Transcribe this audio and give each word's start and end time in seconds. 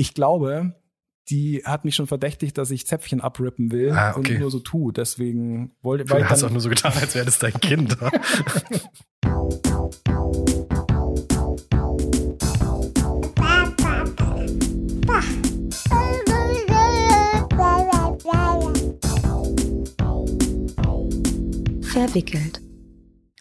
ich 0.00 0.14
glaube, 0.14 0.74
die 1.28 1.62
hat 1.64 1.84
mich 1.84 1.94
schon 1.94 2.06
verdächtigt, 2.06 2.56
dass 2.56 2.70
ich 2.70 2.86
Zäpfchen 2.86 3.20
abrippen 3.20 3.70
will 3.70 3.90
Ah, 3.90 4.16
okay. 4.16 4.32
und 4.34 4.40
nur 4.40 4.50
so 4.50 4.58
tue. 4.60 4.92
Deswegen 4.94 5.72
wollte 5.82 6.04
Du 6.06 6.14
weil 6.14 6.26
hast 6.28 6.40
dann- 6.42 6.48
auch 6.48 6.52
nur 6.52 6.62
so 6.62 6.70
getan, 6.70 6.92
als 6.98 7.14
wäre 7.14 7.26
das 7.26 7.38
dein 7.38 7.52
Kind. 7.52 7.96
Verwickelt. 21.82 22.60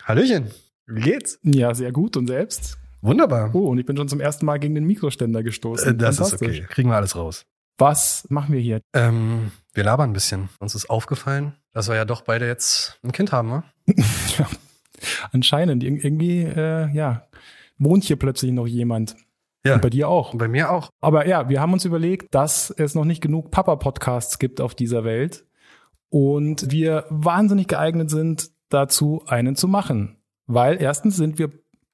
Hallöchen, 0.04 0.46
wie 0.88 1.02
geht's? 1.02 1.39
Ja, 1.44 1.73
sehr 1.73 1.91
gut. 1.91 2.18
Und 2.18 2.28
selbst? 2.28 2.78
Wunderbar. 3.02 3.52
Oh, 3.54 3.68
und 3.70 3.77
ich 3.79 3.86
bin 3.86 3.95
schon 3.97 4.07
zum 4.09 4.20
ersten 4.20 4.45
Mal 4.45 4.57
gegen 4.59 4.75
den 4.75 4.86
Mikroständer 4.86 5.43
gestoßen. 5.43 5.93
Äh, 5.93 5.98
Das 5.98 6.20
ist 6.20 6.34
okay. 6.34 6.66
Kriegen 6.70 6.89
wir 6.89 6.95
alles 6.95 7.16
raus. 7.16 7.45
Was 7.77 8.25
machen 8.29 8.53
wir 8.53 8.59
hier? 8.59 8.81
Ähm, 8.94 9.52
wir 9.73 9.85
labern 9.85 10.09
ein 10.09 10.13
bisschen. 10.13 10.49
Uns 10.59 10.75
ist 10.75 10.89
aufgefallen, 10.89 11.53
dass 11.72 11.88
wir 11.88 11.95
ja 11.95 12.03
doch 12.05 12.22
beide 12.22 12.45
jetzt 12.45 12.99
ein 13.03 13.13
Kind 13.13 13.31
haben, 13.31 13.49
ne? 13.49 13.63
ja, 14.38 14.48
anscheinend. 15.31 15.84
Ir- 15.84 16.03
Irgendwie, 16.03 16.44
äh, 16.44 16.89
ja, 16.94 17.27
wohnt 17.77 18.03
hier 18.03 18.17
plötzlich 18.17 18.52
noch 18.52 18.67
jemand. 18.67 19.16
Ja. 19.66 19.75
Und 19.75 19.81
bei 19.81 19.89
dir 19.89 20.09
auch. 20.09 20.36
Bei 20.36 20.47
mir 20.50 20.72
auch. 20.72 20.89
Aber 21.00 21.25
ja, 21.27 21.47
wir 21.50 21.61
haben 21.61 21.72
uns 21.73 21.86
überlegt, 21.86 22.34
dass 22.36 22.70
es 22.70 22.95
noch 22.95 23.05
nicht 23.05 23.22
genug 23.22 23.52
Papa-Podcasts 23.52 24.39
gibt 24.39 24.59
auf 24.61 24.75
dieser 24.75 25.03
Welt 25.05 25.45
und 26.09 26.72
wir 26.72 27.05
wahnsinnig 27.09 27.67
geeignet 27.67 28.09
sind, 28.09 28.52
dazu 28.70 29.23
einen 29.27 29.55
zu 29.55 29.67
machen. 29.67 30.17
Weil 30.47 30.81
erstens 30.81 31.16
sind 31.17 31.38
wir 31.39 31.52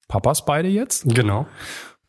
Papas 0.07 0.45
beide 0.45 0.67
jetzt 0.69 1.07
Genau. 1.13 1.47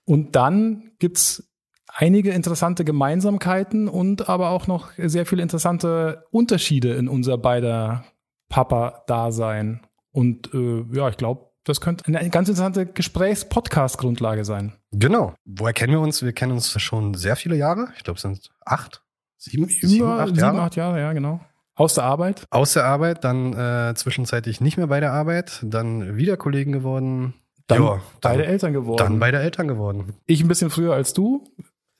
und 0.05 0.37
dann 0.37 0.93
gibt's 0.99 1.51
einige 1.89 2.31
interessante 2.33 2.85
Gemeinsamkeiten 2.85 3.89
und 3.89 4.29
aber 4.29 4.51
auch 4.51 4.67
noch 4.67 4.91
sehr 4.99 5.25
viele 5.27 5.43
interessante 5.43 6.25
Unterschiede 6.31 6.95
in 6.95 7.09
unser 7.09 7.39
beider 7.39 8.05
Papa-Dasein. 8.51 9.81
Und 10.13 10.53
äh, 10.55 10.85
ja, 10.93 11.09
ich 11.09 11.17
glaube, 11.17 11.47
das 11.65 11.81
könnte 11.81 12.05
eine 12.07 12.29
ganz 12.31 12.49
interessante 12.49 12.87
Gesprächs-Podcast-Grundlage 12.87 14.45
sein. 14.45 14.73
Genau. 14.93 15.35
Woher 15.45 15.73
kennen 15.73 15.93
wir 15.93 16.01
uns? 16.01 16.23
Wir 16.23 16.33
kennen 16.33 16.53
uns 16.53 16.71
schon 16.81 17.15
sehr 17.15 17.37
viele 17.37 17.57
Jahre. 17.57 17.89
Ich 17.97 18.05
glaube, 18.05 18.17
es 18.17 18.23
sind 18.23 18.51
acht, 18.65 19.03
sieben, 19.37 19.67
sieben, 19.69 20.05
Über 20.05 20.19
acht 20.21 20.27
sieben, 20.29 20.39
Jahre. 20.39 20.61
acht 20.63 20.77
Jahre, 20.77 21.01
ja, 21.01 21.13
genau. 21.13 21.41
Aus 21.75 21.95
der 21.95 22.05
Arbeit. 22.05 22.47
Aus 22.51 22.73
der 22.73 22.85
Arbeit, 22.85 23.25
dann 23.25 23.53
äh, 23.53 23.95
zwischenzeitlich 23.95 24.61
nicht 24.61 24.77
mehr 24.79 24.87
bei 24.87 25.01
der 25.01 25.13
Arbeit, 25.13 25.61
dann 25.63 26.17
wieder 26.17 26.37
Kollegen 26.37 26.73
geworden. 26.73 27.35
Dann 27.69 27.83
Ja, 27.83 28.01
beide 28.21 28.43
dann, 28.43 28.53
Eltern 28.53 28.73
geworden. 28.73 28.99
dann 28.99 29.19
beide 29.19 29.39
Eltern 29.39 29.67
geworden. 29.69 30.15
ich 30.27 30.43
ein 30.43 30.49
bisschen 30.49 30.71
früher 30.71 30.95
als 30.95 31.13
du. 31.13 31.45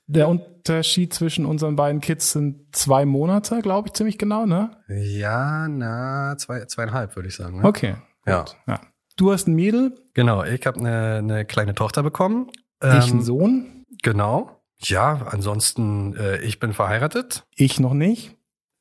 Der 0.09 0.29
Unterschied 0.29 1.13
zwischen 1.13 1.45
unseren 1.45 1.75
beiden 1.75 1.99
Kids 1.99 2.31
sind 2.31 2.73
zwei 2.73 3.05
Monate, 3.05 3.61
glaube 3.61 3.89
ich, 3.89 3.93
ziemlich 3.93 4.17
genau, 4.17 4.45
ne? 4.45 4.71
Ja, 4.87 5.67
na, 5.67 6.35
zwei, 6.37 6.63
zweieinhalb, 6.63 7.15
würde 7.17 7.27
ich 7.27 7.35
sagen. 7.35 7.57
Ne? 7.59 7.65
Okay. 7.65 7.95
Ja. 8.25 8.39
gut, 8.43 8.55
ja. 8.67 8.79
Du 9.17 9.31
hast 9.33 9.47
ein 9.47 9.55
Mädel, 9.55 9.95
Genau, 10.13 10.43
ich 10.43 10.65
habe 10.65 10.79
eine, 10.79 11.15
eine 11.17 11.45
kleine 11.45 11.75
Tochter 11.75 12.03
bekommen. 12.03 12.47
ich 12.81 12.87
einen 12.87 13.11
Ähm, 13.19 13.21
Sohn, 13.21 13.85
Genau. 14.03 14.61
Ja, 14.79 15.27
ansonsten, 15.31 16.15
äh, 16.15 16.37
ich 16.41 16.59
bin 16.59 16.71
verheiratet. 16.73 17.45
ich 17.55 17.79
noch 17.79 17.93
nicht. 17.95 18.35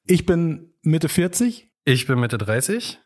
Ich 0.05 0.27
bin 0.27 0.75
Mitte 0.83 1.09
40. 1.09 1.73
Ich 1.85 2.07
bin 2.07 2.21
Mitte 2.21 2.39
30. 2.39 3.01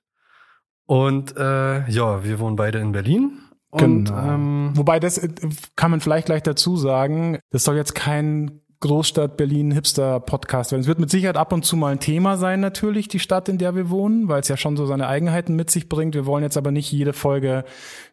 Und 0.86 1.36
äh, 1.36 1.88
ja, 1.88 2.24
wir 2.24 2.38
wohnen 2.40 2.56
beide 2.56 2.78
in 2.80 2.92
Berlin. 2.92 3.38
Und 3.70 4.06
Genau. 4.06 4.34
ähm, 4.34 4.70
Wobei 4.74 4.98
das 5.00 5.18
äh, 5.18 5.28
kann 5.76 5.90
man 5.90 6.00
vielleicht 6.00 6.26
gleich 6.26 6.42
dazu 6.42 6.76
sagen, 6.76 7.38
das 7.50 7.64
soll 7.64 7.76
jetzt 7.76 7.94
kein 7.94 8.60
Großstadt 8.82 9.36
Berlin 9.36 9.72
Hipster 9.72 10.20
Podcast 10.20 10.72
werden. 10.72 10.80
Es 10.80 10.86
wird 10.88 10.98
mit 11.00 11.10
Sicherheit 11.10 11.36
ab 11.36 11.52
und 11.52 11.66
zu 11.66 11.76
mal 11.76 11.92
ein 11.92 12.00
Thema 12.00 12.38
sein 12.38 12.60
natürlich, 12.60 13.08
die 13.08 13.18
Stadt, 13.18 13.48
in 13.50 13.58
der 13.58 13.74
wir 13.76 13.90
wohnen, 13.90 14.26
weil 14.28 14.40
es 14.40 14.48
ja 14.48 14.56
schon 14.56 14.74
so 14.78 14.86
seine 14.86 15.06
Eigenheiten 15.06 15.54
mit 15.54 15.70
sich 15.70 15.88
bringt. 15.90 16.14
Wir 16.14 16.24
wollen 16.24 16.42
jetzt 16.42 16.56
aber 16.56 16.70
nicht 16.70 16.90
jede 16.90 17.12
Folge 17.12 17.64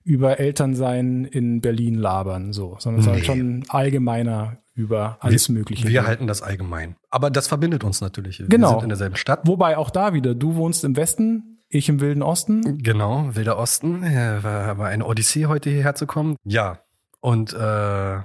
über 0.04 0.40
Elternsein 0.42 1.24
in 1.24 1.62
Berlin 1.62 1.96
labern, 1.96 2.52
so, 2.52 2.76
sondern 2.80 3.00
es 3.00 3.06
soll 3.06 3.16
Nee. 3.16 3.24
schon 3.24 3.64
allgemeiner 3.70 4.58
über 4.76 5.18
alles 5.22 5.48
Mögliche. 5.50 5.88
wir 5.88 6.06
halten 6.06 6.28
das 6.28 6.42
allgemein. 6.42 6.98
Aber 7.10 7.30
das 7.32 7.48
verbindet 7.48 7.84
uns 7.86 8.02
natürlich. 8.02 8.40
Wir 8.40 8.48
Genau. 8.48 8.72
sind 8.72 8.84
in 8.84 8.90
derselben 8.90 9.16
Stadt. 9.16 9.40
Wobei 9.48 9.78
auch 9.78 9.90
da 9.90 10.14
wieder, 10.14 10.36
du 10.36 10.56
wohnst 10.56 10.84
im 10.84 10.98
Westen, 10.98 11.57
ich 11.70 11.90
im 11.90 12.00
Wilden 12.00 12.24
Osten. 12.24 12.78
Genau, 12.82 13.36
Wilder 13.36 13.58
Osten. 13.58 14.02
War, 14.04 14.78
war 14.78 14.88
eine 14.88 15.06
Odyssee, 15.06 15.48
heute 15.48 15.70
hierher 15.70 15.96
zu 15.96 16.08
kommen. 16.08 16.36
Ja, 16.44 16.80
und 17.20 17.54
äh, 17.54 18.20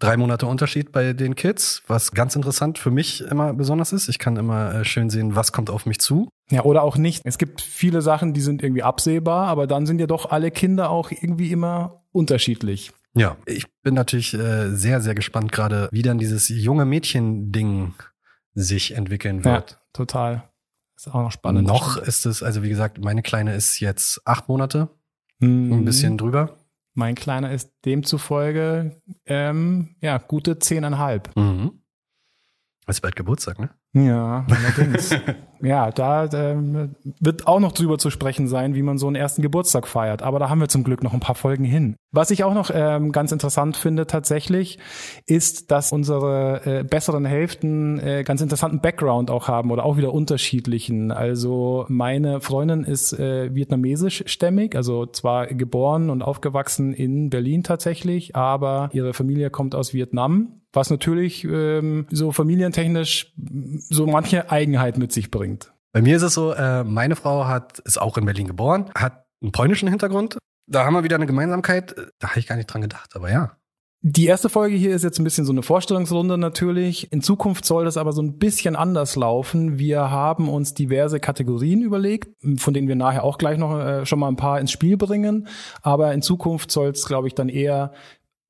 drei 0.00 0.16
Monate 0.16 0.46
Unterschied 0.46 0.92
bei 0.92 1.12
den 1.12 1.36
Kids, 1.36 1.82
was 1.86 2.12
ganz 2.12 2.34
interessant 2.34 2.78
für 2.78 2.90
mich 2.90 3.20
immer 3.20 3.52
besonders 3.52 3.92
ist. 3.92 4.08
Ich 4.08 4.18
kann 4.18 4.36
immer 4.36 4.74
äh, 4.74 4.84
schön 4.84 5.10
sehen, 5.10 5.36
was 5.36 5.52
kommt 5.52 5.70
auf 5.70 5.86
mich 5.86 6.00
zu. 6.00 6.28
Ja, 6.50 6.64
oder 6.64 6.82
auch 6.82 6.96
nicht. 6.96 7.22
Es 7.24 7.38
gibt 7.38 7.60
viele 7.60 8.02
Sachen, 8.02 8.32
die 8.32 8.40
sind 8.40 8.62
irgendwie 8.62 8.82
absehbar, 8.82 9.46
aber 9.46 9.66
dann 9.66 9.86
sind 9.86 10.00
ja 10.00 10.06
doch 10.06 10.30
alle 10.30 10.50
Kinder 10.50 10.90
auch 10.90 11.10
irgendwie 11.10 11.52
immer 11.52 12.02
unterschiedlich. 12.12 12.92
Ja, 13.14 13.36
ich 13.46 13.66
bin 13.82 13.94
natürlich 13.94 14.34
äh, 14.34 14.70
sehr, 14.70 15.00
sehr 15.00 15.14
gespannt 15.14 15.52
gerade, 15.52 15.88
wie 15.92 16.02
dann 16.02 16.18
dieses 16.18 16.48
junge 16.48 16.84
Mädchen-Ding 16.84 17.94
sich 18.54 18.96
entwickeln 18.96 19.44
wird. 19.44 19.70
Ja, 19.70 19.76
total. 19.92 20.49
Ist 21.00 21.08
auch 21.08 21.14
noch 21.22 21.32
spannend. 21.32 21.66
Noch 21.66 21.96
ist 21.96 22.26
es, 22.26 22.42
also 22.42 22.62
wie 22.62 22.68
gesagt, 22.68 23.02
meine 23.02 23.22
Kleine 23.22 23.54
ist 23.54 23.80
jetzt 23.80 24.20
acht 24.26 24.48
Monate, 24.50 24.90
Mhm. 25.38 25.72
ein 25.72 25.84
bisschen 25.86 26.18
drüber. 26.18 26.58
Mein 26.92 27.14
Kleiner 27.14 27.50
ist 27.52 27.70
demzufolge, 27.86 29.00
ähm, 29.24 29.96
ja, 30.02 30.18
gute 30.18 30.58
zehneinhalb. 30.58 31.34
Mhm. 31.36 31.79
Ist 32.90 33.02
bald 33.02 33.14
Geburtstag, 33.14 33.60
ne? 33.60 33.70
Ja, 33.92 34.44
allerdings. 34.50 35.14
ja, 35.62 35.90
da 35.90 36.26
ähm, 36.32 36.96
wird 37.20 37.46
auch 37.46 37.60
noch 37.60 37.70
drüber 37.70 37.98
zu 37.98 38.10
sprechen 38.10 38.48
sein, 38.48 38.74
wie 38.74 38.82
man 38.82 38.98
so 38.98 39.06
einen 39.06 39.14
ersten 39.14 39.42
Geburtstag 39.42 39.86
feiert. 39.86 40.22
Aber 40.22 40.40
da 40.40 40.48
haben 40.48 40.60
wir 40.60 40.68
zum 40.68 40.82
Glück 40.82 41.04
noch 41.04 41.12
ein 41.12 41.20
paar 41.20 41.36
Folgen 41.36 41.64
hin. 41.64 41.94
Was 42.10 42.32
ich 42.32 42.42
auch 42.42 42.52
noch 42.52 42.70
ähm, 42.74 43.12
ganz 43.12 43.30
interessant 43.30 43.76
finde 43.76 44.08
tatsächlich, 44.08 44.80
ist, 45.26 45.70
dass 45.70 45.92
unsere 45.92 46.62
äh, 46.64 46.84
besseren 46.84 47.24
Hälften 47.24 48.00
äh, 48.00 48.24
ganz 48.24 48.40
interessanten 48.40 48.80
Background 48.80 49.30
auch 49.30 49.46
haben 49.46 49.70
oder 49.70 49.84
auch 49.84 49.96
wieder 49.96 50.12
unterschiedlichen. 50.12 51.12
Also 51.12 51.86
meine 51.88 52.40
Freundin 52.40 52.82
ist 52.82 53.12
äh, 53.12 53.54
vietnamesischstämmig, 53.54 54.74
also 54.74 55.06
zwar 55.06 55.46
geboren 55.46 56.10
und 56.10 56.22
aufgewachsen 56.22 56.92
in 56.92 57.30
Berlin 57.30 57.62
tatsächlich, 57.62 58.34
aber 58.34 58.90
ihre 58.92 59.14
Familie 59.14 59.50
kommt 59.50 59.74
aus 59.74 59.94
Vietnam 59.94 60.59
was 60.72 60.90
natürlich 60.90 61.44
ähm, 61.44 62.06
so 62.10 62.32
familientechnisch 62.32 63.32
so 63.88 64.06
manche 64.06 64.50
Eigenheit 64.50 64.98
mit 64.98 65.12
sich 65.12 65.30
bringt. 65.30 65.72
Bei 65.92 66.02
mir 66.02 66.16
ist 66.16 66.22
es 66.22 66.34
so, 66.34 66.52
äh, 66.52 66.84
meine 66.84 67.16
Frau 67.16 67.46
hat, 67.46 67.80
ist 67.80 68.00
auch 68.00 68.16
in 68.16 68.24
Berlin 68.24 68.46
geboren, 68.46 68.90
hat 68.94 69.24
einen 69.42 69.52
polnischen 69.52 69.88
Hintergrund. 69.88 70.38
Da 70.66 70.84
haben 70.84 70.94
wir 70.94 71.02
wieder 71.02 71.16
eine 71.16 71.26
Gemeinsamkeit. 71.26 71.96
Da 72.20 72.28
habe 72.28 72.38
ich 72.38 72.46
gar 72.46 72.56
nicht 72.56 72.66
dran 72.66 72.82
gedacht, 72.82 73.16
aber 73.16 73.30
ja. 73.30 73.56
Die 74.02 74.24
erste 74.24 74.48
Folge 74.48 74.76
hier 74.76 74.94
ist 74.94 75.04
jetzt 75.04 75.18
ein 75.18 75.24
bisschen 75.24 75.44
so 75.44 75.52
eine 75.52 75.62
Vorstellungsrunde 75.62 76.38
natürlich. 76.38 77.12
In 77.12 77.20
Zukunft 77.20 77.66
soll 77.66 77.84
das 77.84 77.98
aber 77.98 78.14
so 78.14 78.22
ein 78.22 78.38
bisschen 78.38 78.74
anders 78.74 79.14
laufen. 79.14 79.78
Wir 79.78 80.10
haben 80.10 80.48
uns 80.48 80.72
diverse 80.72 81.20
Kategorien 81.20 81.82
überlegt, 81.82 82.30
von 82.56 82.72
denen 82.72 82.88
wir 82.88 82.96
nachher 82.96 83.24
auch 83.24 83.36
gleich 83.36 83.58
noch 83.58 83.78
äh, 83.78 84.06
schon 84.06 84.18
mal 84.18 84.28
ein 84.28 84.36
paar 84.36 84.58
ins 84.58 84.70
Spiel 84.70 84.96
bringen. 84.96 85.48
Aber 85.82 86.14
in 86.14 86.22
Zukunft 86.22 86.70
soll 86.70 86.88
es, 86.90 87.04
glaube 87.04 87.28
ich, 87.28 87.34
dann 87.34 87.50
eher 87.50 87.92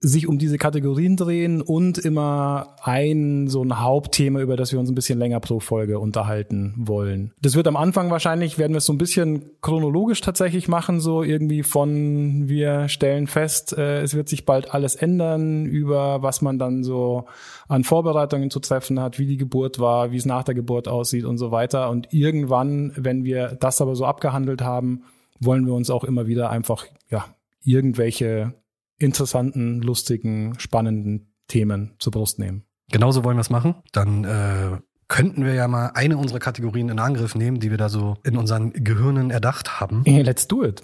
sich 0.03 0.27
um 0.27 0.39
diese 0.39 0.57
Kategorien 0.57 1.17
drehen 1.17 1.61
und 1.61 1.99
immer 1.99 2.77
ein 2.83 3.49
so 3.49 3.63
ein 3.63 3.81
Hauptthema, 3.81 4.41
über 4.41 4.57
das 4.57 4.73
wir 4.73 4.81
uns 4.81 4.89
ein 4.89 4.95
bisschen 4.95 5.19
länger 5.19 5.41
pro 5.41 5.61
Folge 5.61 5.99
unterhalten 5.99 6.73
wollen. 6.79 7.33
Das 7.43 7.55
wird 7.55 7.69
am 7.69 7.77
Anfang 7.77 8.11
wahrscheinlich, 8.11 8.59
werden 8.59 8.73
wir 8.73 8.79
es 8.79 8.87
so 8.87 8.95
ein 8.95 8.99
bisschen 8.99 9.51
chronologisch 9.61 10.23
tatsächlich 10.23 10.69
machen, 10.69 11.01
so 11.01 11.23
irgendwie 11.23 11.63
von 11.63 12.49
wir 12.49 12.89
stellen 12.89 13.27
fest, 13.27 13.77
äh, 13.77 14.01
es 14.01 14.15
wird 14.15 14.31
sich 14.31 14.47
bald 14.47 14.73
alles 14.73 14.97
ändern, 14.97 15.67
über 15.67 16.23
was 16.23 16.41
man 16.41 16.59
dann 16.59 16.83
so 16.83 17.27
an 17.69 17.85
Vorbereitungen 17.85 18.51
zu 18.51 18.61
treffen 18.61 19.01
hat, 19.01 19.19
wie 19.19 19.27
die 19.27 19.37
Geburt 19.37 19.81
war, 19.81 20.13
wie 20.13 20.17
es 20.17 20.25
nach 20.25 20.45
der 20.45 20.55
Geburt 20.55 20.89
aussieht 20.89 21.27
und 21.27 21.37
so 21.37 21.51
weiter. 21.51 21.91
Und 21.91 22.09
irgendwann, 22.11 22.93
wenn 22.97 23.25
wir 23.25 23.49
das 23.61 23.83
aber 23.83 23.95
so 23.95 24.07
abgehandelt 24.07 24.63
haben, 24.63 25.03
wollen 25.41 25.67
wir 25.67 25.75
uns 25.75 25.91
auch 25.91 26.05
immer 26.05 26.27
wieder 26.27 26.49
einfach, 26.49 26.87
ja, 27.11 27.27
irgendwelche 27.63 28.55
interessanten, 29.01 29.83
lustigen, 29.83 30.59
spannenden 30.59 31.35
Themen 31.49 31.97
zur 31.99 32.13
Brust 32.13 32.39
nehmen. 32.39 32.65
Genauso 32.93 33.25
wollen 33.25 33.37
wir 33.37 33.43
es 33.43 33.51
machen. 33.51 33.75
Dann 33.93 34.25
äh, 34.25 34.79
könnten 35.09 35.45
wir 35.45 35.55
ja 35.55 35.67
mal 35.69 35.91
eine 35.95 36.17
unserer 36.17 36.39
Kategorien 36.39 36.89
in 36.89 36.99
Angriff 36.99 37.35
nehmen, 37.35 37.59
die 37.59 37.71
wir 37.71 37.79
da 37.79 37.89
so 37.89 38.17
in 38.25 38.37
unseren 38.37 38.73
Gehirnen 38.73 39.31
erdacht 39.31 39.81
haben. 39.81 40.03
Hey, 40.05 40.23
let's 40.23 40.47
do 40.47 40.65
it. 40.65 40.83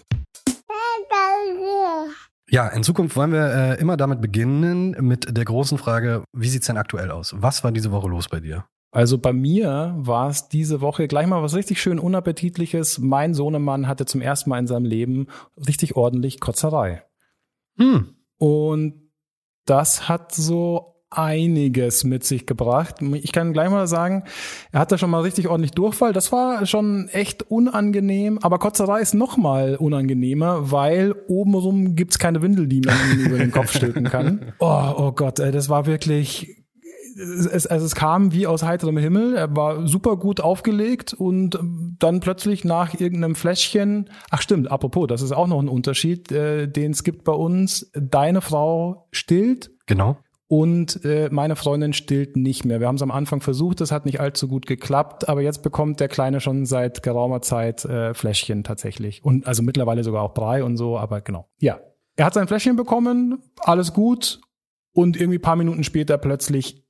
Ja, 2.49 2.69
in 2.69 2.85
Zukunft 2.85 3.17
wollen 3.17 3.33
wir 3.33 3.47
äh, 3.47 3.81
immer 3.81 3.97
damit 3.97 4.21
beginnen 4.21 4.93
mit 5.01 5.37
der 5.37 5.45
großen 5.45 5.79
Frage, 5.79 6.23
wie 6.33 6.49
sieht's 6.49 6.69
denn 6.69 6.77
aktuell 6.77 7.11
aus? 7.11 7.35
Was 7.37 7.65
war 7.65 7.73
diese 7.73 7.91
Woche 7.91 8.09
los 8.09 8.29
bei 8.29 8.39
dir? 8.39 8.65
Also 8.93 9.19
bei 9.19 9.33
mir 9.33 9.95
war 9.99 10.31
es 10.31 10.49
diese 10.49 10.81
Woche 10.81 11.09
gleich 11.09 11.27
mal 11.27 11.43
was 11.43 11.55
richtig 11.55 11.83
schön 11.83 11.99
unappetitliches. 11.99 12.99
Mein 12.99 13.35
Sohnemann 13.35 13.89
hatte 13.89 14.07
zum 14.07 14.21
ersten 14.23 14.51
Mal 14.51 14.61
in 14.61 14.69
seinem 14.69 14.85
Leben 14.85 15.27
richtig 15.57 15.97
ordentlich 15.97 16.39
Kotzerei. 16.41 17.03
Hm. 17.79 18.15
Und 18.39 19.11
das 19.65 20.09
hat 20.09 20.35
so 20.35 20.97
einiges 21.11 22.05
mit 22.05 22.25
sich 22.25 22.47
gebracht. 22.47 22.97
Ich 23.01 23.33
kann 23.33 23.53
gleich 23.53 23.71
mal 23.71 23.87
sagen, 23.87 24.25
er 24.73 24.81
hatte 24.81 24.99
schon 24.99 25.11
mal 25.11 25.21
richtig 25.21 25.49
ordentlich 25.49 25.71
Durchfall. 25.73 26.13
Das 26.13 26.33
war 26.33 26.67
schon 26.67 27.09
echt 27.09 27.45
unangenehm, 27.51 28.39
aber 28.43 28.59
Kotzerei 28.59 29.01
ist 29.01 29.15
noch 29.15 29.37
mal 29.37 29.77
unangenehmer, 29.77 30.71
weil 30.71 31.15
obenrum 31.29 31.95
gibt's 31.95 32.19
keine 32.19 32.43
Windel, 32.43 32.67
die 32.67 32.81
man 32.81 32.97
über 33.19 33.39
den 33.39 33.51
Kopf 33.51 33.73
stülpen 33.73 34.05
kann. 34.05 34.27
Oh, 34.59 34.95
oh 34.97 35.13
Gott, 35.13 35.39
das 35.39 35.69
war 35.69 35.87
wirklich 35.87 36.66
es, 37.17 37.67
also 37.67 37.87
es 37.87 37.95
kam 37.95 38.33
wie 38.33 38.47
aus 38.47 38.63
heiterem 38.63 38.97
Himmel. 38.97 39.37
Er 39.37 39.55
war 39.57 39.87
super 39.87 40.17
gut 40.17 40.41
aufgelegt 40.41 41.15
und 41.15 41.59
dann 41.99 42.21
plötzlich 42.21 42.65
nach 42.65 42.99
irgendeinem 42.99 43.35
Fläschchen. 43.35 44.11
Ach 44.31 44.43
stimmt, 44.43 44.71
apropos, 44.71 45.07
das 45.07 45.23
ist 45.23 45.33
auch 45.33 45.47
noch 45.47 45.61
ein 45.61 45.69
Unterschied, 45.69 46.31
äh, 46.33 46.67
den 46.67 46.93
es 46.93 47.05
gibt 47.05 47.25
bei 47.25 47.33
uns. 47.33 47.91
Deine 47.95 48.41
Frau 48.41 49.09
stillt. 49.13 49.71
Genau. 49.87 50.19
Und 50.49 51.05
äh, 51.05 51.29
meine 51.33 51.57
Freundin 51.57 51.93
stillt 51.93 52.37
nicht 52.37 52.65
mehr. 52.65 52.79
Wir 52.79 52.87
haben 52.87 52.95
es 52.95 53.03
am 53.03 53.11
Anfang 53.11 53.41
versucht, 53.41 53.81
das 53.81 53.91
hat 53.91 54.07
nicht 54.07 54.21
allzu 54.21 54.47
gut 54.47 54.67
geklappt, 54.67 55.29
aber 55.29 55.43
jetzt 55.43 55.63
bekommt 55.65 55.99
der 55.99 56.07
Kleine 56.07 56.41
schon 56.41 56.67
seit 56.67 57.03
geraumer 57.03 57.43
Zeit 57.43 57.85
äh, 57.85 58.15
Fläschchen 58.15 58.63
tatsächlich. 58.63 59.25
Und 59.25 59.47
also 59.49 59.65
mittlerweile 59.65 60.05
sogar 60.05 60.23
auch 60.23 60.35
Brei 60.35 60.63
und 60.63 60.77
so, 60.77 60.99
aber 60.99 61.21
genau. 61.21 61.49
Ja. 61.59 61.81
Er 62.15 62.27
hat 62.27 62.35
sein 62.35 62.47
Fläschchen 62.47 62.77
bekommen, 62.77 63.43
alles 63.59 63.93
gut. 63.93 64.41
Und 64.93 65.21
irgendwie 65.21 65.39
paar 65.39 65.57
Minuten 65.57 65.85
später 65.85 66.17
plötzlich 66.17 66.86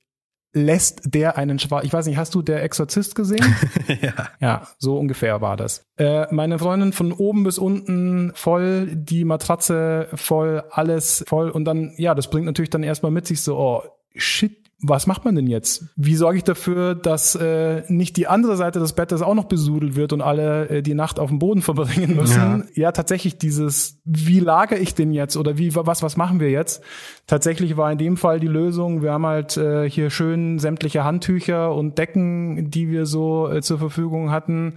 lässt 0.57 1.13
der 1.13 1.37
einen 1.37 1.59
schwarz. 1.59 1.85
Ich 1.85 1.93
weiß 1.93 2.07
nicht, 2.07 2.17
hast 2.17 2.35
du 2.35 2.41
der 2.41 2.63
Exorzist 2.63 3.15
gesehen? 3.15 3.55
ja. 4.01 4.13
Ja, 4.39 4.67
so 4.77 4.97
ungefähr 4.97 5.39
war 5.41 5.55
das. 5.55 5.85
Äh, 5.97 6.25
meine 6.33 6.59
Freundin 6.59 6.91
von 6.91 7.11
oben 7.11 7.43
bis 7.43 7.57
unten 7.57 8.31
voll, 8.35 8.87
die 8.93 9.23
Matratze 9.23 10.09
voll, 10.13 10.63
alles 10.69 11.23
voll 11.27 11.49
und 11.49 11.65
dann, 11.65 11.93
ja, 11.97 12.15
das 12.15 12.29
bringt 12.29 12.45
natürlich 12.45 12.69
dann 12.69 12.83
erstmal 12.83 13.11
mit 13.11 13.27
sich 13.27 13.41
so, 13.41 13.57
oh, 13.57 13.83
shit, 14.15 14.66
was 14.79 15.07
macht 15.07 15.25
man 15.25 15.35
denn 15.35 15.47
jetzt? 15.47 15.85
Wie 15.95 16.15
sorge 16.15 16.37
ich 16.37 16.43
dafür, 16.43 16.93
dass 16.93 17.33
äh, 17.33 17.81
nicht 17.87 18.15
die 18.15 18.27
andere 18.27 18.57
Seite 18.57 18.79
des 18.79 18.93
Bettes 18.93 19.23
auch 19.23 19.33
noch 19.33 19.45
besudelt 19.45 19.95
wird 19.95 20.13
und 20.13 20.21
alle 20.21 20.69
äh, 20.69 20.81
die 20.83 20.93
Nacht 20.93 21.19
auf 21.19 21.29
dem 21.29 21.39
Boden 21.39 21.61
verbringen 21.63 22.15
müssen? 22.15 22.65
Ja. 22.75 22.83
ja, 22.83 22.91
tatsächlich 22.91 23.39
dieses, 23.39 23.99
wie 24.05 24.39
lagere 24.39 24.77
ich 24.77 24.93
denn 24.93 25.11
jetzt 25.11 25.35
oder 25.35 25.57
wie 25.57 25.73
was 25.75 26.03
was 26.03 26.15
machen 26.15 26.39
wir 26.39 26.51
jetzt? 26.51 26.83
Tatsächlich 27.25 27.75
war 27.75 27.91
in 27.91 27.97
dem 27.97 28.17
Fall 28.17 28.39
die 28.39 28.47
Lösung, 28.47 29.01
wir 29.01 29.11
haben 29.13 29.25
halt 29.25 29.57
äh, 29.57 29.89
hier 29.89 30.11
schön 30.11 30.59
sämtliche 30.59 31.03
Handtücher 31.03 31.73
und 31.73 31.97
Decken, 31.97 32.69
die 32.69 32.89
wir 32.89 33.07
so 33.07 33.49
äh, 33.49 33.61
zur 33.61 33.79
Verfügung 33.79 34.29
hatten, 34.29 34.75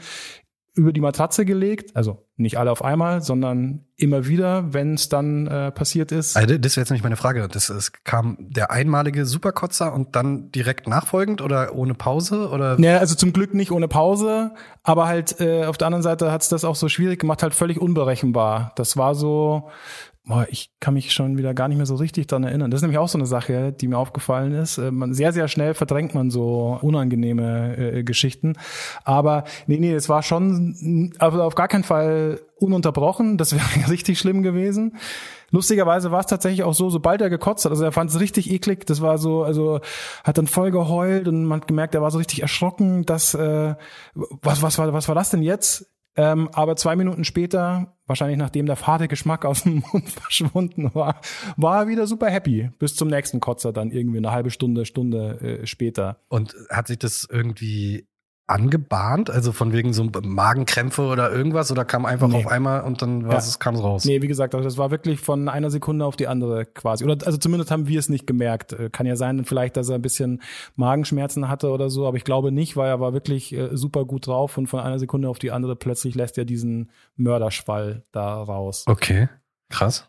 über 0.74 0.92
die 0.92 1.00
Matratze 1.00 1.44
gelegt, 1.44 1.94
also 1.94 2.26
nicht 2.40 2.58
alle 2.58 2.70
auf 2.70 2.84
einmal, 2.84 3.22
sondern 3.22 3.84
immer 3.96 4.26
wieder, 4.26 4.72
wenn 4.72 4.94
es 4.94 5.08
dann 5.08 5.46
äh, 5.46 5.70
passiert 5.70 6.10
ist. 6.10 6.36
Also 6.36 6.56
das 6.56 6.72
ist 6.72 6.76
jetzt 6.76 6.90
nicht 6.90 7.02
meine 7.02 7.16
Frage. 7.16 7.46
Das, 7.48 7.68
es 7.68 7.92
kam 8.04 8.36
der 8.40 8.70
einmalige 8.70 9.26
Superkotzer 9.26 9.92
und 9.92 10.16
dann 10.16 10.50
direkt 10.50 10.88
nachfolgend 10.88 11.42
oder 11.42 11.74
ohne 11.74 11.94
Pause 11.94 12.48
oder? 12.48 12.80
Ja, 12.80 12.98
also 12.98 13.14
zum 13.14 13.32
Glück 13.32 13.54
nicht 13.54 13.70
ohne 13.70 13.88
Pause, 13.88 14.52
aber 14.82 15.06
halt 15.06 15.40
äh, 15.40 15.66
auf 15.66 15.76
der 15.76 15.86
anderen 15.88 16.02
Seite 16.02 16.32
hat 16.32 16.42
es 16.42 16.48
das 16.48 16.64
auch 16.64 16.76
so 16.76 16.88
schwierig 16.88 17.20
gemacht, 17.20 17.42
halt 17.42 17.54
völlig 17.54 17.80
unberechenbar. 17.80 18.72
Das 18.76 18.96
war 18.96 19.14
so, 19.14 19.70
Boah, 20.30 20.46
ich 20.48 20.70
kann 20.78 20.94
mich 20.94 21.12
schon 21.12 21.38
wieder 21.38 21.54
gar 21.54 21.66
nicht 21.66 21.76
mehr 21.76 21.86
so 21.86 21.96
richtig 21.96 22.28
dran 22.28 22.44
erinnern. 22.44 22.70
Das 22.70 22.78
ist 22.78 22.82
nämlich 22.82 22.98
auch 22.98 23.08
so 23.08 23.18
eine 23.18 23.26
Sache, 23.26 23.72
die 23.72 23.88
mir 23.88 23.98
aufgefallen 23.98 24.52
ist. 24.52 24.78
Äh, 24.78 24.92
man, 24.92 25.12
sehr, 25.12 25.32
sehr 25.32 25.48
schnell 25.48 25.74
verdrängt 25.74 26.14
man 26.14 26.30
so 26.30 26.78
unangenehme 26.80 27.76
äh, 27.76 28.04
Geschichten. 28.04 28.54
Aber 29.02 29.42
nee, 29.66 29.78
nee, 29.78 29.92
es 29.92 30.08
war 30.08 30.22
schon 30.22 31.12
also 31.18 31.42
auf 31.42 31.56
gar 31.56 31.66
keinen 31.66 31.82
Fall 31.82 32.40
ununterbrochen. 32.58 33.38
Das 33.38 33.52
wäre 33.52 33.64
richtig 33.90 34.20
schlimm 34.20 34.44
gewesen. 34.44 34.98
Lustigerweise 35.50 36.12
war 36.12 36.20
es 36.20 36.26
tatsächlich 36.26 36.62
auch 36.62 36.74
so, 36.74 36.90
sobald 36.90 37.20
er 37.20 37.28
gekotzt 37.28 37.64
hat, 37.64 37.72
also 37.72 37.82
er 37.82 37.90
fand 37.90 38.10
es 38.10 38.20
richtig 38.20 38.52
eklig, 38.52 38.86
das 38.86 39.00
war 39.00 39.18
so, 39.18 39.42
also 39.42 39.80
hat 40.22 40.38
dann 40.38 40.46
voll 40.46 40.70
geheult 40.70 41.26
und 41.26 41.44
man 41.44 41.62
hat 41.62 41.66
gemerkt, 41.66 41.96
er 41.96 42.02
war 42.02 42.12
so 42.12 42.18
richtig 42.18 42.42
erschrocken, 42.42 43.04
dass 43.04 43.34
äh, 43.34 43.74
was, 44.14 44.62
was, 44.62 44.78
war, 44.78 44.92
was 44.92 45.08
war 45.08 45.16
das 45.16 45.30
denn 45.30 45.42
jetzt? 45.42 45.89
Ähm, 46.16 46.48
aber 46.52 46.76
zwei 46.76 46.96
Minuten 46.96 47.24
später, 47.24 47.96
wahrscheinlich 48.06 48.38
nachdem 48.38 48.66
der 48.66 48.76
fade 48.76 49.08
Geschmack 49.08 49.44
aus 49.44 49.62
dem 49.62 49.84
Mund 49.92 50.08
verschwunden 50.08 50.94
war, 50.94 51.20
war 51.56 51.82
er 51.82 51.88
wieder 51.88 52.06
super 52.06 52.28
happy. 52.28 52.70
Bis 52.78 52.96
zum 52.96 53.08
nächsten 53.08 53.40
Kotzer 53.40 53.72
dann 53.72 53.90
irgendwie 53.90 54.18
eine 54.18 54.32
halbe 54.32 54.50
Stunde, 54.50 54.84
Stunde 54.84 55.40
äh, 55.62 55.66
später. 55.66 56.18
Und 56.28 56.56
hat 56.68 56.88
sich 56.88 56.98
das 56.98 57.28
irgendwie 57.30 58.08
angebahnt? 58.50 59.30
Also 59.30 59.52
von 59.52 59.72
wegen 59.72 59.92
so 59.92 60.08
Magenkrämpfe 60.22 61.02
oder 61.02 61.32
irgendwas? 61.32 61.70
Oder 61.70 61.84
kam 61.84 62.04
einfach 62.04 62.28
nee. 62.28 62.36
auf 62.36 62.46
einmal 62.46 62.82
und 62.82 63.02
dann 63.02 63.22
ja. 63.22 63.40
kam 63.58 63.74
es 63.74 63.82
raus? 63.82 64.04
Nee, 64.04 64.22
wie 64.22 64.28
gesagt, 64.28 64.54
also 64.54 64.64
das 64.64 64.78
war 64.78 64.90
wirklich 64.90 65.20
von 65.20 65.48
einer 65.48 65.70
Sekunde 65.70 66.04
auf 66.04 66.16
die 66.16 66.26
andere 66.26 66.66
quasi. 66.66 67.04
Oder 67.04 67.24
also 67.26 67.38
zumindest 67.38 67.70
haben 67.70 67.86
wir 67.86 67.98
es 67.98 68.08
nicht 68.08 68.26
gemerkt. 68.26 68.72
Äh, 68.72 68.90
kann 68.90 69.06
ja 69.06 69.16
sein, 69.16 69.44
vielleicht, 69.44 69.76
dass 69.76 69.88
er 69.88 69.96
ein 69.96 70.02
bisschen 70.02 70.42
Magenschmerzen 70.76 71.48
hatte 71.48 71.70
oder 71.70 71.90
so, 71.90 72.06
aber 72.06 72.16
ich 72.16 72.24
glaube 72.24 72.52
nicht, 72.52 72.76
weil 72.76 72.88
er 72.88 73.00
war 73.00 73.12
wirklich 73.12 73.52
äh, 73.52 73.76
super 73.76 74.04
gut 74.04 74.26
drauf 74.26 74.58
und 74.58 74.66
von 74.66 74.80
einer 74.80 74.98
Sekunde 74.98 75.28
auf 75.28 75.38
die 75.38 75.52
andere 75.52 75.76
plötzlich 75.76 76.14
lässt 76.14 76.36
er 76.38 76.44
diesen 76.44 76.90
Mörderschwall 77.16 78.04
da 78.12 78.42
raus. 78.42 78.84
Okay, 78.86 79.28
krass. 79.68 80.08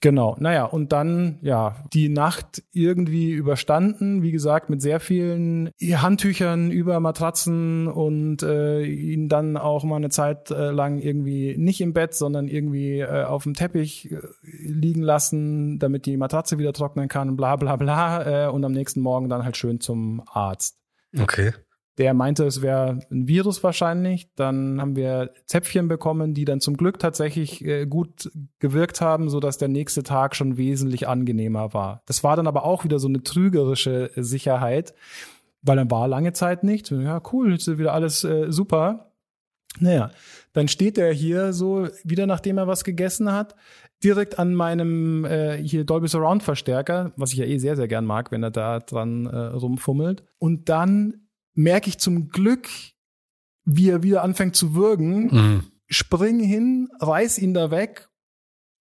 Genau, 0.00 0.36
naja, 0.38 0.64
und 0.66 0.92
dann, 0.92 1.38
ja, 1.40 1.76
die 1.94 2.10
Nacht 2.10 2.62
irgendwie 2.72 3.30
überstanden, 3.30 4.22
wie 4.22 4.32
gesagt, 4.32 4.68
mit 4.68 4.82
sehr 4.82 5.00
vielen 5.00 5.70
Handtüchern 5.80 6.70
über 6.70 7.00
Matratzen 7.00 7.86
und 7.86 8.42
äh, 8.42 8.82
ihn 8.82 9.30
dann 9.30 9.56
auch 9.56 9.82
mal 9.84 9.96
eine 9.96 10.10
Zeit 10.10 10.50
äh, 10.50 10.70
lang 10.70 10.98
irgendwie 10.98 11.56
nicht 11.56 11.80
im 11.80 11.94
Bett, 11.94 12.12
sondern 12.12 12.48
irgendwie 12.48 13.00
äh, 13.00 13.24
auf 13.24 13.44
dem 13.44 13.54
Teppich 13.54 14.12
äh, 14.12 14.20
liegen 14.42 15.00
lassen, 15.00 15.78
damit 15.78 16.04
die 16.04 16.18
Matratze 16.18 16.58
wieder 16.58 16.74
trocknen 16.74 17.08
kann, 17.08 17.36
bla 17.36 17.56
bla 17.56 17.76
bla, 17.76 18.46
äh, 18.46 18.50
und 18.50 18.62
am 18.64 18.72
nächsten 18.72 19.00
Morgen 19.00 19.30
dann 19.30 19.44
halt 19.44 19.56
schön 19.56 19.80
zum 19.80 20.22
Arzt. 20.26 20.76
Okay. 21.18 21.52
Der 21.98 22.12
meinte, 22.12 22.44
es 22.44 22.60
wäre 22.60 22.98
ein 23.10 23.28
Virus 23.28 23.62
wahrscheinlich. 23.62 24.28
Dann 24.34 24.80
haben 24.80 24.96
wir 24.96 25.30
Zäpfchen 25.46 25.86
bekommen, 25.86 26.34
die 26.34 26.44
dann 26.44 26.60
zum 26.60 26.76
Glück 26.76 26.98
tatsächlich 26.98 27.64
äh, 27.64 27.86
gut 27.86 28.30
gewirkt 28.58 29.00
haben, 29.00 29.28
so 29.28 29.38
dass 29.38 29.58
der 29.58 29.68
nächste 29.68 30.02
Tag 30.02 30.34
schon 30.34 30.56
wesentlich 30.56 31.06
angenehmer 31.06 31.72
war. 31.72 32.02
Das 32.06 32.24
war 32.24 32.36
dann 32.36 32.48
aber 32.48 32.64
auch 32.64 32.84
wieder 32.84 32.98
so 32.98 33.08
eine 33.08 33.22
trügerische 33.22 34.10
Sicherheit, 34.16 34.94
weil 35.62 35.76
dann 35.76 35.90
war 35.90 36.08
lange 36.08 36.32
Zeit 36.32 36.64
nichts. 36.64 36.90
Ja, 36.90 37.22
cool, 37.32 37.52
jetzt 37.52 37.68
ist 37.68 37.78
wieder 37.78 37.94
alles 37.94 38.24
äh, 38.24 38.50
super. 38.50 39.12
Naja, 39.80 40.10
dann 40.52 40.68
steht 40.68 40.98
er 40.98 41.12
hier 41.12 41.52
so, 41.52 41.88
wieder 42.04 42.26
nachdem 42.26 42.58
er 42.58 42.68
was 42.68 42.84
gegessen 42.84 43.32
hat, 43.32 43.56
direkt 44.04 44.38
an 44.38 44.54
meinem 44.54 45.24
äh, 45.24 45.56
hier 45.56 45.84
Dolby 45.84 46.08
Surround 46.08 46.42
Verstärker, 46.42 47.12
was 47.16 47.32
ich 47.32 47.38
ja 47.38 47.46
eh 47.46 47.58
sehr, 47.58 47.74
sehr 47.74 47.88
gern 47.88 48.04
mag, 48.04 48.30
wenn 48.30 48.42
er 48.42 48.50
da 48.50 48.78
dran 48.78 49.26
äh, 49.26 49.36
rumfummelt. 49.36 50.22
Und 50.38 50.68
dann 50.68 51.23
merke 51.54 51.88
ich 51.88 51.98
zum 51.98 52.28
Glück, 52.28 52.68
wie 53.64 53.90
er 53.90 54.02
wieder 54.02 54.22
anfängt 54.22 54.56
zu 54.56 54.74
würgen, 54.74 55.26
mhm. 55.26 55.64
spring 55.88 56.40
hin, 56.40 56.88
reiß 57.00 57.38
ihn 57.38 57.54
da 57.54 57.70
weg 57.70 58.08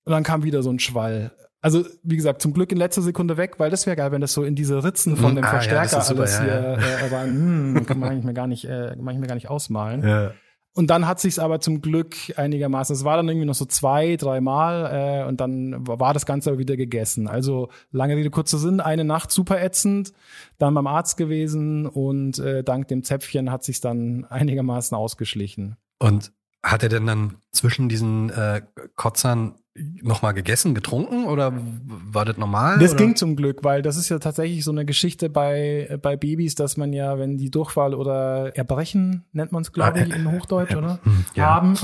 und 0.05 0.11
dann 0.11 0.23
kam 0.23 0.43
wieder 0.43 0.63
so 0.63 0.69
ein 0.69 0.79
Schwall. 0.79 1.31
Also, 1.61 1.85
wie 2.03 2.17
gesagt, 2.17 2.41
zum 2.41 2.53
Glück 2.53 2.73
in 2.73 2.77
letzter 2.77 3.01
Sekunde 3.01 3.37
weg, 3.37 3.57
weil 3.57 3.69
das 3.69 3.85
wäre 3.85 3.95
geil, 3.95 4.11
wenn 4.11 4.19
das 4.19 4.33
so 4.33 4.43
in 4.43 4.53
diese 4.53 4.83
Ritzen 4.83 5.15
von 5.15 5.31
mhm. 5.31 5.35
dem 5.37 5.45
ah, 5.45 5.49
Verstärker 5.49 5.99
ja, 5.99 6.03
alles 6.03 6.33
ja, 6.33 6.41
hier 6.41 6.53
ja. 6.53 6.73
Äh, 6.73 7.15
rein, 7.15 7.29
hm, 7.77 7.85
kann 7.85 7.99
man 7.99 8.23
mir 8.25 8.33
gar 8.33 8.47
nicht, 8.47 8.65
äh, 8.65 8.95
kann 8.97 9.09
ich 9.09 9.19
mir 9.19 9.27
gar 9.27 9.35
nicht 9.35 9.49
ausmalen. 9.49 10.03
Ja. 10.05 10.33
Und 10.75 10.87
dann 10.89 11.05
hat 11.05 11.19
sich's 11.19 11.37
aber 11.37 11.59
zum 11.59 11.81
Glück 11.81 12.15
einigermaßen, 12.35 12.95
es 12.95 13.03
war 13.03 13.15
dann 13.15 13.29
irgendwie 13.29 13.45
noch 13.45 13.53
so 13.53 13.65
zwei, 13.65 14.15
dreimal 14.15 15.21
äh, 15.21 15.27
und 15.27 15.39
dann 15.39 15.87
war 15.87 16.15
das 16.15 16.25
Ganze 16.25 16.49
aber 16.49 16.59
wieder 16.59 16.75
gegessen. 16.75 17.27
Also 17.27 17.69
lange 17.91 18.15
Rede, 18.15 18.31
kurzer 18.31 18.57
Sinn, 18.57 18.79
eine 18.79 19.03
Nacht 19.03 19.29
super 19.31 19.61
ätzend, 19.61 20.13
dann 20.57 20.73
beim 20.73 20.87
Arzt 20.87 21.15
gewesen 21.15 21.85
und 21.85 22.39
äh, 22.39 22.63
dank 22.63 22.87
dem 22.87 23.03
Zäpfchen 23.03 23.51
hat 23.51 23.63
sich's 23.63 23.81
dann 23.81 24.25
einigermaßen 24.29 24.97
ausgeschlichen. 24.97 25.77
Und 25.99 26.31
hat 26.63 26.81
er 26.81 26.89
denn 26.89 27.05
dann 27.05 27.35
zwischen 27.51 27.87
diesen 27.87 28.31
äh, 28.31 28.61
Kotzern 28.95 29.55
nochmal 29.75 30.33
gegessen, 30.33 30.75
getrunken 30.75 31.25
oder 31.25 31.51
war 31.85 32.25
das 32.25 32.37
normal? 32.37 32.77
Das 32.79 32.91
oder? 32.91 32.99
ging 32.99 33.15
zum 33.15 33.35
Glück, 33.35 33.63
weil 33.63 33.81
das 33.81 33.97
ist 33.97 34.09
ja 34.09 34.19
tatsächlich 34.19 34.63
so 34.63 34.71
eine 34.71 34.85
Geschichte 34.85 35.29
bei, 35.29 35.97
bei 36.01 36.15
Babys, 36.15 36.55
dass 36.55 36.77
man 36.77 36.93
ja, 36.93 37.17
wenn 37.17 37.37
die 37.37 37.49
Durchfall 37.49 37.95
oder 37.95 38.55
Erbrechen, 38.55 39.25
nennt 39.31 39.51
man 39.51 39.63
es, 39.63 39.71
glaube 39.71 39.99
ich, 39.99 40.15
in 40.15 40.31
Hochdeutsch, 40.31 40.75
oder? 40.75 40.99
Hm, 41.03 41.25
ja. 41.33 41.55
Haben, 41.55 41.77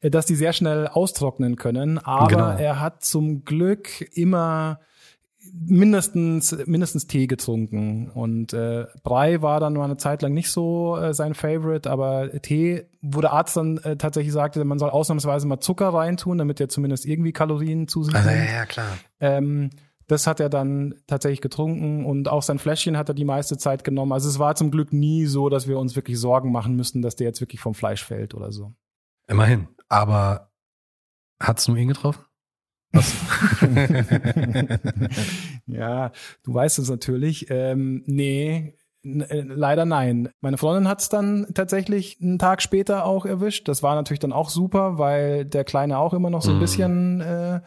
dass 0.00 0.26
die 0.26 0.34
sehr 0.34 0.52
schnell 0.52 0.88
austrocknen 0.88 1.56
können. 1.56 1.98
Aber 1.98 2.26
genau. 2.26 2.50
er 2.56 2.80
hat 2.80 3.04
zum 3.04 3.44
Glück 3.44 4.00
immer 4.16 4.80
mindestens 5.54 6.56
mindestens 6.66 7.06
Tee 7.06 7.26
getrunken 7.26 8.08
und 8.08 8.54
äh, 8.54 8.86
Brei 9.02 9.42
war 9.42 9.60
dann 9.60 9.74
mal 9.74 9.84
eine 9.84 9.98
Zeit 9.98 10.22
lang 10.22 10.32
nicht 10.32 10.50
so 10.50 10.96
äh, 10.96 11.12
sein 11.12 11.34
Favorite, 11.34 11.90
aber 11.90 12.30
Tee, 12.40 12.86
wo 13.02 13.20
der 13.20 13.32
Arzt 13.32 13.56
dann 13.56 13.76
äh, 13.78 13.96
tatsächlich 13.96 14.32
sagte, 14.32 14.64
man 14.64 14.78
soll 14.78 14.88
ausnahmsweise 14.88 15.46
mal 15.46 15.60
Zucker 15.60 15.90
reintun, 15.90 16.38
damit 16.38 16.58
er 16.60 16.70
zumindest 16.70 17.04
irgendwie 17.04 17.32
Kalorien 17.32 17.86
zu 17.86 18.02
sich 18.02 18.14
also, 18.14 18.30
Ja, 18.30 18.44
ja, 18.44 18.66
klar. 18.66 18.96
Ähm, 19.20 19.70
das 20.08 20.26
hat 20.26 20.40
er 20.40 20.48
dann 20.48 20.94
tatsächlich 21.06 21.40
getrunken 21.40 22.06
und 22.06 22.28
auch 22.28 22.42
sein 22.42 22.58
Fläschchen 22.58 22.96
hat 22.96 23.08
er 23.08 23.14
die 23.14 23.24
meiste 23.24 23.58
Zeit 23.58 23.84
genommen. 23.84 24.12
Also 24.12 24.28
es 24.28 24.38
war 24.38 24.54
zum 24.54 24.70
Glück 24.70 24.92
nie 24.92 25.26
so, 25.26 25.48
dass 25.48 25.68
wir 25.68 25.78
uns 25.78 25.96
wirklich 25.96 26.18
Sorgen 26.18 26.50
machen 26.50 26.76
müssten, 26.76 27.02
dass 27.02 27.16
der 27.16 27.26
jetzt 27.26 27.40
wirklich 27.40 27.60
vom 27.60 27.74
Fleisch 27.74 28.04
fällt 28.04 28.34
oder 28.34 28.52
so. 28.52 28.74
Immerhin. 29.28 29.68
Aber 29.88 30.50
hat's 31.40 31.68
nur 31.68 31.76
ihn 31.76 31.88
getroffen? 31.88 32.24
Ja, 35.66 36.12
du 36.42 36.54
weißt 36.54 36.78
es 36.78 36.90
natürlich. 36.90 37.46
Ähm, 37.50 38.02
nee, 38.06 38.74
äh, 39.04 39.40
leider 39.40 39.84
nein. 39.84 40.28
Meine 40.40 40.58
Freundin 40.58 40.88
hat 40.88 41.00
es 41.00 41.08
dann 41.08 41.46
tatsächlich 41.54 42.20
einen 42.20 42.38
Tag 42.38 42.62
später 42.62 43.04
auch 43.04 43.26
erwischt. 43.26 43.68
Das 43.68 43.82
war 43.82 43.94
natürlich 43.94 44.20
dann 44.20 44.32
auch 44.32 44.48
super, 44.50 44.98
weil 44.98 45.44
der 45.44 45.64
Kleine 45.64 45.98
auch 45.98 46.14
immer 46.14 46.30
noch 46.30 46.42
so 46.42 46.50
ein 46.50 46.56
mhm. 46.56 46.60
bisschen 46.60 47.20
äh, 47.20 47.60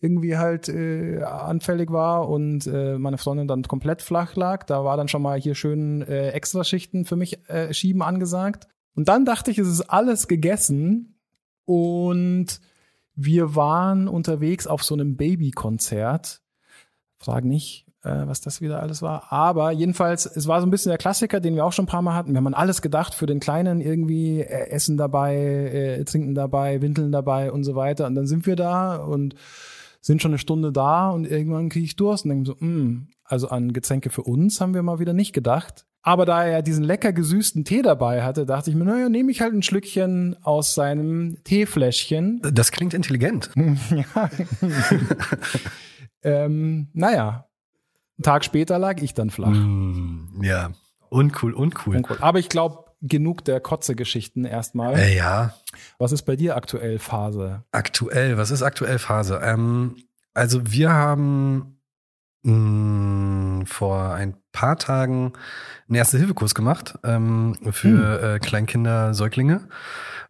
irgendwie 0.00 0.36
halt 0.36 0.68
äh, 0.68 1.22
anfällig 1.22 1.90
war 1.90 2.28
und 2.28 2.66
äh, 2.66 2.98
meine 2.98 3.18
Freundin 3.18 3.48
dann 3.48 3.62
komplett 3.62 4.00
flach 4.02 4.36
lag. 4.36 4.64
Da 4.64 4.84
war 4.84 4.96
dann 4.96 5.08
schon 5.08 5.22
mal 5.22 5.40
hier 5.40 5.54
schön 5.54 6.02
äh, 6.02 6.30
Extraschichten 6.30 7.04
für 7.04 7.16
mich 7.16 7.48
äh, 7.48 7.72
schieben 7.74 8.02
angesagt. 8.02 8.68
Und 8.94 9.08
dann 9.08 9.24
dachte 9.24 9.50
ich, 9.50 9.58
es 9.58 9.68
ist 9.68 9.82
alles 9.82 10.28
gegessen 10.28 11.20
und 11.64 12.60
wir 13.20 13.56
waren 13.56 14.06
unterwegs 14.06 14.68
auf 14.68 14.84
so 14.84 14.94
einem 14.94 15.16
Babykonzert. 15.16 16.40
Frag 17.18 17.44
nicht, 17.44 17.84
äh, 18.04 18.26
was 18.26 18.40
das 18.40 18.60
wieder 18.60 18.80
alles 18.80 19.02
war. 19.02 19.32
Aber 19.32 19.72
jedenfalls, 19.72 20.24
es 20.24 20.46
war 20.46 20.60
so 20.60 20.68
ein 20.68 20.70
bisschen 20.70 20.90
der 20.90 20.98
Klassiker, 20.98 21.40
den 21.40 21.56
wir 21.56 21.64
auch 21.64 21.72
schon 21.72 21.86
ein 21.86 21.88
paar 21.88 22.00
Mal 22.00 22.14
hatten. 22.14 22.30
Wir 22.30 22.36
haben 22.36 22.46
an 22.46 22.54
alles 22.54 22.80
gedacht 22.80 23.14
für 23.14 23.26
den 23.26 23.40
Kleinen 23.40 23.80
irgendwie 23.80 24.40
äh, 24.40 24.70
Essen 24.70 24.96
dabei, 24.96 25.34
äh, 25.34 26.04
Trinken 26.04 26.36
dabei, 26.36 26.80
Windeln 26.80 27.10
dabei 27.10 27.50
und 27.50 27.64
so 27.64 27.74
weiter. 27.74 28.06
Und 28.06 28.14
dann 28.14 28.28
sind 28.28 28.46
wir 28.46 28.54
da 28.54 28.96
und 28.96 29.34
sind 30.00 30.22
schon 30.22 30.30
eine 30.30 30.38
Stunde 30.38 30.70
da 30.70 31.10
und 31.10 31.28
irgendwann 31.28 31.70
kriege 31.70 31.86
ich 31.86 31.96
Durst 31.96 32.24
und 32.24 32.30
denke 32.30 32.46
so, 32.46 32.52
mh, 32.52 32.60
hm, 32.60 33.08
also 33.24 33.48
an 33.48 33.72
Getränke 33.72 34.10
für 34.10 34.22
uns 34.22 34.60
haben 34.60 34.74
wir 34.74 34.84
mal 34.84 35.00
wieder 35.00 35.12
nicht 35.12 35.32
gedacht. 35.32 35.87
Aber 36.02 36.24
da 36.24 36.44
er 36.44 36.62
diesen 36.62 36.84
lecker 36.84 37.12
gesüßten 37.12 37.64
Tee 37.64 37.82
dabei 37.82 38.22
hatte, 38.22 38.46
dachte 38.46 38.70
ich 38.70 38.76
mir, 38.76 38.84
naja, 38.84 39.08
nehme 39.08 39.30
ich 39.30 39.40
halt 39.40 39.52
ein 39.52 39.62
Schlückchen 39.62 40.36
aus 40.42 40.74
seinem 40.74 41.42
Teefläschchen. 41.44 42.40
Das 42.52 42.70
klingt 42.72 42.94
intelligent. 42.94 43.50
ja. 43.90 44.30
ähm, 46.22 46.88
naja, 46.92 47.48
einen 48.16 48.22
Tag 48.22 48.44
später 48.44 48.78
lag 48.78 49.02
ich 49.02 49.14
dann 49.14 49.30
flach. 49.30 49.50
Mm, 49.50 50.42
ja, 50.42 50.70
uncool, 51.10 51.52
uncool. 51.52 51.96
uncool. 51.96 52.18
Aber 52.20 52.38
ich 52.38 52.48
glaube, 52.48 52.84
genug 53.02 53.44
der 53.44 53.60
Kotze-Geschichten 53.60 54.44
erstmal. 54.44 54.98
Äh, 54.98 55.16
ja. 55.16 55.54
Was 55.98 56.12
ist 56.12 56.22
bei 56.22 56.36
dir 56.36 56.56
aktuell 56.56 56.98
Phase? 56.98 57.64
Aktuell, 57.70 58.36
was 58.36 58.50
ist 58.50 58.62
aktuell 58.62 58.98
Phase? 58.98 59.40
Ähm, 59.42 59.96
also 60.34 60.70
wir 60.70 60.92
haben 60.92 61.80
mh, 62.42 62.52
mm, 62.52 63.66
vor 63.66 64.14
ein 64.14 64.36
paar 64.58 64.76
Tagen 64.76 65.32
einen 65.88 65.94
Erste-Hilfe-Kurs 65.94 66.54
gemacht 66.54 66.98
ähm, 67.04 67.56
für 67.70 68.20
hm. 68.20 68.36
äh, 68.36 68.38
Kleinkinder, 68.40 69.14
Säuglinge. 69.14 69.68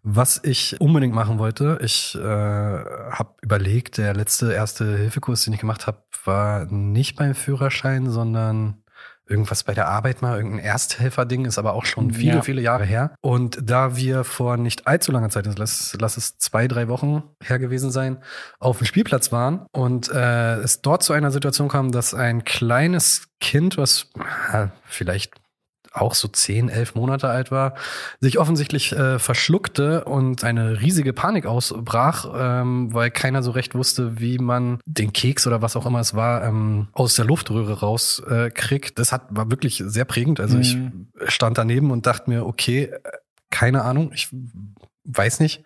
Was 0.02 0.40
ich 0.44 0.80
unbedingt 0.80 1.14
machen 1.14 1.38
wollte, 1.38 1.78
ich 1.82 2.14
äh, 2.14 2.20
habe 2.20 3.34
überlegt, 3.40 3.96
der 3.96 4.14
letzte 4.14 4.52
Erste-Hilfe-Kurs, 4.52 5.44
den 5.44 5.54
ich 5.54 5.60
gemacht 5.60 5.86
habe, 5.86 6.02
war 6.24 6.66
nicht 6.66 7.16
beim 7.16 7.34
Führerschein, 7.34 8.10
sondern 8.10 8.82
irgendwas 9.28 9.64
bei 9.64 9.74
der 9.74 9.88
Arbeit 9.88 10.22
mal, 10.22 10.36
irgendein 10.36 10.60
Ersthelfer-Ding, 10.60 11.44
ist 11.44 11.58
aber 11.58 11.74
auch 11.74 11.84
schon 11.84 12.12
viele, 12.12 12.36
ja. 12.36 12.42
viele 12.42 12.62
Jahre 12.62 12.84
her. 12.84 13.14
Und 13.20 13.58
da 13.62 13.96
wir 13.96 14.24
vor 14.24 14.56
nicht 14.56 14.86
allzu 14.86 15.12
langer 15.12 15.30
Zeit, 15.30 15.46
lass, 15.58 15.96
lass 16.00 16.16
es 16.16 16.38
zwei, 16.38 16.68
drei 16.68 16.88
Wochen 16.88 17.22
her 17.42 17.58
gewesen 17.58 17.90
sein, 17.90 18.18
auf 18.58 18.78
dem 18.78 18.86
Spielplatz 18.86 19.32
waren 19.32 19.66
und 19.72 20.10
äh, 20.10 20.56
es 20.56 20.80
dort 20.82 21.02
zu 21.02 21.12
einer 21.12 21.30
Situation 21.30 21.68
kam, 21.68 21.92
dass 21.92 22.14
ein 22.14 22.44
kleines 22.44 23.28
Kind, 23.40 23.76
was 23.76 24.10
äh, 24.52 24.66
vielleicht 24.84 25.34
auch 25.92 26.14
so 26.14 26.28
zehn, 26.28 26.68
elf 26.68 26.94
Monate 26.94 27.28
alt 27.28 27.50
war, 27.50 27.74
sich 28.20 28.38
offensichtlich 28.38 28.92
äh, 28.92 29.18
verschluckte 29.18 30.04
und 30.04 30.44
eine 30.44 30.80
riesige 30.80 31.12
Panik 31.12 31.46
ausbrach, 31.46 32.26
ähm, 32.34 32.92
weil 32.92 33.10
keiner 33.10 33.42
so 33.42 33.50
recht 33.50 33.74
wusste, 33.74 34.20
wie 34.20 34.38
man 34.38 34.80
den 34.86 35.12
Keks 35.12 35.46
oder 35.46 35.62
was 35.62 35.76
auch 35.76 35.86
immer 35.86 36.00
es 36.00 36.14
war, 36.14 36.44
ähm, 36.44 36.88
aus 36.92 37.14
der 37.14 37.24
Luftröhre 37.24 37.80
rauskriegt. 37.80 38.90
Äh, 38.90 38.94
das 38.94 39.12
hat, 39.12 39.22
war 39.30 39.50
wirklich 39.50 39.82
sehr 39.86 40.04
prägend. 40.04 40.40
Also 40.40 40.56
mhm. 40.56 41.08
ich 41.20 41.32
stand 41.32 41.58
daneben 41.58 41.90
und 41.90 42.06
dachte 42.06 42.30
mir, 42.30 42.46
okay, 42.46 42.84
äh, 42.84 43.00
keine 43.50 43.82
Ahnung, 43.82 44.12
ich 44.12 44.28
weiß 45.08 45.40
nicht, 45.40 45.64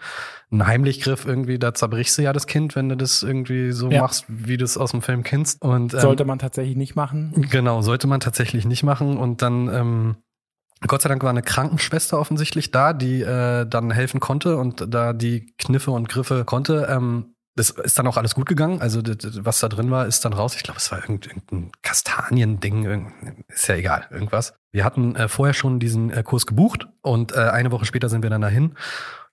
ein 0.51 0.67
Heimlichgriff 0.67 1.27
irgendwie, 1.27 1.59
da 1.59 1.75
zerbrichst 1.75 2.17
du 2.17 2.23
ja 2.23 2.33
das 2.33 2.47
Kind, 2.47 2.77
wenn 2.77 2.89
du 2.89 2.97
das 2.97 3.23
irgendwie 3.23 3.73
so 3.73 3.91
ja. 3.91 4.03
machst, 4.03 4.25
wie 4.29 4.57
du 4.57 4.65
es 4.65 4.77
aus 4.79 4.93
dem 4.93 5.03
Film 5.03 5.23
kennst. 5.25 5.61
Und, 5.63 5.95
ähm, 5.95 6.01
sollte 6.01 6.25
man 6.25 6.39
tatsächlich 6.39 6.77
nicht 6.77 6.95
machen. 6.95 7.47
Genau, 7.51 7.83
sollte 7.83 8.07
man 8.07 8.21
tatsächlich 8.21 8.65
nicht 8.65 8.83
machen. 8.83 9.17
Und 9.17 9.43
dann, 9.43 9.69
ähm, 9.69 10.17
Gott 10.87 11.03
sei 11.03 11.09
Dank 11.09 11.23
war 11.23 11.31
eine 11.31 11.43
Krankenschwester 11.43 12.19
offensichtlich 12.19 12.71
da, 12.71 12.93
die 12.93 13.23
äh, 13.23 13.67
dann 13.67 13.91
helfen 13.91 14.21
konnte 14.21 14.57
und 14.57 14.87
da 14.93 15.13
die 15.13 15.55
Kniffe 15.59 15.91
und 15.91 16.09
Griffe 16.09 16.45
konnte. 16.45 16.87
Ähm, 16.89 17.35
das 17.55 17.71
ist 17.71 17.99
dann 17.99 18.07
auch 18.07 18.17
alles 18.17 18.35
gut 18.35 18.49
gegangen. 18.49 18.81
Also 18.81 19.03
was 19.03 19.61
da 19.61 19.69
drin 19.69 19.91
war, 19.91 20.07
ist 20.07 20.25
dann 20.25 20.33
raus. 20.33 20.55
Ich 20.57 20.63
glaube, 20.63 20.79
es 20.79 20.91
war 20.91 21.01
irgendein 21.01 21.71
Kastanien-Ding. 21.83 23.13
Ist 23.49 23.69
ja 23.69 23.75
egal, 23.75 24.07
irgendwas. 24.11 24.55
Wir 24.71 24.85
hatten 24.85 25.15
äh, 25.17 25.29
vorher 25.29 25.53
schon 25.53 25.79
diesen 25.79 26.11
äh, 26.11 26.23
Kurs 26.23 26.47
gebucht 26.47 26.89
und 27.03 27.33
äh, 27.33 27.41
eine 27.41 27.71
Woche 27.71 27.85
später 27.85 28.09
sind 28.09 28.23
wir 28.23 28.31
dann 28.31 28.41
dahin. 28.41 28.75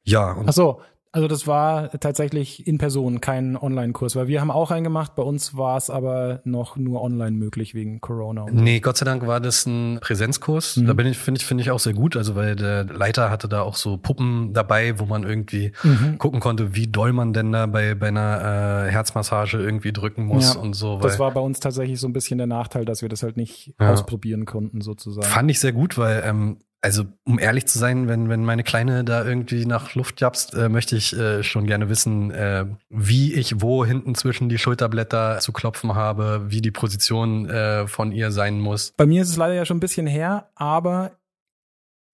Ja. 0.09 0.33
Und 0.33 0.49
Ach 0.49 0.53
so, 0.53 0.81
also 1.11 1.27
das 1.27 1.47
war 1.47 1.89
tatsächlich 1.99 2.67
in 2.67 2.77
Person, 2.77 3.19
kein 3.19 3.57
Online-Kurs, 3.57 4.15
weil 4.15 4.27
wir 4.27 4.41
haben 4.41 4.51
auch 4.51 4.69
einen 4.69 4.83
gemacht, 4.83 5.15
bei 5.15 5.23
uns 5.23 5.57
war 5.57 5.75
es 5.75 5.89
aber 5.89 6.41
noch 6.43 6.77
nur 6.77 7.01
online 7.01 7.31
möglich 7.31 7.73
wegen 7.73 7.99
Corona. 7.99 8.45
Nee, 8.51 8.79
Gott 8.79 8.97
sei 8.97 9.05
Dank 9.05 9.25
war 9.25 9.39
das 9.39 9.65
ein 9.65 9.97
Präsenzkurs. 10.01 10.77
Mhm. 10.77 10.85
Da 10.85 10.93
bin 10.93 11.07
ich, 11.07 11.17
finde 11.17 11.39
ich, 11.39 11.47
finde 11.47 11.63
ich 11.63 11.71
auch 11.71 11.79
sehr 11.79 11.93
gut. 11.93 12.15
Also 12.15 12.35
weil 12.35 12.55
der 12.55 12.83
Leiter 12.83 13.31
hatte 13.31 13.49
da 13.49 13.63
auch 13.63 13.75
so 13.75 13.97
Puppen 13.97 14.53
dabei, 14.53 14.99
wo 14.99 15.05
man 15.05 15.23
irgendwie 15.23 15.71
mhm. 15.81 16.19
gucken 16.19 16.39
konnte, 16.39 16.75
wie 16.75 16.87
doll 16.87 17.11
man 17.11 17.33
denn 17.33 17.51
da 17.51 17.65
bei, 17.65 17.95
bei 17.95 18.09
einer 18.09 18.85
äh, 18.85 18.91
Herzmassage 18.91 19.57
irgendwie 19.57 19.91
drücken 19.91 20.25
muss 20.25 20.53
ja, 20.53 20.59
und 20.59 20.73
so. 20.73 20.99
das 20.99 21.17
war 21.17 21.31
bei 21.31 21.41
uns 21.41 21.59
tatsächlich 21.59 21.99
so 21.99 22.07
ein 22.07 22.13
bisschen 22.13 22.37
der 22.37 22.47
Nachteil, 22.47 22.85
dass 22.85 23.01
wir 23.01 23.09
das 23.09 23.23
halt 23.23 23.35
nicht 23.35 23.73
ja. 23.79 23.91
ausprobieren 23.91 24.45
konnten, 24.45 24.81
sozusagen. 24.81 25.27
Fand 25.27 25.49
ich 25.49 25.59
sehr 25.59 25.73
gut, 25.73 25.97
weil 25.97 26.21
ähm, 26.23 26.59
also, 26.81 27.05
um 27.25 27.39
ehrlich 27.39 27.65
zu 27.67 27.77
sein, 27.77 28.07
wenn, 28.07 28.29
wenn 28.29 28.45
meine 28.45 28.63
Kleine 28.63 29.03
da 29.03 29.25
irgendwie 29.25 29.65
nach 29.65 29.95
Luft 29.95 30.21
japst, 30.21 30.53
äh, 30.53 30.69
möchte 30.69 30.95
ich 30.95 31.13
äh, 31.13 31.43
schon 31.43 31.67
gerne 31.67 31.89
wissen, 31.89 32.31
äh, 32.31 32.65
wie 32.89 33.33
ich 33.33 33.61
wo 33.61 33.85
hinten 33.85 34.15
zwischen 34.15 34.47
die 34.47 34.57
Schulterblätter 34.57 35.39
zu 35.39 35.51
klopfen 35.51 35.95
habe, 35.95 36.45
wie 36.47 36.61
die 36.61 36.71
Position 36.71 37.49
äh, 37.49 37.87
von 37.87 38.11
ihr 38.11 38.31
sein 38.31 38.59
muss. 38.59 38.93
Bei 38.95 39.05
mir 39.05 39.23
ist 39.23 39.29
es 39.29 39.37
leider 39.37 39.55
ja 39.55 39.65
schon 39.65 39.77
ein 39.77 39.81
bisschen 39.81 40.07
her, 40.07 40.49
aber 40.55 41.11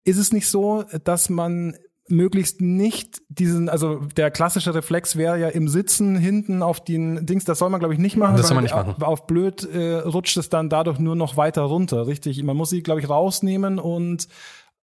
ist 0.03 0.17
es 0.17 0.33
nicht 0.33 0.47
so, 0.47 0.83
dass 1.03 1.29
man 1.29 1.77
möglichst 2.07 2.61
nicht 2.61 3.21
diesen, 3.29 3.67
also 3.67 3.95
der 4.15 4.29
klassische 4.31 4.73
Reflex 4.75 5.15
wäre 5.15 5.39
ja 5.39 5.49
im 5.49 5.67
Sitzen 5.67 6.15
hinten 6.15 6.61
auf 6.61 6.83
den 6.83 7.25
Dings, 7.25 7.45
das 7.45 7.59
soll 7.59 7.69
man 7.69 7.79
glaube 7.79 7.93
ich 7.93 7.99
nicht 7.99 8.15
machen. 8.15 8.37
Das 8.37 8.47
soll 8.47 8.55
man 8.55 8.63
nicht 8.63 8.75
machen. 8.75 9.01
Auf 9.01 9.25
blöd 9.25 9.63
äh, 9.73 9.95
rutscht 9.95 10.37
es 10.37 10.49
dann 10.49 10.69
dadurch 10.69 10.99
nur 10.99 11.15
noch 11.15 11.37
weiter 11.37 11.63
runter, 11.63 12.07
richtig? 12.07 12.41
Man 12.43 12.55
muss 12.55 12.69
sie 12.69 12.83
glaube 12.83 12.99
ich 12.99 13.09
rausnehmen 13.09 13.79
und 13.79 14.27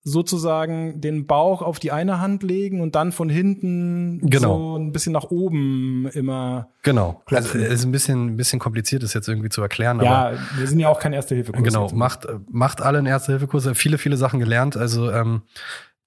sozusagen 0.04 1.00
den 1.00 1.26
Bauch 1.26 1.62
auf 1.62 1.78
die 1.78 1.92
eine 1.92 2.18
Hand 2.18 2.42
legen 2.42 2.80
und 2.80 2.96
dann 2.96 3.12
von 3.12 3.28
hinten 3.28 4.18
genau. 4.28 4.74
so 4.74 4.78
ein 4.78 4.90
bisschen 4.90 5.12
nach 5.12 5.30
oben 5.30 6.08
immer. 6.12 6.70
Genau. 6.82 7.22
Klopfen. 7.26 7.60
Also 7.60 7.72
ist 7.72 7.84
ein 7.84 7.92
bisschen, 7.92 8.26
ein 8.26 8.36
bisschen 8.36 8.58
kompliziert, 8.58 9.04
das 9.04 9.14
jetzt 9.14 9.28
irgendwie 9.28 9.48
zu 9.48 9.62
erklären. 9.62 10.00
Ja, 10.00 10.32
wir 10.56 10.66
sind 10.66 10.80
ja 10.80 10.88
auch 10.88 10.98
kein 10.98 11.12
Erste-Hilfe-Kurs. 11.12 11.62
Genau, 11.62 11.88
macht, 11.92 12.26
macht 12.50 12.82
alle 12.82 12.98
einen 12.98 13.06
Erste-Hilfe-Kurs, 13.06 13.68
viele, 13.74 13.96
viele 13.96 14.16
Sachen 14.16 14.40
gelernt. 14.40 14.76
Also 14.76 15.08
ähm, 15.12 15.42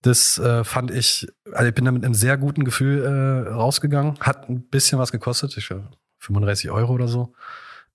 das 0.05 0.37
äh, 0.37 0.63
fand 0.63 0.91
ich, 0.91 1.27
also 1.51 1.67
ich 1.67 1.73
bin 1.73 1.85
da 1.85 1.91
mit 1.91 2.05
einem 2.05 2.13
sehr 2.13 2.37
guten 2.37 2.63
Gefühl 2.63 3.03
äh, 3.03 3.49
rausgegangen. 3.49 4.19
Hat 4.19 4.49
ein 4.49 4.61
bisschen 4.69 4.99
was 4.99 5.11
gekostet, 5.11 5.57
ich 5.57 5.73
35 6.19 6.69
Euro 6.69 6.93
oder 6.93 7.07
so. 7.07 7.33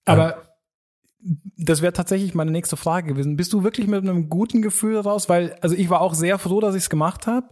Aber 0.05 0.43
das 1.57 1.83
wäre 1.83 1.93
tatsächlich 1.93 2.35
meine 2.35 2.51
nächste 2.51 2.77
Frage 2.77 3.09
gewesen. 3.13 3.37
Bist 3.37 3.53
du 3.53 3.63
wirklich 3.63 3.87
mit 3.87 4.03
einem 4.03 4.29
guten 4.29 4.61
Gefühl 4.61 4.99
raus? 4.99 5.29
Weil, 5.29 5.57
also 5.61 5.77
ich 5.77 5.89
war 5.89 6.01
auch 6.01 6.15
sehr 6.15 6.39
froh, 6.39 6.61
dass 6.61 6.75
ich 6.75 6.83
es 6.85 6.91
gemacht 6.91 7.27
habe 7.29 7.49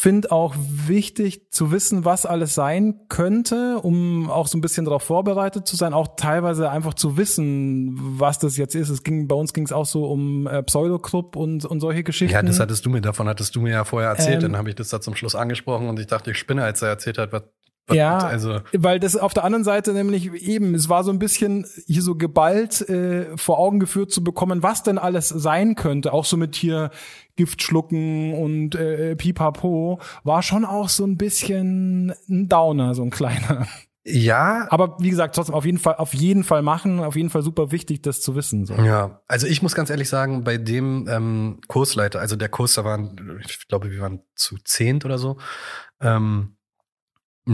finde 0.00 0.30
auch 0.30 0.54
wichtig 0.56 1.50
zu 1.50 1.72
wissen, 1.72 2.04
was 2.04 2.24
alles 2.24 2.54
sein 2.54 3.00
könnte, 3.08 3.80
um 3.82 4.30
auch 4.30 4.46
so 4.46 4.56
ein 4.56 4.60
bisschen 4.60 4.84
darauf 4.84 5.02
vorbereitet 5.02 5.66
zu 5.66 5.74
sein, 5.74 5.92
auch 5.92 6.14
teilweise 6.14 6.70
einfach 6.70 6.94
zu 6.94 7.16
wissen, 7.16 7.96
was 7.98 8.38
das 8.38 8.56
jetzt 8.56 8.76
ist. 8.76 8.90
Es 8.90 9.02
ging 9.02 9.26
bei 9.26 9.34
uns 9.34 9.52
ging 9.52 9.64
es 9.64 9.72
auch 9.72 9.86
so 9.86 10.04
um 10.04 10.46
äh, 10.46 10.62
Pseudoclub 10.62 11.34
und 11.34 11.64
und 11.64 11.80
solche 11.80 12.04
Geschichten. 12.04 12.32
Ja, 12.32 12.42
das 12.42 12.60
hattest 12.60 12.86
du 12.86 12.90
mir 12.90 13.00
davon 13.00 13.26
hattest 13.26 13.56
du 13.56 13.60
mir 13.60 13.72
ja 13.72 13.84
vorher 13.84 14.10
erzählt, 14.10 14.36
ähm, 14.36 14.52
dann 14.52 14.56
habe 14.56 14.68
ich 14.68 14.76
das 14.76 14.90
da 14.90 15.00
zum 15.00 15.16
Schluss 15.16 15.34
angesprochen 15.34 15.88
und 15.88 15.98
ich 15.98 16.06
dachte, 16.06 16.30
ich 16.30 16.38
spinne, 16.38 16.62
als 16.62 16.80
er 16.80 16.90
erzählt 16.90 17.18
hat, 17.18 17.32
was 17.32 17.42
ja, 17.90 18.18
also. 18.18 18.60
weil 18.76 19.00
das 19.00 19.16
auf 19.16 19.34
der 19.34 19.44
anderen 19.44 19.64
Seite 19.64 19.92
nämlich 19.92 20.32
eben, 20.32 20.74
es 20.74 20.88
war 20.88 21.04
so 21.04 21.10
ein 21.10 21.18
bisschen 21.18 21.66
hier 21.86 22.02
so 22.02 22.14
geballt 22.14 22.88
äh, 22.88 23.36
vor 23.36 23.58
Augen 23.58 23.80
geführt 23.80 24.10
zu 24.10 24.22
bekommen, 24.22 24.62
was 24.62 24.82
denn 24.82 24.98
alles 24.98 25.28
sein 25.28 25.74
könnte, 25.74 26.12
auch 26.12 26.24
so 26.24 26.36
mit 26.36 26.56
hier 26.56 26.90
Gift 27.36 27.62
schlucken 27.62 28.34
und 28.34 28.74
äh, 28.74 29.14
Pipapo, 29.16 30.00
war 30.24 30.42
schon 30.42 30.64
auch 30.64 30.88
so 30.88 31.04
ein 31.04 31.16
bisschen 31.16 32.12
ein 32.28 32.48
Downer, 32.48 32.94
so 32.94 33.02
ein 33.02 33.10
kleiner. 33.10 33.66
Ja. 34.08 34.66
Aber 34.70 34.96
wie 34.98 35.10
gesagt, 35.10 35.34
trotzdem 35.34 35.54
auf 35.54 35.64
jeden 35.64 35.78
Fall, 35.78 35.96
auf 35.96 36.14
jeden 36.14 36.44
Fall 36.44 36.62
machen, 36.62 37.00
auf 37.00 37.16
jeden 37.16 37.30
Fall 37.30 37.42
super 37.42 37.70
wichtig, 37.72 38.02
das 38.02 38.20
zu 38.20 38.34
wissen. 38.34 38.64
So. 38.64 38.74
Ja, 38.74 39.20
also 39.28 39.46
ich 39.46 39.62
muss 39.62 39.74
ganz 39.74 39.90
ehrlich 39.90 40.08
sagen, 40.08 40.44
bei 40.44 40.56
dem 40.56 41.06
ähm, 41.08 41.60
Kursleiter, 41.68 42.20
also 42.20 42.36
der 42.36 42.48
Kurs, 42.48 42.74
da 42.74 42.84
waren, 42.84 43.40
ich 43.44 43.68
glaube, 43.68 43.90
wir 43.90 44.00
waren 44.00 44.22
zu 44.34 44.56
zehnt 44.64 45.04
oder 45.04 45.18
so. 45.18 45.36
Ähm, 46.00 46.56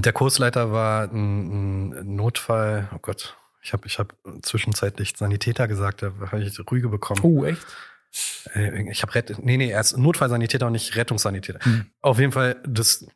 der 0.03 0.13
Kursleiter 0.13 0.73
war 0.73 1.05
ein, 1.05 1.93
ein 1.93 2.17
Notfall, 2.17 2.89
oh 2.95 2.99
Gott, 3.01 3.37
Ich 3.63 3.73
habe 3.73 3.87
ich 3.87 3.99
hab 3.99 4.15
zwischenzeitlich 4.43 5.15
Sanitäter 5.17 5.69
gesagt, 5.69 6.03
da 6.03 6.13
habe 6.31 6.43
ich 6.43 6.59
Rüge 6.71 6.89
bekommen. 6.89 7.21
Oh, 7.23 7.45
echt? 7.45 7.65
Äh, 8.55 8.91
Ich 8.91 9.03
habe 9.03 9.15
Rett 9.15 9.39
nee, 9.43 9.57
nee, 9.57 9.71
er 9.71 9.81
ist 9.81 9.97
Notfallsanitäter 9.97 10.67
und 10.67 10.73
nicht 10.73 10.97
Rettungssanitäter. 10.97 11.61
Auf 12.01 12.19
jeden 12.19 12.33
Fall 12.33 12.57
das 12.67 13.07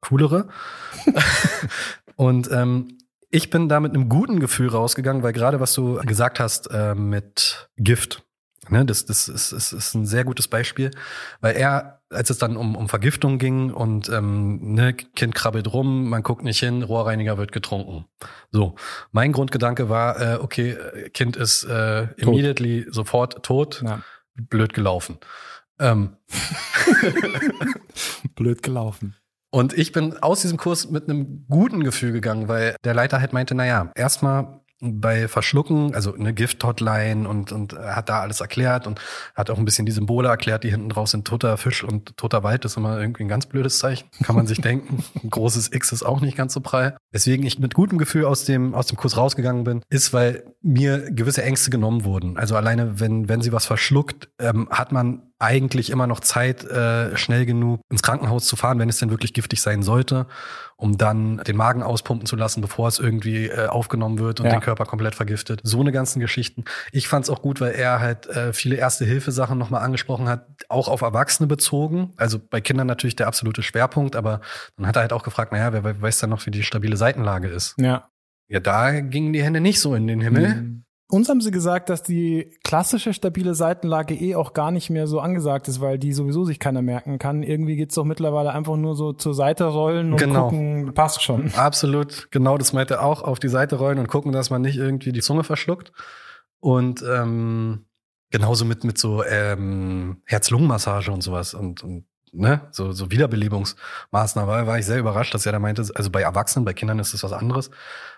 Coolere. 0.00 0.48
und 2.16 2.50
ähm, 2.50 2.98
ich 3.30 3.50
bin 3.50 3.68
da 3.68 3.80
mit 3.80 3.94
einem 3.94 4.08
guten 4.08 4.38
Gefühl 4.38 4.68
rausgegangen, 4.68 5.22
weil 5.22 5.32
gerade 5.32 5.60
was 5.60 5.74
du 5.74 5.96
gesagt 6.02 6.40
hast 6.40 6.68
äh, 6.70 6.94
mit 6.94 7.68
Gift, 7.76 8.22
ne, 8.70 8.84
das, 8.84 9.06
das 9.06 9.28
ist, 9.28 9.52
ist, 9.52 9.72
ist 9.72 9.94
ein 9.94 10.06
sehr 10.06 10.24
gutes 10.24 10.48
Beispiel, 10.48 10.90
weil 11.40 11.56
er, 11.56 12.00
als 12.10 12.30
es 12.30 12.38
dann 12.38 12.56
um, 12.56 12.76
um 12.76 12.88
Vergiftung 12.88 13.38
ging 13.38 13.72
und 13.72 14.08
ähm, 14.08 14.74
ne, 14.74 14.92
Kind 14.94 15.34
krabbelt 15.34 15.72
rum, 15.72 16.08
man 16.08 16.22
guckt 16.22 16.44
nicht 16.44 16.60
hin, 16.60 16.82
Rohrreiniger 16.82 17.38
wird 17.38 17.52
getrunken. 17.52 18.06
So, 18.50 18.74
mein 19.12 19.32
Grundgedanke 19.32 19.88
war, 19.88 20.20
äh, 20.20 20.38
okay, 20.40 20.76
Kind 21.12 21.36
ist 21.36 21.64
äh, 21.64 22.08
immediately 22.16 22.86
sofort 22.90 23.42
tot, 23.44 23.82
Ja. 23.84 24.00
blöd 24.34 24.74
gelaufen. 24.74 25.18
Ähm, 25.80 26.16
Blöd 28.36 28.62
gelaufen. 28.62 29.16
Und 29.50 29.76
ich 29.78 29.92
bin 29.92 30.16
aus 30.18 30.42
diesem 30.42 30.58
Kurs 30.58 30.90
mit 30.90 31.08
einem 31.08 31.46
guten 31.48 31.84
Gefühl 31.84 32.12
gegangen, 32.12 32.48
weil 32.48 32.76
der 32.84 32.94
Leiter 32.94 33.20
halt 33.20 33.32
meinte, 33.32 33.54
na 33.54 33.64
ja, 33.66 33.90
erstmal 33.94 34.60
bei 34.84 35.28
Verschlucken, 35.28 35.94
also 35.94 36.14
eine 36.14 36.34
Gift-Hotline 36.34 37.28
und, 37.28 37.52
und 37.52 37.72
er 37.72 37.96
hat 37.96 38.08
da 38.08 38.20
alles 38.20 38.40
erklärt 38.40 38.86
und 38.86 39.00
hat 39.34 39.50
auch 39.50 39.58
ein 39.58 39.64
bisschen 39.64 39.86
die 39.86 39.92
Symbole 39.92 40.28
erklärt, 40.28 40.64
die 40.64 40.70
hinten 40.70 40.88
drauf 40.88 41.08
sind. 41.08 41.26
Toter 41.26 41.56
Fisch 41.56 41.82
und 41.84 42.16
toter 42.16 42.42
Wald 42.42 42.64
ist 42.64 42.76
immer 42.76 43.00
irgendwie 43.00 43.24
ein 43.24 43.28
ganz 43.28 43.46
blödes 43.46 43.78
Zeichen. 43.78 44.08
Kann 44.22 44.36
man 44.36 44.46
sich 44.46 44.60
denken. 44.62 45.04
Ein 45.22 45.30
großes 45.30 45.72
X 45.72 45.92
ist 45.92 46.02
auch 46.02 46.20
nicht 46.20 46.36
ganz 46.36 46.54
so 46.54 46.60
prall. 46.60 46.96
Deswegen 47.12 47.44
ich 47.44 47.58
mit 47.58 47.74
gutem 47.74 47.98
Gefühl 47.98 48.24
aus 48.24 48.44
dem, 48.44 48.74
aus 48.74 48.86
dem 48.86 48.96
Kurs 48.96 49.16
rausgegangen 49.16 49.64
bin, 49.64 49.82
ist, 49.88 50.12
weil 50.12 50.44
mir 50.62 51.10
gewisse 51.10 51.42
Ängste 51.42 51.70
genommen 51.70 52.04
wurden. 52.04 52.36
Also 52.36 52.56
alleine, 52.56 53.00
wenn, 53.00 53.28
wenn 53.28 53.42
sie 53.42 53.52
was 53.52 53.66
verschluckt, 53.66 54.28
ähm, 54.38 54.68
hat 54.70 54.92
man 54.92 55.22
eigentlich 55.38 55.90
immer 55.90 56.06
noch 56.06 56.20
Zeit, 56.20 56.64
äh, 56.64 57.16
schnell 57.16 57.44
genug 57.44 57.80
ins 57.90 58.02
Krankenhaus 58.02 58.46
zu 58.46 58.56
fahren, 58.56 58.78
wenn 58.78 58.88
es 58.88 58.98
denn 58.98 59.10
wirklich 59.10 59.32
giftig 59.34 59.60
sein 59.60 59.82
sollte, 59.82 60.26
um 60.76 60.96
dann 60.96 61.38
den 61.38 61.56
Magen 61.56 61.82
auspumpen 61.82 62.26
zu 62.26 62.36
lassen, 62.36 62.60
bevor 62.60 62.88
es 62.88 62.98
irgendwie 62.98 63.48
äh, 63.48 63.66
aufgenommen 63.66 64.18
wird 64.18 64.40
und 64.40 64.46
Ja. 64.46 64.52
den 64.52 64.60
Körper 64.60 64.84
komplett 64.86 65.14
vergiftet. 65.14 65.60
So 65.64 65.80
eine 65.80 65.92
ganzen 65.92 66.20
Geschichten. 66.20 66.64
Ich 66.92 67.08
fand 67.08 67.24
es 67.24 67.30
auch 67.30 67.42
gut, 67.42 67.60
weil 67.60 67.72
er 67.72 68.00
halt 68.00 68.26
äh, 68.28 68.52
viele 68.52 68.76
Erste-Hilfe-Sachen 68.76 69.58
nochmal 69.58 69.82
angesprochen 69.82 70.28
hat, 70.28 70.46
auch 70.68 70.88
auf 70.88 71.00
Erwachsene 71.02 71.46
bezogen. 71.46 72.12
Also 72.16 72.38
bei 72.38 72.60
Kindern 72.60 72.86
natürlich 72.86 73.16
der 73.16 73.26
absolute 73.26 73.62
Schwerpunkt, 73.62 74.16
aber 74.16 74.40
dann 74.76 74.86
hat 74.86 74.96
er 74.96 75.02
halt 75.02 75.12
auch 75.12 75.24
gefragt, 75.24 75.52
naja, 75.52 75.72
wer, 75.72 75.84
wer 75.84 76.00
weiß 76.00 76.18
dann 76.18 76.30
noch, 76.30 76.46
wie 76.46 76.50
die 76.52 76.62
stabile 76.62 76.96
Seitenlage 76.96 77.48
ist. 77.48 77.74
Ja. 77.78 78.08
Ja, 78.48 78.60
da 78.60 79.00
gingen 79.00 79.32
die 79.32 79.42
Hände 79.42 79.60
nicht 79.60 79.80
so 79.80 79.94
in 79.94 80.06
den 80.06 80.20
Himmel. 80.20 80.54
Mhm. 80.54 80.83
Uns 81.10 81.28
haben 81.28 81.42
sie 81.42 81.50
gesagt, 81.50 81.90
dass 81.90 82.02
die 82.02 82.50
klassische 82.64 83.12
stabile 83.12 83.54
Seitenlage 83.54 84.14
eh 84.14 84.34
auch 84.36 84.54
gar 84.54 84.70
nicht 84.70 84.88
mehr 84.88 85.06
so 85.06 85.20
angesagt 85.20 85.68
ist, 85.68 85.80
weil 85.80 85.98
die 85.98 86.12
sowieso 86.14 86.44
sich 86.44 86.58
keiner 86.58 86.80
merken 86.82 87.18
kann. 87.18 87.42
Irgendwie 87.42 87.76
geht's 87.76 87.94
doch 87.94 88.04
mittlerweile 88.04 88.52
einfach 88.52 88.76
nur 88.76 88.94
so 88.96 89.12
zur 89.12 89.34
Seite 89.34 89.64
rollen 89.66 90.12
und 90.12 90.18
Genau. 90.18 90.44
gucken, 90.48 90.92
passt 90.94 91.22
schon. 91.22 91.52
Absolut, 91.54 92.28
genau 92.30 92.56
das 92.56 92.72
meinte 92.72 93.02
auch, 93.02 93.22
auf 93.22 93.38
die 93.38 93.48
Seite 93.50 93.76
rollen 93.76 93.98
und 93.98 94.08
gucken, 94.08 94.32
dass 94.32 94.48
man 94.50 94.62
nicht 94.62 94.76
irgendwie 94.78 95.12
die 95.12 95.20
Zunge 95.20 95.44
verschluckt. 95.44 95.92
Und 96.60 97.04
ähm, 97.06 97.84
genauso 98.30 98.64
mit, 98.64 98.82
mit 98.84 98.96
so 98.96 99.22
ähm, 99.24 100.22
Herz-Lungen-Massage 100.24 101.12
und 101.12 101.22
sowas 101.22 101.52
und, 101.52 101.84
und 101.84 102.06
ne, 102.34 102.68
so, 102.70 102.92
so 102.92 103.10
Wiederbelebungsmaßnahmen. 103.10 104.48
War, 104.48 104.66
war 104.66 104.78
ich 104.78 104.86
sehr 104.86 104.98
überrascht, 104.98 105.34
dass 105.34 105.46
er 105.46 105.52
da 105.52 105.58
meinte, 105.58 105.82
also 105.94 106.10
bei 106.10 106.22
Erwachsenen, 106.22 106.64
bei 106.64 106.74
Kindern 106.74 106.98
ist 106.98 107.14
das 107.14 107.22
was 107.22 107.32
anderes, 107.32 107.70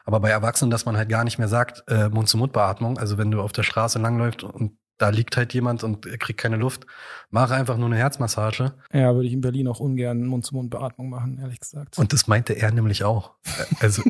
aber 0.04 0.20
bei 0.20 0.30
Erwachsenen, 0.30 0.70
dass 0.70 0.86
man 0.86 0.96
halt 0.96 1.08
gar 1.08 1.24
nicht 1.24 1.38
mehr 1.38 1.48
sagt, 1.48 1.84
äh, 1.88 2.08
Mund-zu-Mund-Beatmung, 2.08 2.98
also 2.98 3.18
wenn 3.18 3.30
du 3.30 3.40
auf 3.40 3.52
der 3.52 3.62
Straße 3.62 3.98
langläufst 3.98 4.42
und 4.42 4.78
da 4.98 5.10
liegt 5.10 5.36
halt 5.36 5.52
jemand 5.52 5.84
und 5.84 6.06
er 6.06 6.18
kriegt 6.18 6.40
keine 6.40 6.56
Luft, 6.56 6.86
mach 7.30 7.50
einfach 7.50 7.76
nur 7.76 7.86
eine 7.86 7.96
Herzmassage. 7.96 8.72
Ja, 8.92 9.14
würde 9.14 9.26
ich 9.26 9.34
in 9.34 9.42
Berlin 9.42 9.68
auch 9.68 9.80
ungern 9.80 10.26
Mund-zu-Mund-Beatmung 10.26 11.10
machen, 11.10 11.38
ehrlich 11.38 11.60
gesagt. 11.60 11.98
Und 11.98 12.12
das 12.12 12.26
meinte 12.28 12.54
er 12.54 12.72
nämlich 12.72 13.04
auch. 13.04 13.34
Also, 13.80 14.02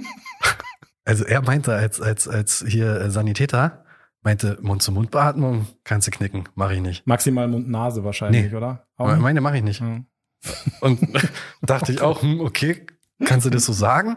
also 1.05 1.25
er 1.25 1.43
meinte 1.43 1.75
als, 1.75 2.01
als, 2.01 2.29
als 2.29 2.65
hier 2.67 3.11
Sanitäter, 3.11 3.85
meinte 4.27 4.59
Mund-zu-Mund-Beatmung, 4.61 5.67
kannst 5.85 6.09
du 6.09 6.11
knicken, 6.11 6.49
mache 6.57 6.75
ich 6.75 6.81
nicht. 6.81 7.07
Maximal 7.07 7.47
Mund-Nase 7.47 8.03
wahrscheinlich, 8.03 8.51
Nee. 8.51 8.57
oder? 8.57 8.87
Auch? 8.97 9.17
Meine 9.17 9.41
mache 9.41 9.57
ich 9.59 9.63
nicht. 9.63 9.81
Hm. 9.81 10.07
Und 10.81 11.01
dachte 11.63 11.93
ich 11.93 12.01
auch, 12.03 12.23
hm, 12.23 12.41
okay, 12.41 12.87
kannst 13.25 13.47
du 13.47 13.51
das 13.51 13.65
so 13.65 13.73
sagen? 13.73 14.17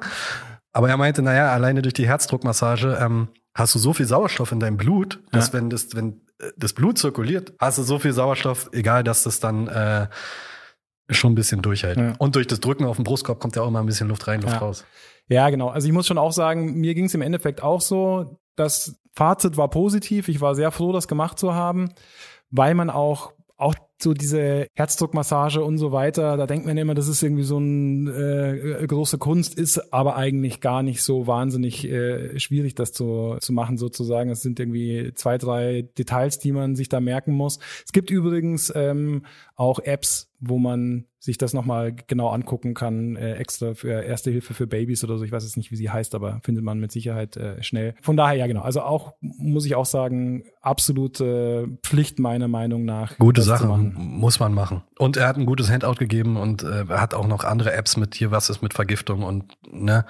Aber 0.73 0.89
er 0.89 0.97
meinte, 0.97 1.21
naja, 1.21 1.51
alleine 1.51 1.83
durch 1.83 1.93
die 1.93 2.07
Herzdruckmassage 2.07 2.97
ähm, 2.99 3.27
hast 3.53 3.75
du 3.75 3.79
so 3.79 3.93
viel 3.93 4.07
Sauerstoff 4.07 4.51
in 4.51 4.59
deinem 4.59 4.77
Blut, 4.77 5.19
dass 5.31 5.47
Ja. 5.47 5.53
wenn 5.53 5.69
das, 5.69 5.95
wenn 5.95 6.21
äh, 6.39 6.49
das 6.57 6.73
Blut 6.73 6.97
zirkuliert, 6.97 7.53
hast 7.59 7.77
du 7.77 7.83
so 7.83 7.99
viel 7.99 8.11
Sauerstoff, 8.13 8.69
egal, 8.73 9.03
dass 9.03 9.21
das 9.23 9.39
dann 9.39 9.67
äh, 9.67 10.07
schon 11.11 11.33
ein 11.33 11.35
bisschen 11.35 11.61
durchhält. 11.61 11.97
Ja. 11.97 12.13
Und 12.17 12.35
durch 12.35 12.47
das 12.47 12.59
Drücken 12.59 12.85
auf 12.85 12.95
den 12.97 13.03
Brustkorb 13.05 13.39
kommt 13.39 13.55
ja 13.55 13.61
auch 13.61 13.67
immer 13.67 13.79
ein 13.79 13.85
bisschen 13.85 14.07
Luft 14.07 14.27
rein, 14.27 14.41
Luft 14.41 14.53
Ja. 14.55 14.59
raus. 14.59 14.85
Ja, 15.27 15.49
genau. 15.51 15.69
Also 15.69 15.87
ich 15.87 15.93
muss 15.93 16.07
schon 16.07 16.17
auch 16.17 16.31
sagen, 16.33 16.79
mir 16.79 16.95
ging 16.95 17.05
es 17.05 17.13
im 17.13 17.21
Endeffekt 17.21 17.61
auch 17.61 17.81
so. 17.81 18.39
Das 18.59 18.99
Fazit 19.13 19.57
war 19.57 19.69
positiv. 19.69 20.27
Ich 20.27 20.41
war 20.41 20.55
sehr 20.55 20.71
froh, 20.71 20.91
das 20.91 21.07
gemacht 21.07 21.39
zu 21.39 21.53
haben, 21.53 21.89
weil 22.51 22.73
man 22.75 22.89
auch 22.89 23.33
auch 23.59 23.75
so 24.01 24.13
diese 24.13 24.67
Herzdruckmassage 24.75 25.61
und 25.61 25.77
so 25.77 25.91
weiter, 25.91 26.37
da 26.37 26.47
denkt 26.47 26.65
man 26.65 26.77
immer, 26.77 26.93
das 26.93 27.09
ist 27.09 27.21
irgendwie 27.21 27.43
so 27.43 27.57
eine 27.57 28.79
äh, 28.79 28.87
große 28.87 29.17
Kunst, 29.17 29.55
ist 29.55 29.93
aber 29.93 30.15
eigentlich 30.15 30.61
gar 30.61 30.81
nicht 30.81 31.03
so 31.03 31.27
wahnsinnig 31.27 31.83
äh, 31.85 32.39
schwierig, 32.39 32.75
das 32.75 32.93
zu, 32.93 33.35
zu 33.41 33.51
machen 33.51 33.77
sozusagen. 33.77 34.29
Es 34.29 34.41
sind 34.41 34.61
irgendwie 34.61 35.11
zwei, 35.13 35.37
drei 35.37 35.81
Details, 35.97 36.39
die 36.39 36.53
man 36.53 36.77
sich 36.77 36.87
da 36.87 37.01
merken 37.01 37.33
muss. 37.33 37.59
Es 37.85 37.91
gibt 37.91 38.09
übrigens 38.09 38.71
ähm, 38.73 39.23
auch 39.57 39.79
Apps, 39.79 40.31
wo 40.39 40.57
man 40.57 41.08
sich 41.19 41.37
das 41.37 41.53
nochmal 41.53 41.93
genau 42.07 42.29
angucken 42.29 42.73
kann, 42.73 43.17
äh, 43.17 43.33
extra 43.33 43.73
für 43.73 43.89
Erste 43.89 44.31
Hilfe 44.31 44.53
für 44.53 44.67
Babys 44.67 45.03
oder 45.03 45.17
so. 45.17 45.25
Ich 45.25 45.31
weiß 45.31 45.43
jetzt 45.43 45.57
nicht, 45.57 45.69
wie 45.69 45.75
sie 45.75 45.89
heißt, 45.89 46.15
aber 46.15 46.39
findet 46.43 46.63
man 46.63 46.79
mit 46.79 46.91
Sicherheit 46.91 47.35
äh, 47.35 47.61
schnell. 47.61 47.95
Von 48.01 48.15
daher, 48.15 48.37
ja 48.37 48.47
genau. 48.47 48.61
Also 48.61 48.81
auch, 48.81 49.13
muss 49.19 49.65
ich 49.65 49.75
auch 49.75 49.85
sagen, 49.85 50.45
absolute 50.61 51.67
Pflicht 51.83 52.19
meiner 52.19 52.47
Meinung 52.47 52.85
nach. 52.85 53.17
Gute 53.17 53.41
Sache, 53.41 53.67
muss 53.67 54.39
man 54.39 54.53
machen. 54.53 54.83
Und 54.97 55.17
er 55.17 55.27
hat 55.27 55.37
ein 55.37 55.45
gutes 55.45 55.69
Handout 55.69 55.95
gegeben 55.95 56.37
und 56.37 56.63
äh, 56.63 56.85
hat 56.87 57.13
auch 57.13 57.27
noch 57.27 57.43
andere 57.43 57.73
Apps 57.73 57.97
mit 57.97 58.15
hier, 58.15 58.31
was 58.31 58.49
ist 58.49 58.61
mit 58.61 58.73
Vergiftung 58.73 59.23
und 59.23 59.53
ne, 59.69 60.05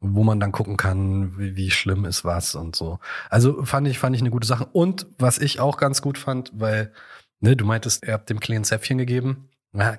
wo 0.00 0.24
man 0.24 0.38
dann 0.38 0.52
gucken 0.52 0.76
kann, 0.76 1.38
wie, 1.38 1.56
wie 1.56 1.70
schlimm 1.70 2.04
ist 2.04 2.24
was 2.24 2.54
und 2.54 2.76
so. 2.76 2.98
Also 3.30 3.64
fand 3.64 3.88
ich, 3.88 3.98
fand 3.98 4.14
ich 4.14 4.20
eine 4.20 4.30
gute 4.30 4.46
Sache. 4.46 4.66
Und 4.72 5.06
was 5.18 5.38
ich 5.38 5.60
auch 5.60 5.78
ganz 5.78 6.02
gut 6.02 6.18
fand, 6.18 6.52
weil, 6.54 6.92
ne, 7.40 7.56
du 7.56 7.64
meintest, 7.64 8.04
er 8.04 8.14
habt 8.14 8.28
dem 8.28 8.40
kleinen 8.40 8.64
Zäpfchen 8.64 8.98
gegeben, 8.98 9.48
ja, 9.72 9.98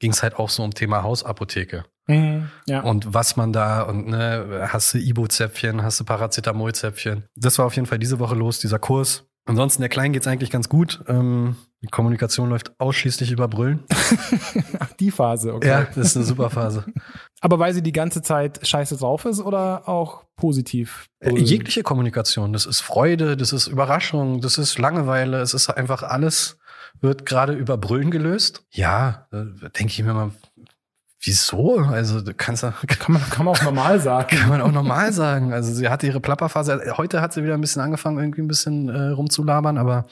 ging 0.00 0.10
es 0.10 0.22
halt 0.22 0.36
auch 0.36 0.50
so 0.50 0.64
um 0.64 0.74
Thema 0.74 1.02
Hausapotheke. 1.02 1.84
Mhm, 2.08 2.50
ja. 2.66 2.80
Und 2.80 3.14
was 3.14 3.36
man 3.36 3.52
da 3.52 3.82
und 3.82 4.08
ne, 4.08 4.68
hast 4.72 4.94
du 4.94 4.98
Ibo-Zäpfchen, 4.98 5.82
hast 5.82 6.00
du 6.00 6.04
Paracetamol-Zäpfchen. 6.04 7.24
Das 7.36 7.58
war 7.58 7.66
auf 7.66 7.76
jeden 7.76 7.86
Fall 7.86 7.98
diese 7.98 8.18
Woche 8.18 8.34
los, 8.34 8.58
dieser 8.58 8.78
Kurs. 8.78 9.26
Ansonsten 9.46 9.82
der 9.82 9.88
Kleinen 9.88 10.12
geht's 10.12 10.26
eigentlich 10.26 10.50
ganz 10.50 10.68
gut. 10.68 11.02
Ähm, 11.08 11.56
die 11.82 11.88
Kommunikation 11.88 12.50
läuft 12.50 12.78
ausschließlich 12.78 13.32
über 13.32 13.48
Brüllen. 13.48 13.84
Ach, 14.78 14.92
die 15.00 15.10
Phase, 15.10 15.54
okay. 15.54 15.68
Ja, 15.68 15.86
das 15.94 16.08
ist 16.08 16.16
eine 16.16 16.26
super 16.26 16.50
Phase. 16.50 16.84
Aber 17.40 17.58
weil 17.58 17.72
sie 17.72 17.82
die 17.82 17.92
ganze 17.92 18.22
Zeit 18.22 18.66
scheiße 18.66 18.98
drauf 18.98 19.24
ist 19.24 19.40
oder 19.40 19.88
auch 19.88 20.24
positiv? 20.36 21.06
Äh, 21.20 21.38
Jegliche 21.38 21.82
Kommunikation, 21.82 22.52
das 22.52 22.66
ist 22.66 22.80
Freude, 22.80 23.36
das 23.36 23.52
ist 23.52 23.66
Überraschung, 23.66 24.40
das 24.40 24.58
ist 24.58 24.78
Langeweile, 24.78 25.40
es 25.40 25.54
ist 25.54 25.70
einfach 25.70 26.02
alles 26.02 26.58
wird 27.00 27.26
gerade 27.26 27.52
über 27.52 27.76
Brüllen 27.76 28.10
gelöst. 28.10 28.64
Ja, 28.70 29.26
da 29.30 29.44
denke 29.44 29.92
ich 29.92 30.02
mir 30.02 30.14
mal, 30.14 30.32
wieso? 31.20 31.78
Also 31.78 32.20
du 32.20 32.34
kannst 32.34 32.62
Kann 32.86 33.12
man, 33.12 33.22
kann 33.22 33.44
man 33.44 33.54
auch 33.54 33.62
normal 33.62 34.00
sagen. 34.00 34.36
Kann 34.36 34.48
man 34.48 34.62
auch 34.62 34.72
normal 34.72 35.12
sagen. 35.12 35.52
Also 35.52 35.72
sie 35.72 35.88
hatte 35.88 36.06
ihre 36.06 36.20
Plapperphase. 36.20 36.94
Heute 36.96 37.20
hat 37.20 37.32
sie 37.32 37.44
wieder 37.44 37.54
ein 37.54 37.60
bisschen 37.60 37.82
angefangen, 37.82 38.18
irgendwie 38.18 38.42
ein 38.42 38.48
bisschen 38.48 38.88
äh, 38.88 39.08
rumzulabern, 39.08 39.78
aber 39.78 40.06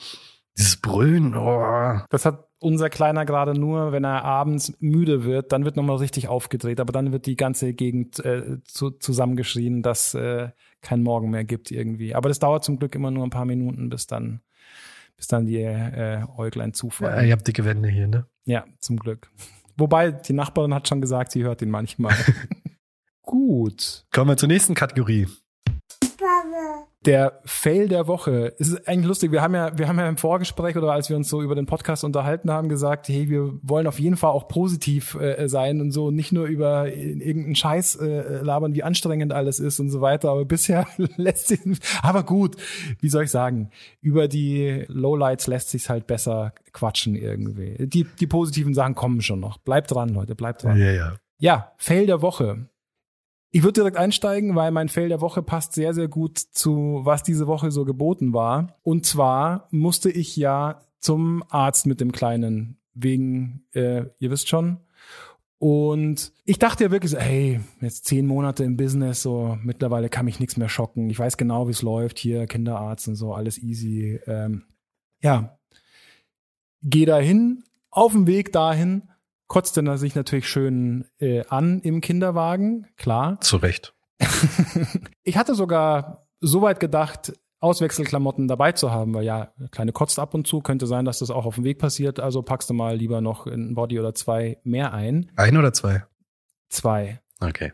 dieses 0.56 0.76
Brüllen, 0.76 1.36
oh. 1.36 2.00
Das 2.10 2.24
hat 2.24 2.48
unser 2.60 2.90
Kleiner 2.90 3.24
gerade 3.24 3.54
nur, 3.54 3.92
wenn 3.92 4.04
er 4.04 4.24
abends 4.24 4.74
müde 4.80 5.24
wird, 5.24 5.52
dann 5.52 5.64
wird 5.64 5.76
nochmal 5.76 5.96
richtig 5.96 6.26
aufgedreht, 6.26 6.80
aber 6.80 6.92
dann 6.92 7.12
wird 7.12 7.26
die 7.26 7.36
ganze 7.36 7.72
Gegend 7.72 8.24
äh, 8.24 8.58
zu, 8.64 8.90
zusammengeschrien, 8.90 9.82
dass 9.82 10.14
äh, 10.14 10.48
kein 10.82 11.02
Morgen 11.02 11.30
mehr 11.30 11.44
gibt 11.44 11.70
irgendwie. 11.70 12.14
Aber 12.16 12.28
das 12.28 12.40
dauert 12.40 12.64
zum 12.64 12.78
Glück 12.78 12.96
immer 12.96 13.12
nur 13.12 13.24
ein 13.24 13.30
paar 13.30 13.44
Minuten, 13.44 13.88
bis 13.88 14.08
dann, 14.08 14.40
bis 15.18 15.26
dann 15.26 15.44
die 15.44 15.58
äh, 15.58 16.24
Äuglein 16.38 16.70
Ja, 16.70 16.72
zufallen. 16.72 17.26
ihr 17.26 17.32
habt 17.32 17.46
dicke 17.46 17.64
Wände 17.66 17.88
hier, 17.90 18.06
ne? 18.06 18.26
Ja, 18.46 18.64
zum 18.78 18.96
Glück. 18.96 19.30
Wobei, 19.76 20.10
die 20.12 20.32
Nachbarin 20.32 20.72
hat 20.72 20.88
schon 20.88 21.00
gesagt, 21.02 21.32
sie 21.32 21.44
hört 21.44 21.60
ihn 21.60 21.70
manchmal. 21.70 22.14
Gut. 23.22 24.06
Kommen 24.12 24.30
wir 24.30 24.36
zur 24.36 24.48
nächsten 24.48 24.74
Kategorie. 24.74 25.26
Der 27.08 27.40
Fail 27.46 27.88
der 27.88 28.06
Woche. 28.06 28.52
Es 28.58 28.68
ist 28.68 28.86
eigentlich 28.86 29.06
lustig. 29.06 29.32
Wir 29.32 29.40
haben 29.40 29.54
ja, 29.54 29.78
wir 29.78 29.88
haben 29.88 29.98
ja 29.98 30.06
im 30.06 30.18
Vorgespräch 30.18 30.76
oder 30.76 30.92
als 30.92 31.08
wir 31.08 31.16
uns 31.16 31.30
so 31.30 31.40
über 31.40 31.54
den 31.54 31.64
Podcast 31.64 32.04
unterhalten 32.04 32.50
haben, 32.50 32.68
gesagt, 32.68 33.08
hey, 33.08 33.30
wir 33.30 33.58
wollen 33.62 33.86
auf 33.86 33.98
jeden 33.98 34.18
Fall 34.18 34.30
auch 34.30 34.46
positiv 34.46 35.14
äh, 35.14 35.48
sein 35.48 35.80
und 35.80 35.90
so 35.90 36.10
nicht 36.10 36.32
nur 36.32 36.44
über 36.44 36.92
irgendeinen 36.92 37.54
Scheiß 37.54 37.96
äh, 37.96 38.42
labern, 38.42 38.74
wie 38.74 38.82
anstrengend 38.82 39.32
alles 39.32 39.58
ist 39.58 39.80
und 39.80 39.88
so 39.88 40.02
weiter. 40.02 40.28
Aber 40.28 40.44
bisher 40.44 40.86
lässt 41.16 41.48
sich, 41.48 41.60
aber 42.02 42.24
gut, 42.24 42.56
wie 43.00 43.08
soll 43.08 43.24
ich 43.24 43.30
sagen, 43.30 43.70
über 44.02 44.28
die 44.28 44.84
Lowlights 44.88 45.46
lässt 45.46 45.70
sich 45.70 45.88
halt 45.88 46.06
besser 46.06 46.52
quatschen 46.74 47.16
irgendwie. 47.16 47.86
Die, 47.88 48.04
die 48.04 48.26
positiven 48.26 48.74
Sachen 48.74 48.94
kommen 48.94 49.22
schon 49.22 49.40
noch. 49.40 49.56
Bleibt 49.56 49.90
dran, 49.92 50.10
Leute, 50.10 50.34
bleibt 50.34 50.62
dran. 50.62 50.76
Ja, 50.76 50.90
ja. 50.90 51.14
Ja, 51.38 51.72
Fail 51.78 52.04
der 52.04 52.20
Woche. 52.20 52.68
Ich 53.50 53.62
würde 53.62 53.80
direkt 53.80 53.96
einsteigen, 53.96 54.54
weil 54.54 54.70
mein 54.70 54.88
Fail 54.88 55.08
der 55.08 55.22
Woche 55.22 55.42
passt 55.42 55.72
sehr, 55.72 55.94
sehr 55.94 56.08
gut 56.08 56.38
zu, 56.38 57.00
was 57.04 57.22
diese 57.22 57.46
Woche 57.46 57.70
so 57.70 57.84
geboten 57.84 58.34
war. 58.34 58.76
Und 58.82 59.06
zwar 59.06 59.68
musste 59.70 60.10
ich 60.10 60.36
ja 60.36 60.82
zum 61.00 61.42
Arzt 61.48 61.86
mit 61.86 62.00
dem 62.00 62.12
Kleinen 62.12 62.78
wegen, 62.94 63.64
äh, 63.72 64.04
ihr 64.18 64.30
wisst 64.30 64.48
schon. 64.48 64.78
Und 65.58 66.32
ich 66.44 66.58
dachte 66.58 66.84
ja 66.84 66.90
wirklich 66.90 67.10
so, 67.10 67.18
hey, 67.18 67.60
jetzt 67.80 68.04
zehn 68.04 68.26
Monate 68.26 68.64
im 68.64 68.76
Business, 68.76 69.22
so 69.22 69.58
mittlerweile 69.62 70.08
kann 70.08 70.24
mich 70.24 70.38
nichts 70.38 70.56
mehr 70.56 70.68
schocken. 70.68 71.10
Ich 71.10 71.18
weiß 71.18 71.36
genau, 71.36 71.66
wie 71.66 71.72
es 71.72 71.82
läuft 71.82 72.18
hier, 72.18 72.46
Kinderarzt 72.46 73.08
und 73.08 73.16
so, 73.16 73.34
alles 73.34 73.58
easy. 73.58 74.20
Ähm, 74.26 74.64
ja, 75.20 75.58
geh 76.82 77.06
dahin, 77.06 77.64
auf 77.90 78.12
dem 78.12 78.26
Weg 78.28 78.52
dahin 78.52 79.08
kotzte 79.48 79.84
er 79.84 79.98
sich 79.98 80.14
natürlich 80.14 80.48
schön 80.48 81.06
äh, 81.18 81.44
an 81.48 81.80
im 81.80 82.00
Kinderwagen, 82.00 82.86
klar. 82.96 83.40
Zu 83.40 83.56
Recht. 83.56 83.94
ich 85.22 85.36
hatte 85.36 85.54
sogar 85.54 86.28
so 86.40 86.62
weit 86.62 86.80
gedacht, 86.80 87.32
Auswechselklamotten 87.60 88.46
dabei 88.46 88.72
zu 88.72 88.92
haben, 88.92 89.14
weil 89.14 89.24
ja, 89.24 89.52
kleine 89.72 89.92
kotzt 89.92 90.18
ab 90.18 90.34
und 90.34 90.46
zu, 90.46 90.60
könnte 90.60 90.86
sein, 90.86 91.04
dass 91.04 91.18
das 91.18 91.30
auch 91.30 91.44
auf 91.44 91.56
dem 91.56 91.64
Weg 91.64 91.78
passiert, 91.78 92.20
also 92.20 92.42
packst 92.42 92.70
du 92.70 92.74
mal 92.74 92.96
lieber 92.96 93.20
noch 93.20 93.46
ein 93.46 93.74
Body 93.74 93.98
oder 93.98 94.14
zwei 94.14 94.58
mehr 94.62 94.92
ein. 94.94 95.32
Ein 95.34 95.56
oder 95.56 95.72
zwei? 95.72 96.04
Zwei. 96.68 97.20
Okay. 97.40 97.72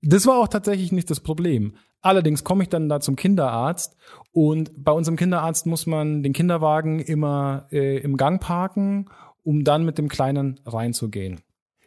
Das 0.00 0.26
war 0.26 0.38
auch 0.38 0.48
tatsächlich 0.48 0.92
nicht 0.92 1.10
das 1.10 1.20
Problem. 1.20 1.74
Allerdings 2.00 2.44
komme 2.44 2.62
ich 2.62 2.68
dann 2.68 2.88
da 2.88 3.00
zum 3.00 3.16
Kinderarzt 3.16 3.96
und 4.30 4.70
bei 4.76 4.92
unserem 4.92 5.16
Kinderarzt 5.16 5.66
muss 5.66 5.86
man 5.86 6.22
den 6.22 6.32
Kinderwagen 6.32 7.00
immer 7.00 7.66
äh, 7.72 7.98
im 7.98 8.16
Gang 8.16 8.40
parken 8.40 9.10
um 9.46 9.64
dann 9.64 9.84
mit 9.84 9.96
dem 9.96 10.08
Kleinen 10.08 10.60
reinzugehen. 10.66 11.40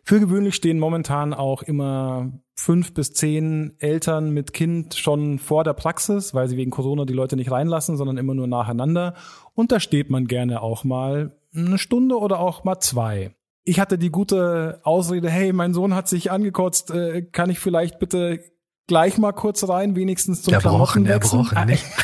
Für 0.03 0.19
gewöhnlich 0.19 0.55
stehen 0.55 0.79
momentan 0.79 1.33
auch 1.33 1.61
immer 1.61 2.31
fünf 2.55 2.93
bis 2.93 3.13
zehn 3.13 3.75
Eltern 3.79 4.31
mit 4.31 4.53
Kind 4.53 4.95
schon 4.95 5.37
vor 5.39 5.63
der 5.63 5.73
Praxis, 5.73 6.33
weil 6.33 6.47
sie 6.47 6.57
wegen 6.57 6.71
Corona 6.71 7.05
die 7.05 7.13
Leute 7.13 7.35
nicht 7.35 7.51
reinlassen, 7.51 7.95
sondern 7.95 8.17
immer 8.17 8.33
nur 8.33 8.47
nacheinander. 8.47 9.13
Und 9.53 9.71
da 9.71 9.79
steht 9.79 10.09
man 10.09 10.25
gerne 10.25 10.61
auch 10.61 10.83
mal 10.83 11.37
eine 11.53 11.77
Stunde 11.77 12.17
oder 12.17 12.39
auch 12.39 12.63
mal 12.63 12.79
zwei. 12.79 13.35
Ich 13.65 13.79
hatte 13.79 13.97
die 13.97 14.09
gute 14.09 14.79
Ausrede, 14.83 15.29
hey, 15.29 15.53
mein 15.53 15.73
Sohn 15.73 15.93
hat 15.93 16.07
sich 16.07 16.31
angekotzt, 16.31 16.91
äh, 16.91 17.21
kann 17.23 17.49
ich 17.49 17.59
vielleicht 17.59 17.99
bitte 17.99 18.39
gleich 18.87 19.17
mal 19.17 19.33
kurz 19.33 19.67
rein, 19.67 19.95
wenigstens 19.95 20.41
zum 20.41 20.53
Erbrochen, 20.53 21.05
erbrochen, 21.05 21.65
nicht? 21.67 21.85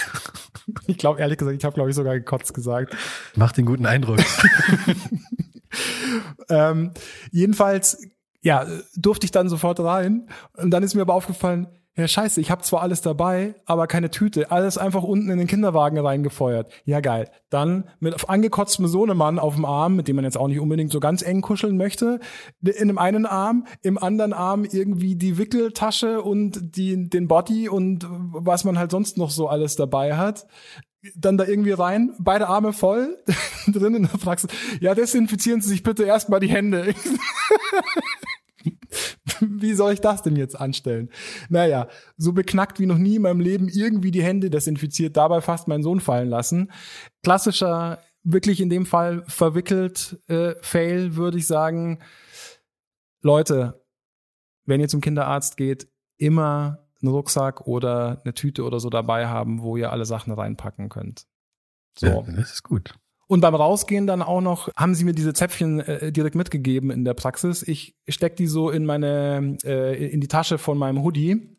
Ich 0.88 0.98
glaube, 0.98 1.20
ehrlich 1.20 1.38
gesagt, 1.38 1.56
ich 1.56 1.64
habe, 1.64 1.76
glaube 1.76 1.92
ich, 1.92 1.96
sogar 1.96 2.16
gekotzt 2.16 2.54
gesagt. 2.56 2.96
Macht 3.36 3.58
den 3.58 3.66
guten 3.66 3.86
Eindruck. 3.86 4.20
ähm, 6.50 6.92
jedenfalls, 7.32 8.08
ja, 8.42 8.66
durfte 8.96 9.26
ich 9.26 9.32
dann 9.32 9.50
sofort 9.50 9.80
rein. 9.80 10.30
Und 10.56 10.72
dann 10.72 10.84
ist 10.84 10.96
mir 10.96 11.02
aber 11.02 11.16
aufgefallen, 11.16 11.68
ja, 11.98 12.10
scheiße, 12.10 12.42
ich 12.42 12.52
habe 12.52 12.62
zwar 12.62 12.82
alles 12.82 13.00
dabei, 13.02 13.56
aber 13.66 13.88
keine 13.88 14.12
Tüte. 14.12 14.52
Alles 14.52 14.78
einfach 14.78 15.04
unten 15.04 15.30
in 15.30 15.38
den 15.38 15.48
Kinderwagen 15.48 15.98
reingefeuert. 15.98 16.70
Ja, 16.84 17.00
geil. 17.00 17.32
Dann 17.50 17.86
mit 18.02 18.30
angekotztem 18.30 18.88
Sohnemann 18.88 19.40
auf 19.40 19.56
dem 19.56 19.64
Arm, 19.64 19.96
mit 19.96 20.10
dem 20.10 20.18
man 20.18 20.26
jetzt 20.26 20.38
auch 20.38 20.50
nicht 20.50 20.60
unbedingt 20.60 20.92
so 20.92 21.00
ganz 21.00 21.22
eng 21.22 21.40
kuscheln 21.40 21.78
möchte. 21.78 22.20
In 22.62 22.90
dem 22.90 22.98
einen 22.98 23.26
Arm, 23.26 23.66
im 23.82 23.98
anderen 23.98 24.34
Arm 24.34 24.66
irgendwie 24.66 25.16
die 25.16 25.38
Wickeltasche 25.38 26.22
und 26.22 26.76
die, 26.76 27.10
den 27.10 27.30
Body 27.30 27.70
und 27.70 28.06
was 28.10 28.66
man 28.66 28.78
halt 28.78 28.92
sonst 28.92 29.18
noch 29.18 29.30
so 29.30 29.48
alles 29.48 29.78
dabei 29.78 30.18
hat 30.18 30.48
dann 31.16 31.38
da 31.38 31.46
irgendwie 31.46 31.72
rein, 31.72 32.14
beide 32.20 32.48
Arme 32.48 32.74
voll, 32.74 33.18
drin 33.68 33.96
in 33.96 34.04
der 34.04 34.18
Praxis. 34.18 34.50
Ja, 34.80 34.96
desinfizieren 34.96 35.62
Sie 35.62 35.70
sich 35.70 35.84
bitte 35.84 36.04
erstmal 36.04 36.40
die 36.40 36.50
Hände. 36.50 36.94
wie 39.42 39.74
soll 39.74 39.94
ich 39.94 40.02
das 40.02 40.22
denn 40.22 40.36
jetzt 40.36 40.60
anstellen? 40.60 41.10
Naja, 41.50 41.88
so 42.18 42.34
beknackt 42.34 42.80
wie 42.80 42.86
noch 42.86 42.98
nie 42.98 43.16
in 43.16 43.22
meinem 43.22 43.40
Leben 43.40 43.70
irgendwie 43.70 44.12
die 44.12 44.24
Hände 44.24 44.50
desinfiziert, 44.50 45.18
dabei 45.18 45.42
fast 45.42 45.68
meinen 45.68 45.84
Sohn 45.84 46.00
fallen 46.00 46.30
lassen. 46.30 46.72
Klassischer, 47.24 48.02
wirklich 48.24 48.62
in 48.62 48.70
dem 48.70 48.86
Fall 48.86 49.24
verwickelt 49.28 50.20
äh, 50.28 50.56
Fail, 50.62 51.16
würde 51.16 51.38
ich 51.38 51.48
sagen. 51.48 52.00
Leute, 53.22 53.84
wenn 54.66 54.82
ihr 54.82 54.88
zum 54.88 55.02
Kinderarzt 55.02 55.58
geht, 55.58 55.88
immer 56.18 56.85
einen 57.06 57.16
Rucksack 57.16 57.68
oder 57.68 58.22
eine 58.24 58.34
Tüte 58.34 58.64
oder 58.64 58.80
so 58.80 58.90
dabei 58.90 59.28
haben, 59.28 59.62
wo 59.62 59.78
ihr 59.78 59.92
alle 59.92 60.06
Sachen 60.06 60.34
reinpacken 60.34 60.90
könnt. 60.90 61.26
So. 61.98 62.08
Ja, 62.08 62.22
das 62.22 62.54
ist 62.54 62.64
gut. 62.64 62.96
Und 63.28 63.42
beim 63.42 63.56
Rausgehen 63.56 64.06
dann 64.06 64.22
auch 64.22 64.42
noch, 64.42 64.70
haben 64.76 64.94
sie 64.94 65.04
mir 65.04 65.14
diese 65.14 65.34
Zäpfchen 65.34 65.80
äh, 65.80 66.12
direkt 66.12 66.36
mitgegeben 66.36 66.92
in 66.92 67.06
der 67.06 67.16
Praxis. 67.16 67.64
Ich 67.64 67.96
steck 68.08 68.36
die 68.36 68.48
so 68.48 68.70
in 68.70 68.86
meine, 68.86 69.58
äh, 69.64 70.12
in 70.12 70.22
die 70.22 70.28
Tasche 70.28 70.58
von 70.58 70.78
meinem 70.78 71.02
Hoodie, 71.02 71.58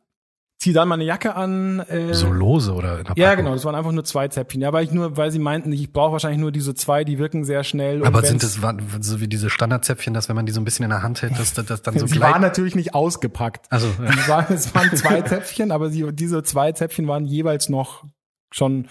zieh 0.58 0.72
dann 0.72 0.88
meine 0.88 1.04
Jacke 1.04 1.34
an. 1.34 1.80
Äh, 1.80 2.14
so 2.14 2.30
lose 2.32 2.72
oder 2.72 2.98
in 2.98 3.04
der 3.04 3.14
Ja, 3.16 3.34
genau, 3.34 3.52
das 3.52 3.64
waren 3.64 3.74
einfach 3.74 3.92
nur 3.92 4.04
zwei 4.04 4.28
Zäpfchen. 4.28 4.60
Ja, 4.60 4.72
weil 4.72 4.84
ich 4.84 4.92
nur, 4.92 5.16
weil 5.16 5.30
sie 5.30 5.38
meinten, 5.38 5.72
ich 5.72 5.92
brauche 5.92 6.12
wahrscheinlich 6.12 6.40
nur 6.40 6.52
diese 6.52 6.74
zwei, 6.74 7.04
die 7.04 7.18
wirken 7.18 7.44
sehr 7.44 7.64
schnell. 7.64 8.04
Aber 8.04 8.22
sind 8.22 8.42
das 8.42 8.58
so 9.00 9.20
wie 9.20 9.28
diese 9.28 9.50
Standardzäpfchen, 9.50 10.14
dass 10.14 10.28
wenn 10.28 10.36
man 10.36 10.46
die 10.46 10.52
so 10.52 10.60
ein 10.60 10.64
bisschen 10.64 10.84
in 10.84 10.90
der 10.90 11.02
Hand 11.02 11.22
hält, 11.22 11.38
dass 11.38 11.54
das 11.54 11.82
dann 11.82 11.98
so 11.98 12.06
Sie 12.06 12.20
waren 12.20 12.42
natürlich 12.42 12.74
nicht 12.74 12.94
ausgepackt. 12.94 13.70
Also 13.70 13.86
ja. 13.86 14.10
es, 14.10 14.28
waren, 14.28 14.54
es 14.54 14.74
waren 14.74 14.90
zwei 14.96 15.22
Zäpfchen, 15.22 15.70
aber 15.70 15.90
sie, 15.90 16.12
diese 16.12 16.42
zwei 16.42 16.72
Zäpfchen 16.72 17.06
waren 17.08 17.24
jeweils 17.24 17.68
noch 17.68 18.04
schon 18.50 18.88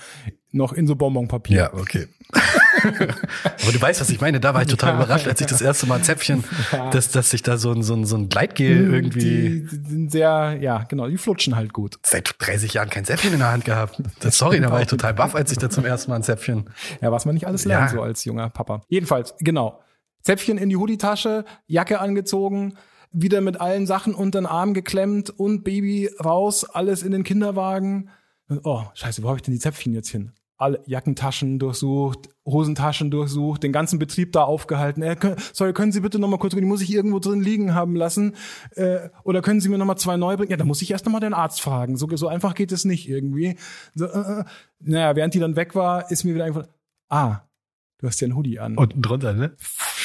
noch 0.52 0.74
in 0.74 0.88
so 0.88 0.96
Bonbonpapier. 0.96 1.58
Ja, 1.58 1.74
okay. 1.74 2.08
Aber 2.86 3.72
du 3.72 3.82
weißt, 3.82 4.02
was 4.02 4.10
ich 4.10 4.22
meine. 4.22 4.40
Da 4.40 4.54
war 4.54 4.62
ich 4.62 4.68
total 4.68 4.96
überrascht, 4.96 5.28
als 5.28 5.42
ich 5.42 5.48
das 5.48 5.62
erste 5.62 5.88
Mal 5.88 5.96
ein 5.96 6.04
Zäpfchen, 6.04 6.44
dass, 6.92 7.12
dass 7.12 7.30
sich 7.30 7.42
da 7.42 7.58
so 7.58 7.72
ein, 7.72 7.84
so 7.84 7.94
ein, 7.94 8.06
so 8.06 8.16
ein 8.16 8.30
Gleitgel 8.30 8.94
irgendwie. 8.94 9.20
Die, 9.20 9.68
die 9.68 9.90
sind 9.90 10.12
sehr, 10.12 10.58
ja, 10.60 10.84
genau, 10.84 11.08
die 11.08 11.18
flutschen 11.18 11.56
halt 11.56 11.74
gut. 11.74 11.98
Seit 12.04 12.36
30 12.40 12.74
Jahren 12.74 12.90
kein 12.90 13.06
Zäpfchen 13.06 13.34
in 13.34 13.40
der 13.40 13.52
Hand 13.52 13.66
gehabt. 13.66 14.02
Das, 14.20 14.38
sorry, 14.38 14.60
da 14.60 14.72
war 14.72 14.82
ich 14.82 14.88
total 14.88 15.14
baff, 15.14 15.36
als 15.36 15.52
ich 15.52 15.58
da 15.58 15.70
zum 15.70 15.86
ersten 15.86 16.12
Mal 16.12 16.18
ein 16.18 16.24
Zäpfchen. 16.24 16.70
Ja, 17.02 17.12
was 17.12 17.26
man 17.26 17.36
nicht 17.36 17.48
alles 17.48 17.66
lernt, 17.66 17.92
ja. 17.92 17.98
so 17.98 18.02
als 18.02 18.26
junger 18.26 18.50
Papa. 18.50 18.82
Jedenfalls, 18.88 19.36
genau. 19.40 19.82
Zäpfchen 20.22 20.58
in 20.58 20.70
die 20.70 20.78
Hoodie-Tasche, 20.78 21.46
Jacke 21.68 22.00
angezogen, 22.00 22.78
wieder 23.12 23.42
mit 23.42 23.62
allen 23.62 23.88
Sachen 23.88 24.14
unter 24.14 24.42
den 24.42 24.46
Arm 24.46 24.74
geklemmt 24.74 25.30
und 25.30 25.64
Baby 25.64 26.10
raus, 26.24 26.66
alles 26.66 27.04
in 27.04 27.12
den 27.12 27.24
Kinderwagen. 27.24 28.10
Oh, 28.64 28.84
scheiße, 28.94 29.24
wo 29.24 29.30
habe 29.30 29.38
ich 29.38 29.44
denn 29.44 29.54
die 29.54 29.60
Zäpfchen 29.60 29.94
jetzt 29.94 30.10
hin? 30.10 30.32
Alle 30.58 30.82
Jackentaschen 30.86 31.60
durchsucht, 31.60 32.30
Hosentaschen 32.46 33.12
durchsucht, 33.12 33.64
den 33.64 33.74
ganzen 33.74 34.00
Betrieb 34.00 34.32
da 34.32 34.44
aufgehalten. 34.44 35.02
Äh, 35.02 35.18
sorry, 35.54 35.74
können 35.74 35.92
Sie 35.92 36.00
bitte 36.00 36.20
noch 36.20 36.28
mal 36.28 36.38
kurz, 36.38 36.56
die 36.56 36.62
muss 36.62 36.82
ich 36.82 36.94
irgendwo 36.94 37.20
drin 37.20 37.42
liegen 37.42 37.74
haben 37.74 37.96
lassen? 37.96 38.36
Äh, 38.76 39.10
oder 39.24 39.42
können 39.42 39.60
Sie 39.60 39.70
mir 39.70 39.78
noch 39.78 39.86
mal 39.86 39.98
zwei 39.98 40.18
neu 40.18 40.38
bringen? 40.38 40.52
Ja, 40.52 40.58
da 40.58 40.66
muss 40.66 40.82
ich 40.82 40.92
erst 40.92 41.06
noch 41.06 41.12
mal 41.12 41.20
den 41.20 41.34
Arzt 41.34 41.62
fragen. 41.62 41.98
So, 41.98 42.08
so 42.16 42.28
einfach 42.28 42.56
geht 42.56 42.72
es 42.72 42.86
nicht 42.86 43.10
irgendwie. 43.10 43.58
So, 43.94 44.06
äh, 44.06 44.40
äh. 44.40 44.44
naja, 44.80 45.16
während 45.16 45.34
die 45.34 45.40
dann 45.40 45.56
weg 45.56 45.76
war, 45.76 46.10
ist 46.12 46.24
mir 46.24 46.36
wieder 46.36 46.46
einfach, 46.46 46.68
ah, 47.10 47.42
du 48.00 48.08
hast 48.08 48.22
ja 48.22 48.26
einen 48.26 48.36
Hoodie 48.36 48.60
an. 48.60 48.78
Unten 48.78 49.02
drunter, 49.02 49.34
ne? 49.34 49.56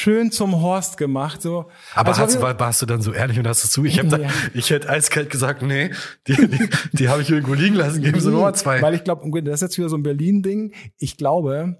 schön 0.00 0.30
zum 0.30 0.60
Horst 0.60 0.96
gemacht. 0.96 1.42
So. 1.42 1.70
Aber 1.94 2.08
also, 2.08 2.22
hast, 2.22 2.40
war, 2.40 2.58
warst 2.58 2.82
du 2.82 2.86
dann 2.86 3.02
so 3.02 3.12
ehrlich 3.12 3.38
und 3.38 3.46
hast 3.46 3.64
es 3.64 3.70
zu? 3.70 3.84
Ich, 3.84 3.98
hab 3.98 4.08
da, 4.08 4.18
ja. 4.18 4.30
ich 4.54 4.70
hätte 4.70 4.88
eiskalt 4.88 5.30
gesagt, 5.30 5.62
nee, 5.62 5.90
die, 6.26 6.34
die, 6.34 6.68
die 6.92 7.08
habe 7.08 7.22
ich 7.22 7.30
irgendwo 7.30 7.54
liegen 7.54 7.74
lassen, 7.74 8.02
geben 8.02 8.20
Sie 8.20 8.30
nur 8.30 8.52
zwei. 8.54 8.80
Weil 8.82 8.94
ich 8.94 9.04
glaube, 9.04 9.42
das 9.42 9.56
ist 9.56 9.60
jetzt 9.60 9.78
wieder 9.78 9.88
so 9.88 9.96
ein 9.96 10.02
Berlin-Ding. 10.02 10.72
Ich 10.98 11.16
glaube, 11.16 11.78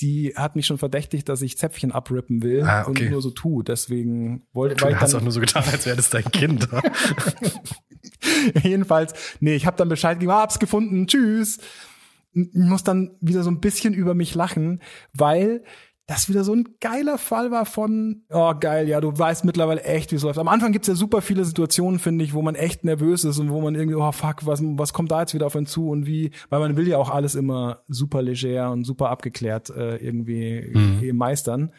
die 0.00 0.32
hat 0.36 0.56
mich 0.56 0.66
schon 0.66 0.78
verdächtigt, 0.78 1.28
dass 1.28 1.42
ich 1.42 1.58
Zäpfchen 1.58 1.92
abrippen 1.92 2.42
will 2.42 2.62
ah, 2.62 2.86
okay. 2.86 3.04
und 3.04 3.10
nur 3.12 3.22
so 3.22 3.30
tu. 3.30 3.62
Deswegen 3.62 4.46
wollte 4.52 4.76
du 4.76 5.00
hast 5.00 5.14
auch 5.14 5.20
nur 5.20 5.32
so 5.32 5.40
getan, 5.40 5.64
als 5.70 5.86
wäre 5.86 5.96
das 5.96 6.10
dein 6.10 6.24
Kind. 6.24 6.68
Jedenfalls, 8.62 9.12
nee, 9.40 9.54
ich 9.54 9.66
habe 9.66 9.76
dann 9.76 9.88
Bescheid 9.88 10.18
gegeben, 10.18 10.32
ah, 10.32 10.42
hab's 10.42 10.58
gefunden, 10.58 11.06
tschüss. 11.06 11.58
Ich 12.52 12.68
muss 12.68 12.84
dann 12.84 13.16
wieder 13.20 13.42
so 13.42 13.50
ein 13.50 13.60
bisschen 13.60 13.94
über 13.94 14.14
mich 14.14 14.34
lachen, 14.34 14.80
weil 15.12 15.62
das 16.08 16.30
wieder 16.30 16.42
so 16.42 16.54
ein 16.54 16.64
geiler 16.80 17.18
Fall 17.18 17.50
war 17.50 17.66
von, 17.66 18.22
oh 18.30 18.54
geil, 18.58 18.88
ja, 18.88 18.98
du 18.98 19.16
weißt 19.16 19.44
mittlerweile 19.44 19.82
echt, 19.82 20.10
wie 20.10 20.16
es 20.16 20.22
läuft. 20.22 20.38
Am 20.38 20.48
Anfang 20.48 20.72
gibt's 20.72 20.88
ja 20.88 20.94
super 20.94 21.20
viele 21.20 21.44
Situationen, 21.44 21.98
finde 21.98 22.24
ich, 22.24 22.32
wo 22.32 22.40
man 22.40 22.54
echt 22.54 22.82
nervös 22.82 23.24
ist 23.24 23.38
und 23.38 23.50
wo 23.50 23.60
man 23.60 23.74
irgendwie, 23.74 23.94
oh 23.94 24.10
fuck, 24.10 24.46
was, 24.46 24.62
was 24.62 24.94
kommt 24.94 25.10
da 25.10 25.20
jetzt 25.20 25.34
wieder 25.34 25.44
auf 25.44 25.54
einen 25.54 25.66
zu 25.66 25.90
und 25.90 26.06
wie, 26.06 26.30
weil 26.48 26.60
man 26.60 26.78
will 26.78 26.88
ja 26.88 26.96
auch 26.96 27.10
alles 27.10 27.34
immer 27.34 27.82
super 27.88 28.22
leger 28.22 28.70
und 28.70 28.84
super 28.84 29.10
abgeklärt 29.10 29.68
äh, 29.68 29.96
irgendwie 29.96 30.72
mhm. 30.72 31.14
meistern. 31.14 31.74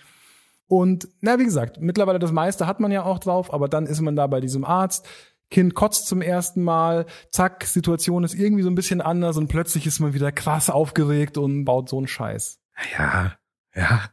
Und 0.68 1.08
na, 1.22 1.40
wie 1.40 1.46
gesagt, 1.46 1.82
mittlerweile 1.82 2.20
das 2.20 2.32
meiste 2.32 2.68
hat 2.68 2.80
man 2.80 2.92
ja 2.92 3.04
auch 3.04 3.18
drauf, 3.18 3.52
aber 3.52 3.68
dann 3.68 3.88
ist 3.88 4.00
man 4.02 4.16
da 4.16 4.28
bei 4.28 4.42
diesem 4.42 4.64
Arzt, 4.64 5.08
Kind 5.52 5.74
kotzt 5.74 6.08
zum 6.08 6.22
ersten 6.22 6.64
Mal, 6.64 7.06
zack, 7.32 7.64
Situation 7.64 8.24
ist 8.24 8.36
irgendwie 8.36 8.64
so 8.64 8.70
ein 8.70 8.76
bisschen 8.76 9.02
anders 9.02 9.38
und 9.38 9.48
plötzlich 9.48 9.88
ist 9.88 10.00
man 10.00 10.14
wieder 10.14 10.32
krass 10.32 10.70
aufgeregt 10.70 11.38
und 11.38 11.66
baut 11.66 11.90
so 11.90 11.98
einen 11.98 12.08
Scheiß. 12.08 12.60
Ja, 12.98 13.34
ja. 13.76 14.10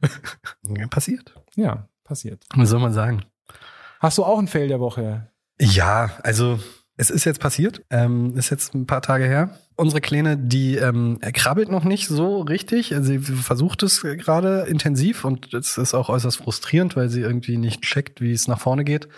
passiert. 0.89 1.35
Ja, 1.55 1.89
passiert. 2.05 2.45
Was 2.55 2.71
soll 2.71 2.81
man 2.81 2.93
sagen? 2.93 3.25
Hast 4.01 4.19
du 4.19 4.25
auch 4.25 4.39
ein 4.39 4.49
Fail 4.49 4.69
der 4.69 4.81
Woche? 4.81 5.31
Ja, 5.59 6.11
also 6.23 6.59
es 6.99 7.11
ist 7.11 7.25
jetzt 7.25 7.41
passiert, 7.41 7.83
ähm, 7.91 8.37
ist 8.37 8.51
jetzt 8.51 8.75
ein 8.75 8.87
paar 8.87 9.03
Tage 9.03 9.25
her. 9.25 9.59
Unsere 9.77 10.01
Kleine, 10.01 10.39
die 10.39 10.77
ähm, 10.77 11.19
krabbelt 11.21 11.71
noch 11.71 11.85
nicht 11.85 12.09
so 12.09 12.41
richtig. 12.41 12.95
Also 12.95 13.09
sie 13.09 13.19
versucht 13.19 13.83
es 13.83 14.01
gerade 14.01 14.63
intensiv 14.63 15.25
und 15.25 15.53
es 15.53 15.77
ist 15.77 15.93
auch 15.93 16.09
äußerst 16.09 16.39
frustrierend, 16.39 16.97
weil 16.97 17.11
sie 17.11 17.21
irgendwie 17.21 17.59
nicht 17.59 17.83
checkt, 17.83 18.23
wie 18.23 18.33
es 18.33 18.49
nach 18.49 18.61
vorne 18.61 18.85
geht. 18.85 19.09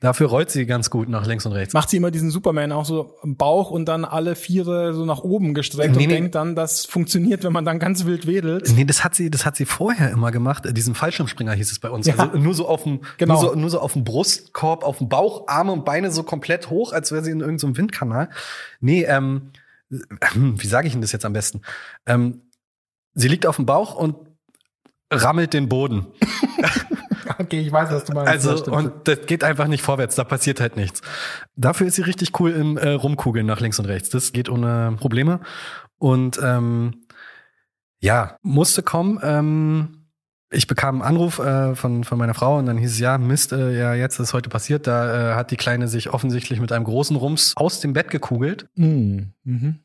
Dafür 0.00 0.28
rollt 0.28 0.48
sie 0.50 0.64
ganz 0.64 0.90
gut 0.90 1.08
nach 1.08 1.26
links 1.26 1.44
und 1.44 1.52
rechts. 1.52 1.74
Macht 1.74 1.90
sie 1.90 1.96
immer 1.96 2.12
diesen 2.12 2.30
Superman 2.30 2.70
auch 2.70 2.84
so 2.84 3.16
im 3.24 3.36
Bauch 3.36 3.72
und 3.72 3.86
dann 3.86 4.04
alle 4.04 4.36
Viere 4.36 4.94
so 4.94 5.04
nach 5.04 5.20
oben 5.24 5.54
gestreckt 5.54 5.96
nee, 5.96 6.04
und 6.04 6.08
nee. 6.08 6.14
denkt 6.14 6.36
dann, 6.36 6.54
das 6.54 6.86
funktioniert, 6.86 7.42
wenn 7.42 7.52
man 7.52 7.64
dann 7.64 7.80
ganz 7.80 8.04
wild 8.04 8.28
wedelt. 8.28 8.72
Nee, 8.76 8.84
das 8.84 9.02
hat 9.02 9.16
sie, 9.16 9.28
das 9.28 9.44
hat 9.44 9.56
sie 9.56 9.64
vorher 9.64 10.12
immer 10.12 10.30
gemacht. 10.30 10.64
Diesen 10.70 10.94
Fallschirmspringer 10.94 11.52
hieß 11.52 11.72
es 11.72 11.80
bei 11.80 11.90
uns. 11.90 12.06
Ja. 12.06 12.14
Also 12.16 12.38
nur 12.38 12.54
so 12.54 12.68
auf 12.68 12.84
dem, 12.84 13.00
genau. 13.16 13.34
nur, 13.34 13.50
so, 13.50 13.56
nur 13.56 13.70
so 13.70 13.80
auf 13.80 13.94
dem 13.94 14.04
Brustkorb, 14.04 14.84
auf 14.84 14.98
dem 14.98 15.08
Bauch, 15.08 15.48
Arme 15.48 15.72
und 15.72 15.84
Beine 15.84 16.12
so 16.12 16.22
komplett 16.22 16.70
hoch, 16.70 16.92
als 16.92 17.10
wäre 17.10 17.24
sie 17.24 17.32
in 17.32 17.40
irgendeinem 17.40 17.74
so 17.74 17.76
Windkanal. 17.76 18.28
Nee, 18.80 19.02
ähm, 19.02 19.50
wie 19.90 20.66
sage 20.66 20.86
ich 20.86 20.92
Ihnen 20.92 21.02
das 21.02 21.10
jetzt 21.10 21.24
am 21.24 21.32
besten? 21.32 21.62
Ähm, 22.06 22.42
sie 23.14 23.26
liegt 23.26 23.46
auf 23.46 23.56
dem 23.56 23.66
Bauch 23.66 23.96
und 23.96 24.14
rammelt 25.10 25.54
den 25.54 25.68
Boden. 25.68 26.06
okay, 27.44 27.60
ich 27.60 27.72
weiß, 27.72 27.90
was 27.90 28.04
du 28.04 28.12
meinst. 28.12 28.30
Also, 28.30 28.50
das 28.58 28.68
und 28.68 28.92
das 29.04 29.26
geht 29.26 29.44
einfach 29.44 29.66
nicht 29.68 29.82
vorwärts, 29.82 30.16
da 30.16 30.24
passiert 30.24 30.60
halt 30.60 30.76
nichts. 30.76 31.02
Dafür 31.56 31.86
ist 31.86 31.94
sie 31.94 32.02
richtig 32.02 32.38
cool 32.40 32.52
im 32.52 32.76
äh, 32.76 32.90
Rumkugeln 32.90 33.46
nach 33.46 33.60
links 33.60 33.78
und 33.78 33.86
rechts. 33.86 34.10
Das 34.10 34.32
geht 34.32 34.48
ohne 34.48 34.96
Probleme. 34.98 35.40
Und 35.98 36.38
ähm, 36.42 37.04
ja, 38.00 38.38
musste 38.42 38.82
kommen. 38.82 39.18
Ähm, 39.22 39.98
ich 40.50 40.66
bekam 40.66 41.02
einen 41.02 41.16
Anruf 41.16 41.38
äh, 41.38 41.74
von, 41.74 42.04
von 42.04 42.16
meiner 42.16 42.34
Frau 42.34 42.58
und 42.58 42.66
dann 42.66 42.78
hieß 42.78 42.92
es, 42.92 42.98
ja, 42.98 43.18
Mist, 43.18 43.52
äh, 43.52 43.78
ja, 43.78 43.94
jetzt 43.94 44.18
ist 44.18 44.32
heute 44.32 44.48
passiert. 44.48 44.86
Da 44.86 45.32
äh, 45.32 45.34
hat 45.34 45.50
die 45.50 45.56
Kleine 45.56 45.88
sich 45.88 46.10
offensichtlich 46.10 46.60
mit 46.60 46.72
einem 46.72 46.84
großen 46.84 47.16
Rums 47.16 47.52
aus 47.56 47.80
dem 47.80 47.92
Bett 47.92 48.10
gekugelt. 48.10 48.68
Mm, 48.76 49.18
mhm. 49.44 49.80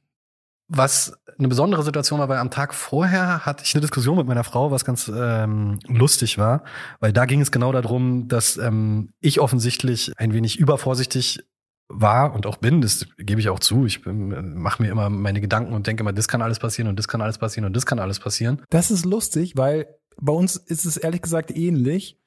Was 0.67 1.13
eine 1.38 1.47
besondere 1.47 1.84
Situation 1.84 2.19
war, 2.19 2.30
weil 2.30 2.38
am 2.38 2.52
Tag 2.52 2.73
vorher 2.73 3.45
hatte 3.45 3.63
ich 3.65 3.73
eine 3.76 3.82
Diskussion 3.82 4.17
mit 4.17 4.28
meiner 4.28 4.43
Frau, 4.43 4.71
was 4.71 4.86
ganz 4.86 5.12
ähm, 5.13 5.80
lustig 5.88 6.38
war, 6.38 6.63
weil 6.99 7.12
da 7.12 7.26
ging 7.26 7.41
es 7.41 7.52
genau 7.52 7.71
darum, 7.71 8.28
dass 8.28 8.58
ähm, 8.58 9.13
ich 9.19 9.39
offensichtlich 9.39 10.13
ein 10.17 10.34
wenig 10.34 10.58
übervorsichtig 10.58 11.43
war 11.89 12.34
und 12.34 12.45
auch 12.45 12.58
bin, 12.58 12.82
das 12.82 13.06
gebe 13.17 13.41
ich 13.41 13.49
auch 13.49 13.60
zu. 13.60 13.86
Ich 13.86 14.06
mache 14.06 14.82
mir 14.82 14.89
immer 14.89 15.10
meine 15.10 15.41
Gedanken 15.41 15.73
und 15.73 15.86
denke 15.86 16.02
immer, 16.02 16.13
das 16.13 16.28
kann 16.28 16.41
alles 16.41 16.60
passieren 16.60 16.88
und 16.88 16.97
das 16.97 17.08
kann 17.08 17.21
alles 17.21 17.38
passieren 17.38 17.65
und 17.65 17.76
das 17.76 17.86
kann 17.86 17.99
alles 17.99 18.19
passieren. 18.19 18.62
Das 18.69 18.89
ist 18.89 19.06
lustig, 19.06 19.58
weil 19.58 19.88
bei 20.21 20.34
uns 20.34 20.56
ist 20.56 20.86
es 20.86 20.97
ehrlich 20.97 21.21
gesagt 21.21 21.56
ähnlich. 21.56 22.19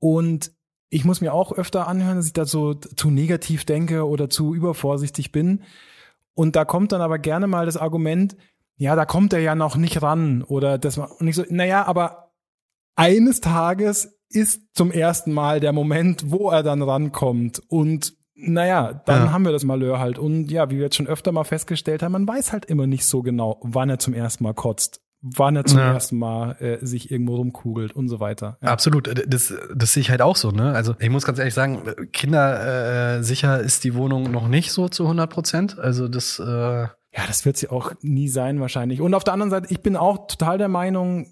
Und 0.00 0.52
ich 0.90 1.04
muss 1.04 1.20
mir 1.20 1.32
auch 1.32 1.52
öfter 1.52 1.86
anhören, 1.86 2.16
dass 2.16 2.26
ich 2.26 2.32
da 2.32 2.46
so 2.46 2.74
zu 2.74 3.10
negativ 3.10 3.64
denke 3.64 4.06
oder 4.06 4.30
zu 4.30 4.54
übervorsichtig 4.54 5.32
bin. 5.32 5.62
Und 6.38 6.54
da 6.54 6.64
kommt 6.64 6.92
dann 6.92 7.00
aber 7.00 7.18
gerne 7.18 7.48
mal 7.48 7.66
das 7.66 7.76
Argument, 7.76 8.36
ja, 8.76 8.94
da 8.94 9.06
kommt 9.06 9.32
er 9.32 9.40
ja 9.40 9.56
noch 9.56 9.74
nicht 9.74 10.02
ran 10.02 10.44
oder 10.44 10.78
das 10.78 10.96
und 10.96 11.26
ich 11.26 11.34
so, 11.34 11.42
naja, 11.48 11.84
aber 11.84 12.30
eines 12.94 13.40
Tages 13.40 14.20
ist 14.28 14.62
zum 14.72 14.92
ersten 14.92 15.32
Mal 15.32 15.58
der 15.58 15.72
Moment, 15.72 16.30
wo 16.30 16.48
er 16.48 16.62
dann 16.62 16.80
rankommt 16.80 17.60
und 17.68 18.14
naja, 18.36 19.02
dann 19.04 19.24
ja. 19.24 19.32
haben 19.32 19.46
wir 19.46 19.50
das 19.50 19.64
Malheur 19.64 19.98
halt. 19.98 20.16
Und 20.16 20.48
ja, 20.48 20.70
wie 20.70 20.76
wir 20.76 20.84
jetzt 20.84 20.94
schon 20.94 21.08
öfter 21.08 21.32
mal 21.32 21.42
festgestellt 21.42 22.04
haben, 22.04 22.12
man 22.12 22.28
weiß 22.28 22.52
halt 22.52 22.66
immer 22.66 22.86
nicht 22.86 23.04
so 23.04 23.22
genau, 23.22 23.58
wann 23.64 23.90
er 23.90 23.98
zum 23.98 24.14
ersten 24.14 24.44
Mal 24.44 24.54
kotzt 24.54 25.00
wann 25.20 25.56
er 25.56 25.64
zum 25.64 25.78
ja. 25.78 25.92
ersten 25.92 26.18
Mal 26.18 26.52
äh, 26.60 26.84
sich 26.84 27.10
irgendwo 27.10 27.36
rumkugelt 27.36 27.92
und 27.94 28.08
so 28.08 28.20
weiter. 28.20 28.58
Ja. 28.62 28.70
Absolut, 28.70 29.24
das, 29.26 29.52
das 29.74 29.92
sehe 29.92 30.00
ich 30.00 30.10
halt 30.10 30.22
auch 30.22 30.36
so. 30.36 30.50
Ne? 30.50 30.72
Also 30.72 30.94
ich 30.98 31.10
muss 31.10 31.24
ganz 31.24 31.38
ehrlich 31.38 31.54
sagen, 31.54 31.82
Kinder 32.12 33.16
äh, 33.16 33.22
sicher 33.22 33.60
ist 33.60 33.84
die 33.84 33.94
Wohnung 33.94 34.30
noch 34.30 34.48
nicht 34.48 34.72
so 34.72 34.88
zu 34.88 35.04
100 35.04 35.30
Prozent. 35.30 35.78
Also 35.78 36.08
das 36.08 36.38
äh 36.38 36.86
ja, 37.10 37.26
das 37.26 37.44
wird 37.44 37.56
sie 37.56 37.68
auch 37.68 37.92
nie 38.02 38.28
sein 38.28 38.60
wahrscheinlich. 38.60 39.00
Und 39.00 39.14
auf 39.14 39.24
der 39.24 39.32
anderen 39.32 39.50
Seite, 39.50 39.68
ich 39.70 39.80
bin 39.80 39.96
auch 39.96 40.26
total 40.26 40.58
der 40.58 40.68
Meinung, 40.68 41.26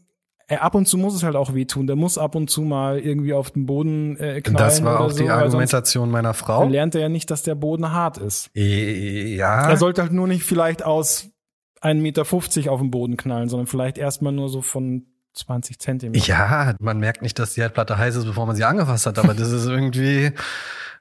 äh, 0.48 0.56
ab 0.56 0.74
und 0.74 0.86
zu 0.86 0.96
muss 0.96 1.14
es 1.14 1.22
halt 1.22 1.36
auch 1.36 1.54
wehtun. 1.54 1.86
Der 1.86 1.96
muss 1.96 2.18
ab 2.18 2.34
und 2.34 2.48
zu 2.48 2.62
mal 2.62 2.98
irgendwie 2.98 3.34
auf 3.34 3.50
den 3.50 3.66
Boden 3.66 4.16
äh, 4.16 4.40
knallen. 4.40 4.56
Das 4.56 4.82
war 4.84 5.00
auch 5.00 5.10
so, 5.10 5.18
die 5.18 5.28
Argumentation 5.28 6.10
meiner 6.10 6.34
Frau. 6.34 6.60
Dann 6.60 6.70
lernt 6.70 6.94
er 6.94 7.02
ja 7.02 7.08
nicht, 7.08 7.30
dass 7.30 7.42
der 7.42 7.56
Boden 7.56 7.92
hart 7.92 8.18
ist. 8.18 8.50
Ja. 8.54 9.68
Er 9.68 9.76
sollte 9.76 10.02
halt 10.02 10.12
nur 10.12 10.28
nicht 10.28 10.44
vielleicht 10.44 10.84
aus 10.84 11.30
1,50 11.86 12.00
Meter 12.00 12.72
auf 12.72 12.80
den 12.80 12.90
Boden 12.90 13.16
knallen, 13.16 13.48
sondern 13.48 13.66
vielleicht 13.66 13.98
erstmal 13.98 14.32
nur 14.32 14.48
so 14.48 14.62
von 14.62 15.06
20 15.34 15.78
Zentimeter. 15.78 16.26
Ja, 16.26 16.74
man 16.80 16.98
merkt 16.98 17.22
nicht, 17.22 17.38
dass 17.38 17.54
die 17.54 17.60
Herdplatte 17.60 17.98
heiß 17.98 18.16
ist, 18.16 18.24
bevor 18.24 18.46
man 18.46 18.56
sie 18.56 18.64
angefasst 18.64 19.06
hat, 19.06 19.18
aber 19.18 19.34
das 19.34 19.52
ist 19.52 19.66
irgendwie 19.66 20.32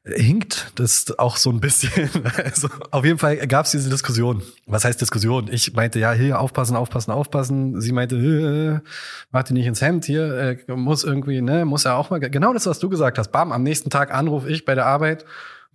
hinkt 0.06 0.72
das 0.76 1.18
auch 1.18 1.38
so 1.38 1.50
ein 1.50 1.60
bisschen. 1.60 2.10
Also 2.44 2.68
auf 2.92 3.06
jeden 3.06 3.18
Fall 3.18 3.38
gab 3.48 3.66
es 3.66 3.72
diese 3.72 3.90
Diskussion. 3.90 4.44
Was 4.68 4.86
heißt 4.86 5.02
Diskussion? 5.02 5.50
Ich 5.52 5.74
meinte, 5.74 6.00
ja, 6.00 6.14
hier 6.14 6.40
aufpassen, 6.40 6.76
aufpassen, 6.76 7.12
aufpassen. 7.12 7.82
Sie 7.82 7.92
meinte, 7.92 8.16
äh, 8.16 8.88
mach 9.32 9.44
die 9.44 9.54
nicht 9.54 9.66
ins 9.66 9.82
Hemd 9.82 10.06
hier, 10.06 10.58
äh, 10.68 10.76
muss 10.76 11.04
irgendwie, 11.04 11.42
ne, 11.42 11.66
muss 11.66 11.86
ja 11.86 11.96
auch 11.96 12.10
mal. 12.10 12.20
Genau 12.20 12.54
das, 12.54 12.66
was 12.68 12.80
du 12.80 12.90
gesagt 12.90 13.18
hast. 13.18 13.32
Bam, 13.32 13.52
am 13.52 13.64
nächsten 13.64 13.90
Tag 13.90 14.14
anruf 14.14 14.46
ich 14.48 14.66
bei 14.66 14.76
der 14.76 14.86
Arbeit 14.86 15.26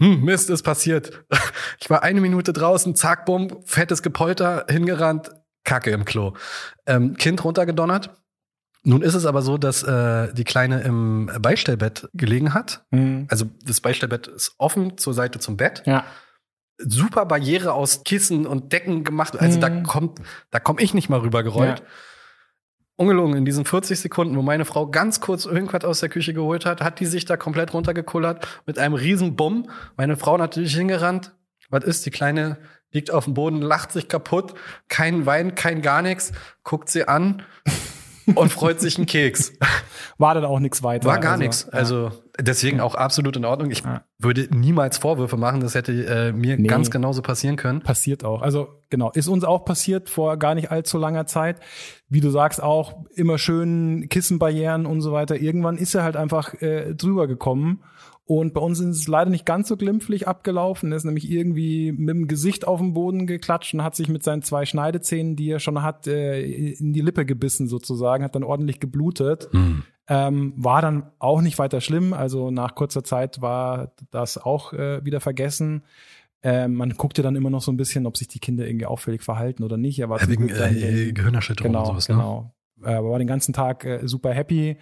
hm, 0.00 0.24
Mist, 0.24 0.50
ist 0.50 0.62
passiert. 0.62 1.24
Ich 1.80 1.88
war 1.88 2.02
eine 2.02 2.20
Minute 2.20 2.52
draußen, 2.52 2.94
zack, 2.94 3.26
bumm, 3.26 3.62
fettes 3.64 4.02
Gepolter, 4.02 4.66
hingerannt, 4.68 5.30
Kacke 5.64 5.90
im 5.90 6.04
Klo. 6.04 6.34
Ähm, 6.86 7.16
kind 7.16 7.42
runtergedonnert. 7.44 8.10
Nun 8.82 9.02
ist 9.02 9.14
es 9.14 9.26
aber 9.26 9.42
so, 9.42 9.58
dass 9.58 9.82
äh, 9.82 10.32
die 10.32 10.44
Kleine 10.44 10.80
im 10.82 11.30
Beistellbett 11.40 12.08
gelegen 12.14 12.54
hat. 12.54 12.84
Mhm. 12.90 13.26
Also 13.30 13.46
das 13.64 13.80
Beistellbett 13.80 14.26
ist 14.26 14.54
offen 14.56 14.96
zur 14.96 15.12
Seite 15.12 15.38
zum 15.38 15.56
Bett. 15.56 15.82
Ja. 15.84 16.04
Super 16.78 17.26
Barriere 17.26 17.74
aus 17.74 18.04
Kissen 18.04 18.46
und 18.46 18.72
Decken 18.72 19.04
gemacht. 19.04 19.38
Also 19.38 19.58
mhm. 19.58 19.60
da 19.60 19.70
kommt, 19.82 20.20
da 20.50 20.60
komme 20.60 20.80
ich 20.80 20.94
nicht 20.94 21.10
mal 21.10 21.20
rübergerollt. 21.20 21.80
Ja 21.80 21.84
ungelungen, 23.00 23.38
in 23.38 23.44
diesen 23.46 23.64
40 23.64 23.98
Sekunden, 23.98 24.36
wo 24.36 24.42
meine 24.42 24.66
Frau 24.66 24.86
ganz 24.86 25.20
kurz 25.20 25.46
irgendwas 25.46 25.84
aus 25.84 26.00
der 26.00 26.10
Küche 26.10 26.34
geholt 26.34 26.66
hat, 26.66 26.82
hat 26.82 27.00
die 27.00 27.06
sich 27.06 27.24
da 27.24 27.38
komplett 27.38 27.72
runtergekullert 27.72 28.46
mit 28.66 28.78
einem 28.78 28.94
riesen 28.94 29.36
Bumm. 29.36 29.70
Meine 29.96 30.18
Frau 30.18 30.36
natürlich 30.36 30.74
hingerannt. 30.76 31.32
Was 31.70 31.84
ist? 31.84 32.04
Die 32.04 32.10
Kleine 32.10 32.58
liegt 32.92 33.10
auf 33.10 33.24
dem 33.24 33.34
Boden, 33.34 33.62
lacht 33.62 33.92
sich 33.92 34.08
kaputt, 34.08 34.54
kein 34.88 35.24
Wein, 35.24 35.54
kein 35.54 35.80
gar 35.80 36.02
nichts, 36.02 36.32
guckt 36.62 36.90
sie 36.90 37.08
an 37.08 37.42
und 38.34 38.52
freut 38.52 38.80
sich 38.80 38.98
einen 38.98 39.06
Keks. 39.06 39.52
War 40.18 40.34
dann 40.34 40.44
auch 40.44 40.58
nichts 40.58 40.82
weiter. 40.82 41.08
War 41.08 41.20
gar 41.20 41.32
also, 41.32 41.42
nichts. 41.42 41.68
Also 41.70 42.10
deswegen 42.40 42.80
auch 42.80 42.94
absolut 42.94 43.36
in 43.36 43.44
Ordnung. 43.44 43.70
Ich 43.70 43.82
ja. 43.82 44.04
würde 44.18 44.48
niemals 44.50 44.98
Vorwürfe 44.98 45.36
machen. 45.36 45.60
Das 45.60 45.74
hätte 45.74 45.92
äh, 45.92 46.32
mir 46.32 46.56
nee. 46.56 46.66
ganz 46.66 46.90
genauso 46.90 47.22
passieren 47.22 47.56
können. 47.56 47.80
Passiert 47.80 48.24
auch. 48.24 48.42
Also 48.42 48.68
genau, 48.90 49.10
ist 49.10 49.28
uns 49.28 49.44
auch 49.44 49.64
passiert 49.64 50.08
vor 50.08 50.36
gar 50.36 50.54
nicht 50.54 50.70
allzu 50.70 50.98
langer 50.98 51.26
Zeit. 51.26 51.60
Wie 52.08 52.20
du 52.20 52.30
sagst, 52.30 52.62
auch 52.62 53.04
immer 53.14 53.38
schön 53.38 54.08
Kissenbarrieren 54.08 54.86
und 54.86 55.00
so 55.00 55.12
weiter. 55.12 55.36
Irgendwann 55.36 55.76
ist 55.76 55.94
er 55.94 56.02
halt 56.02 56.16
einfach 56.16 56.54
äh, 56.60 56.94
drüber 56.94 57.26
gekommen 57.26 57.82
und 58.30 58.54
bei 58.54 58.60
uns 58.60 58.78
ist 58.78 58.96
es 58.96 59.08
leider 59.08 59.28
nicht 59.28 59.44
ganz 59.44 59.66
so 59.66 59.76
glimpflich 59.76 60.28
abgelaufen. 60.28 60.92
Er 60.92 60.96
ist 60.96 61.04
nämlich 61.04 61.28
irgendwie 61.28 61.90
mit 61.90 62.14
dem 62.14 62.28
Gesicht 62.28 62.64
auf 62.64 62.78
den 62.78 62.94
Boden 62.94 63.26
geklatscht 63.26 63.74
und 63.74 63.82
hat 63.82 63.96
sich 63.96 64.08
mit 64.08 64.22
seinen 64.22 64.42
zwei 64.42 64.66
Schneidezähnen, 64.66 65.34
die 65.34 65.50
er 65.50 65.58
schon 65.58 65.82
hat, 65.82 66.06
äh, 66.06 66.40
in 66.40 66.92
die 66.92 67.00
Lippe 67.00 67.26
gebissen 67.26 67.66
sozusagen, 67.66 68.22
hat 68.22 68.36
dann 68.36 68.44
ordentlich 68.44 68.78
geblutet. 68.78 69.48
Mhm. 69.50 69.82
Ähm, 70.12 70.52
war 70.56 70.82
dann 70.82 71.04
auch 71.20 71.40
nicht 71.40 71.58
weiter 71.60 71.80
schlimm. 71.80 72.12
Also 72.12 72.50
nach 72.50 72.74
kurzer 72.74 73.04
Zeit 73.04 73.40
war 73.40 73.92
das 74.10 74.38
auch 74.38 74.72
äh, 74.72 75.04
wieder 75.04 75.20
vergessen. 75.20 75.84
Ähm, 76.42 76.74
man 76.74 76.90
guckte 76.96 77.22
dann 77.22 77.36
immer 77.36 77.48
noch 77.48 77.62
so 77.62 77.70
ein 77.70 77.76
bisschen, 77.76 78.06
ob 78.06 78.16
sich 78.16 78.26
die 78.26 78.40
Kinder 78.40 78.66
irgendwie 78.66 78.86
auffällig 78.86 79.22
verhalten 79.22 79.62
oder 79.62 79.76
nicht. 79.76 80.00
Er 80.00 80.08
war 80.08 80.20
ja, 80.20 80.28
wegen 80.28 80.48
äh, 80.48 81.12
Gehirnerschütterung 81.12 81.70
genau, 81.72 81.82
und 81.82 81.86
sowas, 81.86 82.08
ne? 82.08 82.16
Genau. 82.16 82.52
Er 82.82 83.04
war 83.04 83.18
den 83.18 83.28
ganzen 83.28 83.52
Tag 83.52 83.84
äh, 83.84 84.00
super 84.08 84.32
happy 84.32 84.78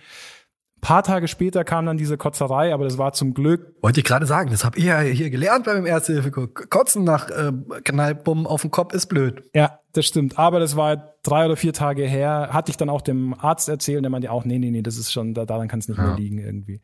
paar 0.80 1.02
Tage 1.02 1.28
später 1.28 1.64
kam 1.64 1.86
dann 1.86 1.96
diese 1.96 2.16
Kotzerei, 2.16 2.72
aber 2.72 2.84
das 2.84 2.98
war 2.98 3.12
zum 3.12 3.34
Glück. 3.34 3.74
Wollte 3.82 4.00
ich 4.00 4.06
gerade 4.06 4.26
sagen, 4.26 4.50
das 4.50 4.64
habe 4.64 4.78
ich 4.78 4.84
ja 4.84 5.00
hier 5.00 5.30
gelernt 5.30 5.64
beim 5.64 5.86
Ersthilfe. 5.86 6.30
Kotzen 6.30 7.04
nach 7.04 7.28
äh, 7.30 7.52
Knallbumm 7.84 8.46
auf 8.46 8.62
dem 8.62 8.70
Kopf 8.70 8.94
ist 8.94 9.06
blöd. 9.06 9.42
Ja, 9.54 9.80
das 9.92 10.06
stimmt. 10.06 10.38
Aber 10.38 10.60
das 10.60 10.76
war 10.76 11.14
drei 11.22 11.46
oder 11.46 11.56
vier 11.56 11.72
Tage 11.72 12.04
her. 12.04 12.50
Hatte 12.52 12.70
ich 12.70 12.76
dann 12.76 12.88
auch 12.88 13.02
dem 13.02 13.34
Arzt 13.34 13.68
erzählt, 13.68 14.04
der 14.04 14.10
meinte 14.10 14.30
auch, 14.30 14.44
nee, 14.44 14.58
nee, 14.58 14.70
nee, 14.70 14.82
das 14.82 14.96
ist 14.96 15.12
schon, 15.12 15.34
daran 15.34 15.68
kann 15.68 15.80
es 15.80 15.88
nicht 15.88 15.98
ja. 15.98 16.04
mehr 16.04 16.16
liegen 16.16 16.38
irgendwie. 16.38 16.82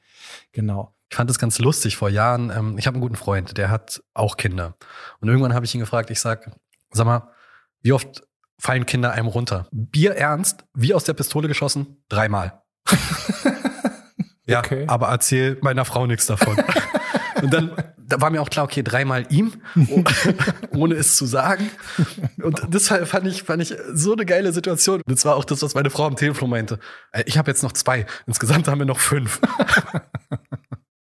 Genau. 0.53 0.95
Ich 1.11 1.17
fand 1.17 1.31
das 1.31 1.39
ganz 1.39 1.59
lustig 1.59 1.97
vor 1.97 2.09
Jahren. 2.09 2.51
Ähm, 2.51 2.77
ich 2.79 2.87
habe 2.87 2.97
einen 2.97 3.03
guten 3.03 3.17
Freund, 3.17 3.57
der 3.57 3.71
hat 3.71 4.03
auch 4.15 4.37
Kinder. 4.37 4.77
Und 5.21 5.29
irgendwann 5.29 5.55
habe 5.55 5.65
ich 5.65 5.75
ihn 5.75 5.81
gefragt, 5.81 6.11
ich 6.11 6.21
sag, 6.21 6.51
sag 6.91 7.07
mal, 7.07 7.31
wie 7.83 7.93
oft 7.93 8.27
fallen 8.59 8.87
Kinder 8.87 9.13
einem 9.13 9.29
runter? 9.29 9.69
Bier 9.71 10.17
ernst, 10.17 10.65
wie 10.75 10.95
aus 10.95 11.05
der 11.05 11.13
Pistole 11.13 11.49
geschossen? 11.49 12.03
Dreimal. 12.09 12.64
Ja, 14.47 14.59
okay. 14.59 14.85
aber 14.89 15.09
erzähl 15.09 15.57
meiner 15.63 15.87
Frau 15.87 16.07
nichts 16.07 16.27
davon. 16.27 16.63
und 17.43 17.51
dann 17.51 17.71
da 18.07 18.21
war 18.21 18.31
mir 18.31 18.43
auch 18.43 18.51
klar, 18.51 18.65
okay, 18.65 18.83
dreimal 18.83 19.27
ihm, 19.31 19.55
ohne 20.73 20.95
es 20.95 21.17
zu 21.17 21.27
sagen. 21.27 21.71
Und 22.43 22.61
deshalb 22.69 23.09
fand 23.09 23.27
ich, 23.27 23.45
fand 23.45 23.63
ich 23.63 23.75
so 23.93 24.13
eine 24.13 24.27
geile 24.27 24.53
Situation. 24.53 25.03
Das 25.07 25.25
war 25.25 25.37
auch 25.37 25.45
das, 25.45 25.63
was 25.63 25.75
meine 25.75 25.91
Frau 25.91 26.07
am 26.07 26.17
Telefon 26.17 26.51
meinte. 26.51 26.79
Äh, 27.13 27.25
ich 27.27 27.39
habe 27.39 27.51
jetzt 27.51 27.63
noch 27.63 27.73
zwei. 27.73 28.07
Insgesamt 28.27 28.69
haben 28.69 28.79
wir 28.79 28.87
noch 28.87 29.01
fünf. 29.01 29.41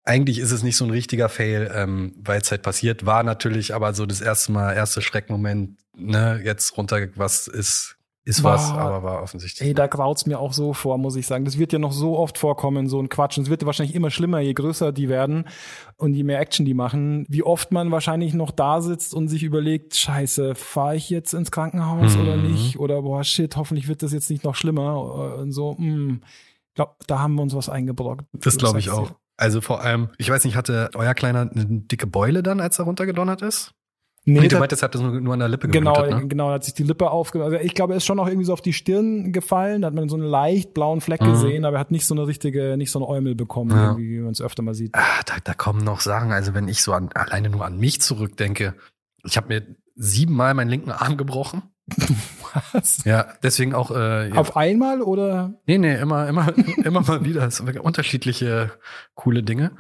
Eigentlich 0.06 0.40
ist 0.40 0.52
es 0.52 0.64
nicht 0.64 0.76
so 0.76 0.86
ein 0.86 0.92
richtiger 0.92 1.30
Fail, 1.30 1.72
ähm, 1.74 2.14
weil 2.18 2.42
es 2.42 2.52
halt 2.52 2.62
passiert 2.62 3.06
war 3.06 3.24
natürlich, 3.24 3.74
aber 3.74 3.94
so 3.94 4.06
das 4.06 4.22
erste 4.22 4.52
Mal, 4.52 4.74
erste 4.74 5.02
Schreckmoment, 5.02 5.78
ne, 5.96 6.42
jetzt 6.44 6.78
runter, 6.78 7.08
was 7.16 7.48
ist 7.48 7.96
ist 8.26 8.42
war, 8.42 8.54
was, 8.54 8.72
aber 8.72 9.04
war 9.04 9.22
offensichtlich. 9.22 9.68
Ey, 9.68 9.74
da 9.74 9.88
graut's 9.88 10.26
mir 10.26 10.40
auch 10.40 10.54
so 10.54 10.74
vor, 10.74 10.98
muss 10.98 11.18
ich 11.18 11.28
sagen. 11.28 11.44
Das 11.44 11.58
wird 11.58 11.74
ja 11.74 11.80
noch 11.80 11.92
so 11.92 12.18
oft 12.18 12.38
vorkommen, 12.38 12.88
so 12.88 13.02
ein 13.02 13.10
Quatsch. 13.10 13.38
Und 13.38 13.44
es 13.44 13.50
wird 13.50 13.66
wahrscheinlich 13.66 13.96
immer 13.96 14.12
schlimmer, 14.12 14.40
je 14.40 14.54
größer 14.54 14.94
die 14.94 15.10
werden 15.10 15.46
und 15.98 16.14
je 16.14 16.24
mehr 16.24 16.40
Action 16.40 16.66
die 16.66 16.74
machen. 16.74 17.26
Wie 17.28 17.44
oft 17.44 17.74
man 17.74 17.92
wahrscheinlich 17.92 18.34
noch 18.34 18.52
da 18.52 18.82
sitzt 18.82 19.14
und 19.14 19.28
sich 19.28 19.44
überlegt, 19.44 19.96
scheiße, 19.96 20.56
fahre 20.56 20.96
ich 20.96 21.10
jetzt 21.10 21.34
ins 21.34 21.52
Krankenhaus 21.52 22.16
mhm. 22.16 22.22
oder 22.22 22.38
nicht? 22.38 22.80
Oder 22.80 23.02
boah, 23.02 23.26
shit, 23.26 23.58
hoffentlich 23.58 23.90
wird 23.90 24.04
das 24.04 24.14
jetzt 24.14 24.30
nicht 24.30 24.46
noch 24.46 24.56
schlimmer. 24.56 25.36
Und 25.40 25.52
so, 25.52 25.74
mh, 25.74 25.78
hm, 25.80 26.22
glaub, 26.76 26.96
da 27.08 27.20
haben 27.20 27.36
wir 27.36 27.42
uns 27.42 27.56
was 27.56 27.68
eingebrockt. 27.68 28.26
Das 28.32 28.58
glaube 28.58 28.80
ich 28.80 28.90
auch. 28.90 29.12
Also 29.36 29.60
vor 29.60 29.82
allem, 29.82 30.10
ich 30.18 30.30
weiß 30.30 30.46
nicht, 30.46 30.56
hatte 30.56 30.92
euer 30.94 31.14
Kleiner 31.14 31.42
eine 31.42 31.66
dicke 31.82 32.08
Beule 32.08 32.42
dann, 32.42 32.62
als 32.62 32.80
er 32.80 32.86
runtergedonnert 32.86 33.42
ist? 33.42 33.74
Nee, 34.26 34.40
nee 34.40 34.48
du 34.48 34.58
meintest, 34.58 34.84
hat 34.84 34.96
das 34.96 35.02
nur, 35.02 35.34
an 35.34 35.40
der 35.40 35.50
Lippe 35.50 35.68
genau, 35.68 35.94
geblutet, 35.94 36.22
ne? 36.22 36.28
Genau, 36.30 36.50
hat 36.50 36.64
sich 36.64 36.74
die 36.74 36.84
Lippe 36.84 37.12
aufge... 37.12 37.44
Also 37.44 37.58
ich 37.58 37.74
glaube, 37.74 37.94
er 37.94 37.98
ist 37.98 38.06
schon 38.06 38.20
auch 38.20 38.28
irgendwie 38.28 38.46
so 38.46 38.54
auf 38.54 38.62
die 38.62 38.72
Stirn 38.72 39.34
gefallen, 39.34 39.82
da 39.82 39.88
hat 39.88 39.94
man 39.94 40.08
so 40.08 40.16
einen 40.16 40.26
leicht 40.26 40.74
blauen 40.74 41.02
Fleck 41.02 41.22
mhm. 41.22 41.32
gesehen, 41.32 41.66
aber 41.66 41.78
er 41.78 41.80
hat 41.82 41.92
nicht 41.92 42.06
so 42.06 42.16
eine 42.16 42.26
richtige, 42.26 42.78
nicht 42.78 42.92
so 42.92 43.00
eine 43.00 43.08
Eumel 43.10 43.36
bekommen, 43.36 43.72
ja. 43.72 43.98
wie 43.98 44.20
man 44.20 44.32
es 44.32 44.42
öfter 44.42 44.64
mal 44.64 44.76
sieht. 44.76 44.96
Ah, 44.96 45.22
da, 45.26 45.34
da 45.44 45.54
kommen 45.54 45.84
noch 45.84 46.00
Sachen, 46.00 46.32
also 46.32 46.54
wenn 46.54 46.70
ich 46.70 46.82
so 46.82 46.94
an, 46.94 47.10
alleine 47.14 47.50
nur 47.50 47.66
an 47.66 47.78
mich 47.78 48.02
zurückdenke, 48.02 48.76
ich 49.26 49.36
habe 49.36 49.48
mir 49.48 49.76
siebenmal 49.96 50.54
meinen 50.54 50.70
linken 50.70 50.92
Arm 50.92 51.18
gebrochen. 51.18 51.64
Was? 52.72 53.04
Ja, 53.04 53.28
deswegen 53.44 53.74
auch. 53.74 53.92
Äh, 53.92 54.30
ja. 54.30 54.36
Auf 54.36 54.56
einmal 54.56 55.02
oder? 55.02 55.56
Nee, 55.66 55.78
nee, 55.78 55.96
immer, 55.96 56.30
immer, 56.30 56.54
immer 56.84 57.02
mal 57.02 57.26
wieder. 57.26 57.46
Es 57.46 57.58
sind 57.58 57.78
unterschiedliche 57.78 58.72
coole 59.16 59.44
Dinge 59.44 59.72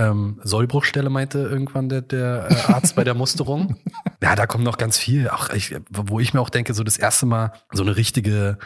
ähm, 0.00 0.40
Sollbruchstelle 0.42 1.10
meinte 1.10 1.40
irgendwann 1.40 1.88
der, 1.88 2.00
der 2.00 2.48
äh, 2.50 2.72
Arzt 2.72 2.96
bei 2.96 3.04
der 3.04 3.14
Musterung. 3.14 3.76
Ja, 4.22 4.36
da 4.36 4.46
kommt 4.46 4.64
noch 4.64 4.76
ganz 4.76 4.98
viel. 4.98 5.30
Auch 5.30 5.48
ich, 5.48 5.74
wo 5.88 6.20
ich 6.20 6.34
mir 6.34 6.42
auch 6.42 6.50
denke, 6.50 6.74
so 6.74 6.84
das 6.84 6.98
erste 6.98 7.24
Mal 7.24 7.54
so 7.72 7.82
eine 7.82 7.96
richtige, 7.96 8.58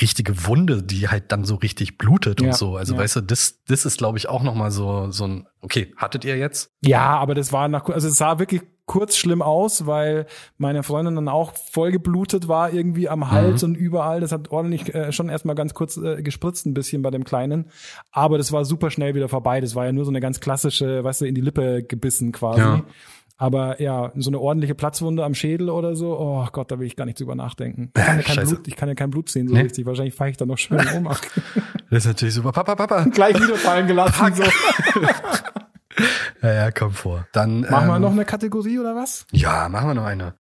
richtige 0.00 0.46
Wunde, 0.46 0.82
die 0.82 1.08
halt 1.08 1.30
dann 1.30 1.44
so 1.44 1.56
richtig 1.56 1.98
blutet 1.98 2.40
ja, 2.40 2.46
und 2.46 2.56
so. 2.56 2.78
Also 2.78 2.94
ja. 2.94 3.00
weißt 3.00 3.16
du, 3.16 3.20
das, 3.20 3.62
das 3.66 3.84
ist, 3.84 3.98
glaube 3.98 4.16
ich, 4.16 4.30
auch 4.30 4.42
noch 4.42 4.54
mal 4.54 4.70
so, 4.70 5.10
so 5.10 5.26
ein, 5.26 5.46
okay, 5.60 5.92
hattet 5.98 6.24
ihr 6.24 6.38
jetzt? 6.38 6.70
Ja, 6.80 7.18
aber 7.18 7.34
das 7.34 7.52
war 7.52 7.68
nach, 7.68 7.86
also 7.90 8.08
es 8.08 8.16
sah 8.16 8.38
wirklich 8.38 8.62
kurz 8.86 9.16
schlimm 9.16 9.42
aus, 9.42 9.86
weil 9.86 10.26
meine 10.58 10.82
Freundin 10.82 11.14
dann 11.14 11.28
auch 11.28 11.54
voll 11.54 11.90
geblutet 11.90 12.48
war 12.48 12.72
irgendwie 12.72 13.08
am 13.08 13.30
Hals 13.30 13.62
mhm. 13.62 13.70
und 13.70 13.74
überall. 13.76 14.20
Das 14.20 14.32
hat 14.32 14.50
ordentlich 14.50 14.94
äh, 14.94 15.12
schon 15.12 15.28
erstmal 15.28 15.54
ganz 15.54 15.74
kurz 15.74 15.96
äh, 15.96 16.22
gespritzt 16.22 16.66
ein 16.66 16.74
bisschen 16.74 17.02
bei 17.02 17.10
dem 17.10 17.24
Kleinen. 17.24 17.66
Aber 18.12 18.38
das 18.38 18.52
war 18.52 18.64
super 18.64 18.90
schnell 18.90 19.14
wieder 19.14 19.28
vorbei. 19.28 19.60
Das 19.60 19.74
war 19.74 19.86
ja 19.86 19.92
nur 19.92 20.04
so 20.04 20.10
eine 20.10 20.20
ganz 20.20 20.40
klassische, 20.40 21.02
weißt 21.02 21.22
du, 21.22 21.24
in 21.26 21.34
die 21.34 21.40
Lippe 21.40 21.82
gebissen 21.82 22.32
quasi. 22.32 22.60
Ja. 22.60 22.84
Aber 23.36 23.82
ja, 23.82 24.12
so 24.14 24.30
eine 24.30 24.38
ordentliche 24.38 24.76
Platzwunde 24.76 25.24
am 25.24 25.34
Schädel 25.34 25.68
oder 25.68 25.96
so, 25.96 26.18
oh 26.18 26.46
Gott, 26.52 26.70
da 26.70 26.78
will 26.78 26.86
ich 26.86 26.94
gar 26.94 27.04
nicht 27.04 27.18
drüber 27.18 27.34
nachdenken. 27.34 27.90
Ich 27.96 28.04
kann 28.04 28.16
ja 28.18 28.22
kein, 28.34 28.46
Blut, 28.46 28.68
ich 28.68 28.76
kann 28.76 28.88
ja 28.88 28.94
kein 28.94 29.10
Blut 29.10 29.28
sehen 29.28 29.48
so 29.48 29.54
nee? 29.54 29.62
richtig. 29.62 29.86
Wahrscheinlich 29.86 30.14
fahre 30.14 30.30
ich 30.30 30.36
da 30.36 30.46
noch 30.46 30.58
schön 30.58 30.78
um. 30.96 31.04
das 31.90 31.98
ist 31.98 32.06
natürlich 32.06 32.34
super. 32.34 32.52
Papa, 32.52 32.76
Papa. 32.76 33.04
Gleich 33.04 33.34
wieder 33.34 33.56
fallen 33.56 33.88
gelassen. 33.88 34.34
So. 34.34 34.44
ja, 36.44 36.52
ja, 36.52 36.70
komm 36.70 36.92
vor. 36.92 37.26
Dann 37.32 37.62
machen 37.62 37.84
ähm, 37.84 37.88
wir 37.88 37.98
noch 37.98 38.12
eine 38.12 38.24
Kategorie 38.24 38.78
oder 38.78 38.94
was? 38.94 39.26
Ja, 39.32 39.68
machen 39.68 39.88
wir 39.88 39.94
noch 39.94 40.04
eine. 40.04 40.34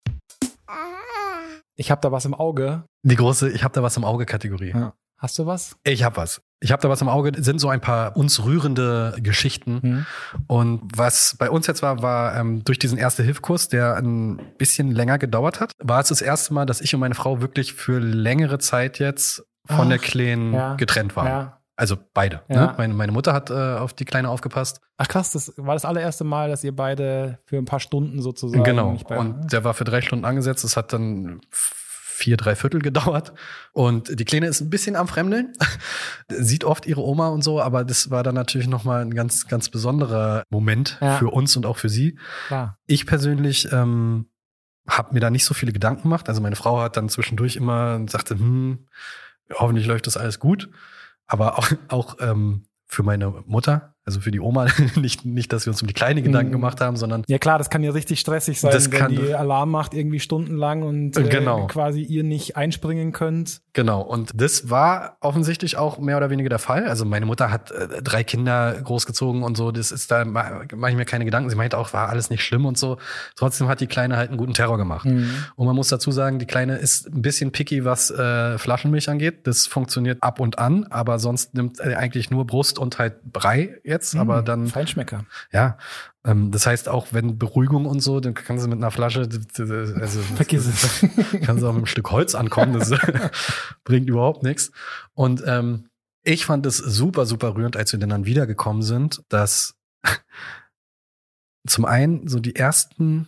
Ich 1.75 1.89
habe 1.89 2.01
da 2.01 2.11
was 2.11 2.25
im 2.25 2.33
Auge. 2.33 2.83
Die 3.03 3.15
große, 3.15 3.49
ich 3.49 3.63
habe 3.63 3.73
da 3.73 3.81
was 3.81 3.97
im 3.97 4.03
Auge 4.03 4.25
Kategorie. 4.25 4.71
Ja. 4.75 4.93
Hast 5.17 5.37
du 5.37 5.45
was? 5.45 5.75
Ich 5.83 6.03
habe 6.03 6.17
was. 6.17 6.41
Ich 6.61 6.71
habe 6.71 6.81
da 6.81 6.89
was 6.89 7.01
im 7.01 7.09
Auge. 7.09 7.31
Sind 7.43 7.59
so 7.59 7.69
ein 7.69 7.79
paar 7.79 8.17
uns 8.17 8.43
rührende 8.43 9.15
Geschichten. 9.19 9.79
Mhm. 9.81 10.05
Und 10.47 10.81
was 10.95 11.35
bei 11.37 11.49
uns 11.49 11.67
jetzt 11.67 11.83
war, 11.83 12.01
war 12.01 12.35
ähm, 12.35 12.63
durch 12.63 12.79
diesen 12.79 12.97
erste 12.97 13.21
Hilfkurs, 13.21 13.67
der 13.67 13.97
ein 13.97 14.41
bisschen 14.57 14.91
länger 14.91 15.19
gedauert 15.19 15.59
hat, 15.59 15.73
war 15.77 15.99
es 15.99 16.07
das 16.07 16.21
erste 16.21 16.55
Mal, 16.55 16.65
dass 16.65 16.81
ich 16.81 16.93
und 16.95 16.99
meine 16.99 17.13
Frau 17.13 17.39
wirklich 17.39 17.73
für 17.73 17.99
längere 17.99 18.57
Zeit 18.57 18.97
jetzt 18.97 19.43
von 19.67 19.85
Ach, 19.85 19.89
der 19.89 19.99
Kleen 19.99 20.53
ja, 20.53 20.75
getrennt 20.75 21.15
waren. 21.15 21.27
Ja. 21.27 21.60
Also 21.81 21.97
beide. 22.13 22.43
Ja. 22.47 22.67
Ne? 22.67 22.73
Meine, 22.77 22.93
meine 22.93 23.11
Mutter 23.11 23.33
hat 23.33 23.49
äh, 23.49 23.53
auf 23.53 23.93
die 23.93 24.05
Kleine 24.05 24.29
aufgepasst. 24.29 24.81
Ach 24.97 25.07
krass, 25.07 25.31
das 25.31 25.51
war 25.57 25.73
das 25.73 25.83
allererste 25.83 26.23
Mal, 26.23 26.47
dass 26.47 26.63
ihr 26.63 26.75
beide 26.75 27.39
für 27.45 27.57
ein 27.57 27.65
paar 27.65 27.79
Stunden 27.79 28.21
sozusagen. 28.21 28.63
Genau. 28.63 28.99
Und 29.09 29.51
der 29.51 29.63
war 29.63 29.73
für 29.73 29.83
drei 29.83 30.01
Stunden 30.01 30.23
angesetzt. 30.23 30.63
Das 30.63 30.77
hat 30.77 30.93
dann 30.93 31.41
vier, 31.49 32.37
drei 32.37 32.55
Viertel 32.55 32.81
gedauert. 32.81 33.33
Und 33.73 34.19
die 34.19 34.25
Kleine 34.25 34.45
ist 34.45 34.61
ein 34.61 34.69
bisschen 34.69 34.95
am 34.95 35.07
Fremdeln, 35.07 35.53
sieht 36.29 36.65
oft 36.65 36.85
ihre 36.85 37.01
Oma 37.01 37.29
und 37.29 37.43
so, 37.43 37.59
aber 37.59 37.83
das 37.83 38.11
war 38.11 38.21
dann 38.21 38.35
natürlich 38.35 38.67
nochmal 38.67 39.01
ein 39.01 39.15
ganz, 39.15 39.47
ganz 39.47 39.69
besonderer 39.69 40.43
Moment 40.51 40.99
ja. 41.01 41.17
für 41.17 41.31
uns 41.31 41.57
und 41.57 41.65
auch 41.65 41.79
für 41.79 41.89
sie. 41.89 42.19
Klar. 42.45 42.77
Ich 42.85 43.07
persönlich 43.07 43.71
ähm, 43.71 44.27
habe 44.87 45.15
mir 45.15 45.19
da 45.19 45.31
nicht 45.31 45.45
so 45.45 45.55
viele 45.55 45.71
Gedanken 45.71 46.03
gemacht. 46.03 46.29
Also 46.29 46.41
meine 46.41 46.55
Frau 46.55 46.79
hat 46.79 46.95
dann 46.95 47.09
zwischendurch 47.09 47.55
immer 47.55 47.99
sagte, 48.07 48.35
hm, 48.35 48.85
hoffentlich 49.51 49.87
läuft 49.87 50.05
das 50.05 50.15
alles 50.15 50.37
gut 50.37 50.69
aber 51.31 51.57
auch, 51.57 51.71
auch 51.87 52.17
ähm, 52.19 52.65
für 52.87 53.03
meine 53.03 53.29
Mutter, 53.45 53.90
also 54.03 54.19
für 54.19 54.31
die 54.31 54.39
Oma, 54.39 54.67
nicht, 54.95 55.25
nicht, 55.25 55.53
dass 55.53 55.65
wir 55.65 55.71
uns 55.71 55.81
um 55.81 55.87
die 55.87 55.93
kleine 55.93 56.21
Gedanken 56.21 56.49
mhm. 56.49 56.53
gemacht 56.53 56.81
haben, 56.81 56.97
sondern. 56.97 57.23
Ja 57.27 57.37
klar, 57.37 57.57
das 57.57 57.69
kann 57.69 57.83
ja 57.83 57.91
richtig 57.91 58.19
stressig 58.19 58.59
sein, 58.59 58.71
das 58.71 58.91
wenn 58.91 58.99
kann, 58.99 59.11
die 59.11 59.33
Alarm 59.33 59.69
macht 59.69 59.93
irgendwie 59.93 60.19
stundenlang 60.19 60.83
und 60.83 61.17
äh, 61.17 61.23
genau. 61.23 61.67
quasi 61.67 62.01
ihr 62.01 62.23
nicht 62.23 62.57
einspringen 62.57 63.11
könnt. 63.11 63.61
Genau, 63.73 64.01
und 64.01 64.31
das 64.33 64.69
war 64.69 65.17
offensichtlich 65.21 65.77
auch 65.77 65.99
mehr 65.99 66.17
oder 66.17 66.29
weniger 66.29 66.49
der 66.49 66.59
Fall. 66.59 66.87
Also 66.87 67.05
meine 67.05 67.25
Mutter 67.25 67.51
hat 67.51 67.71
äh, 67.71 68.01
drei 68.01 68.23
Kinder 68.23 68.81
großgezogen 68.81 69.43
und 69.43 69.55
so, 69.55 69.71
das 69.71 69.91
ist 69.91 70.11
da, 70.11 70.25
mache 70.25 70.65
ich 70.89 70.95
mir 70.95 71.05
keine 71.05 71.25
Gedanken. 71.25 71.49
Sie 71.49 71.55
meinte 71.55 71.77
auch, 71.77 71.93
war 71.93 72.09
alles 72.09 72.29
nicht 72.29 72.43
schlimm 72.43 72.65
und 72.65 72.77
so. 72.77 72.97
Trotzdem 73.35 73.67
hat 73.67 73.81
die 73.81 73.87
Kleine 73.87 74.17
halt 74.17 74.29
einen 74.29 74.37
guten 74.37 74.53
Terror 74.53 74.77
gemacht. 74.77 75.05
Mhm. 75.05 75.29
Und 75.55 75.67
man 75.67 75.75
muss 75.75 75.89
dazu 75.89 76.11
sagen, 76.11 76.39
die 76.39 76.47
Kleine 76.47 76.77
ist 76.77 77.07
ein 77.07 77.21
bisschen 77.21 77.51
picky, 77.51 77.85
was 77.85 78.11
äh, 78.11 78.57
Flaschenmilch 78.57 79.09
angeht. 79.09 79.47
Das 79.47 79.67
funktioniert 79.67 80.17
ab 80.21 80.39
und 80.39 80.59
an, 80.59 80.85
aber 80.89 81.19
sonst 81.19 81.53
nimmt 81.53 81.79
eigentlich 81.81 82.31
nur 82.31 82.45
Brust 82.45 82.79
und 82.79 82.99
halt 82.99 83.21
Brei 83.23 83.79
jetzt. 83.91 84.15
Mhm, 84.15 84.21
aber 84.21 84.41
dann. 84.41 84.67
Feinschmecker. 84.67 85.25
Ja. 85.51 85.77
Ähm, 86.25 86.51
das 86.51 86.65
heißt, 86.65 86.89
auch 86.89 87.07
wenn 87.11 87.37
Beruhigung 87.37 87.85
und 87.85 87.99
so, 87.99 88.19
dann 88.19 88.33
kannst 88.33 88.65
du 88.65 88.69
mit 88.69 88.77
einer 88.77 88.91
Flasche, 88.91 89.21
also 89.21 90.21
Vergiss 90.35 90.65
es. 90.65 91.05
kannst 91.45 91.61
du 91.61 91.67
auch 91.67 91.73
mit 91.73 91.79
einem 91.79 91.85
Stück 91.85 92.11
Holz 92.11 92.35
ankommen, 92.35 92.73
das 92.73 92.91
bringt 93.83 94.09
überhaupt 94.09 94.43
nichts. 94.43 94.71
Und 95.13 95.43
ähm, 95.45 95.89
ich 96.23 96.45
fand 96.45 96.65
es 96.65 96.77
super, 96.77 97.25
super 97.25 97.55
rührend, 97.55 97.77
als 97.77 97.91
wir 97.91 97.99
dann 97.99 98.25
wiedergekommen 98.25 98.83
sind, 98.83 99.23
dass 99.29 99.75
zum 101.67 101.85
einen 101.85 102.27
so 102.27 102.39
die 102.39 102.55
ersten 102.55 103.27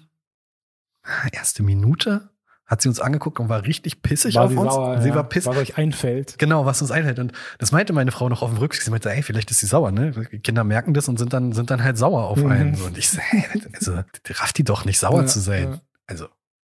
erste 1.32 1.64
Minute 1.64 2.30
hat 2.66 2.82
sie 2.82 2.90
uns 2.90 3.00
angeguckt 3.00 3.40
und 3.40 3.50
war 3.50 3.66
richtig 3.66 4.02
pissig 4.02 4.36
war 4.36 4.46
auf 4.46 4.56
uns. 4.56 4.74
Sauer, 4.74 5.02
sie 5.02 5.10
ja. 5.10 5.16
war 5.16 5.24
pissig. 5.28 5.50
Was 5.50 5.58
euch 5.58 5.78
einfällt. 5.78 6.38
Genau, 6.40 6.66
was 6.66 6.82
uns 6.82 6.92
einfällt. 6.92 7.20
Und 7.20 7.34
das 7.60 7.72
meinte 7.72 7.94
meine 7.94 8.12
Frau 8.12 8.30
noch 8.30 8.42
auf 8.42 8.50
dem 8.50 8.58
Rückweg. 8.58 8.82
Sie 8.82 8.90
meinte, 8.90 9.12
ey, 9.12 9.22
vielleicht 9.22 9.52
ist 9.52 9.60
sie 9.60 9.66
sauer, 9.66 9.92
ne? 9.92 10.12
Kinder 10.44 10.64
merken 10.64 10.94
das 10.94 11.08
und 11.08 11.20
sind 11.20 11.34
dann, 11.34 11.52
sind 11.52 11.72
dann 11.72 11.84
halt 11.84 11.98
sauer 11.98 12.24
auf 12.24 12.38
mhm. 12.38 12.52
einen. 12.52 12.82
Und 12.82 12.98
ich 12.98 13.10
so, 13.10 13.20
hey, 13.20 13.46
also, 13.74 14.02
rafft 14.30 14.58
die 14.58 14.64
doch 14.64 14.86
nicht 14.86 15.00
sauer 15.00 15.22
ja, 15.22 15.26
zu 15.26 15.40
sein. 15.40 15.74
Ja. 15.74 15.82
Also, 16.08 16.28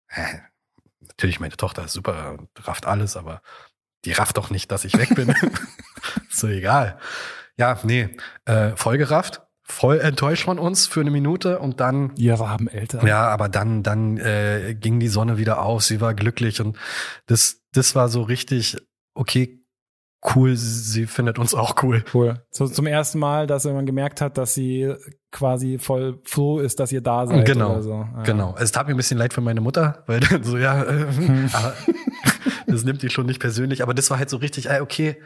äh, 0.08 0.38
natürlich, 1.00 1.40
meine 1.40 1.56
Tochter 1.56 1.84
ist 1.84 1.92
super, 1.92 2.38
rafft 2.56 2.86
alles, 2.86 3.16
aber 3.16 3.42
die 4.04 4.12
rafft 4.12 4.36
doch 4.36 4.50
nicht, 4.50 4.70
dass 4.70 4.84
ich 4.84 4.96
weg 4.96 5.14
bin. 5.14 5.34
so 6.30 6.46
egal. 6.46 6.98
Ja, 7.56 7.78
nee, 7.82 8.16
äh, 8.46 8.70
voll 8.76 8.96
gerafft 8.96 9.42
voll 9.70 10.00
enttäuscht 10.00 10.44
von 10.44 10.58
uns 10.58 10.86
für 10.86 11.00
eine 11.00 11.10
Minute 11.10 11.58
und 11.58 11.80
dann. 11.80 12.12
Ihr 12.16 12.38
haben 12.38 12.68
älter. 12.68 13.06
Ja, 13.06 13.28
aber 13.28 13.48
dann, 13.48 13.82
dann 13.82 14.18
äh, 14.18 14.74
ging 14.78 15.00
die 15.00 15.08
Sonne 15.08 15.38
wieder 15.38 15.62
auf, 15.62 15.82
sie 15.82 16.00
war 16.00 16.14
glücklich 16.14 16.60
und 16.60 16.76
das, 17.26 17.62
das 17.72 17.94
war 17.94 18.08
so 18.08 18.22
richtig, 18.22 18.76
okay, 19.14 19.60
cool, 20.34 20.56
sie 20.56 21.06
findet 21.06 21.38
uns 21.38 21.54
auch 21.54 21.82
cool. 21.82 22.04
Cool. 22.12 22.42
So 22.50 22.66
zum 22.66 22.86
ersten 22.86 23.18
Mal, 23.18 23.46
dass 23.46 23.64
man 23.64 23.86
gemerkt 23.86 24.20
hat, 24.20 24.36
dass 24.36 24.54
sie 24.54 24.94
quasi 25.30 25.78
voll 25.78 26.20
froh 26.24 26.58
ist, 26.58 26.80
dass 26.80 26.92
ihr 26.92 27.00
da 27.00 27.26
seid. 27.26 27.46
Genau. 27.46 27.80
So. 27.80 27.92
Ja. 27.92 28.22
Genau. 28.24 28.54
Es 28.58 28.72
tat 28.72 28.86
mir 28.86 28.94
ein 28.94 28.96
bisschen 28.96 29.18
leid 29.18 29.32
für 29.32 29.40
meine 29.40 29.60
Mutter, 29.60 30.04
weil 30.06 30.20
dann 30.30 30.44
so, 30.44 30.58
ja, 30.58 30.82
äh, 30.82 31.06
hm. 31.16 31.50
das 32.66 32.84
nimmt 32.84 33.02
die 33.02 33.10
schon 33.10 33.26
nicht 33.26 33.40
persönlich, 33.40 33.82
aber 33.82 33.94
das 33.94 34.10
war 34.10 34.18
halt 34.18 34.30
so 34.30 34.36
richtig, 34.36 34.68
okay, 34.80 35.16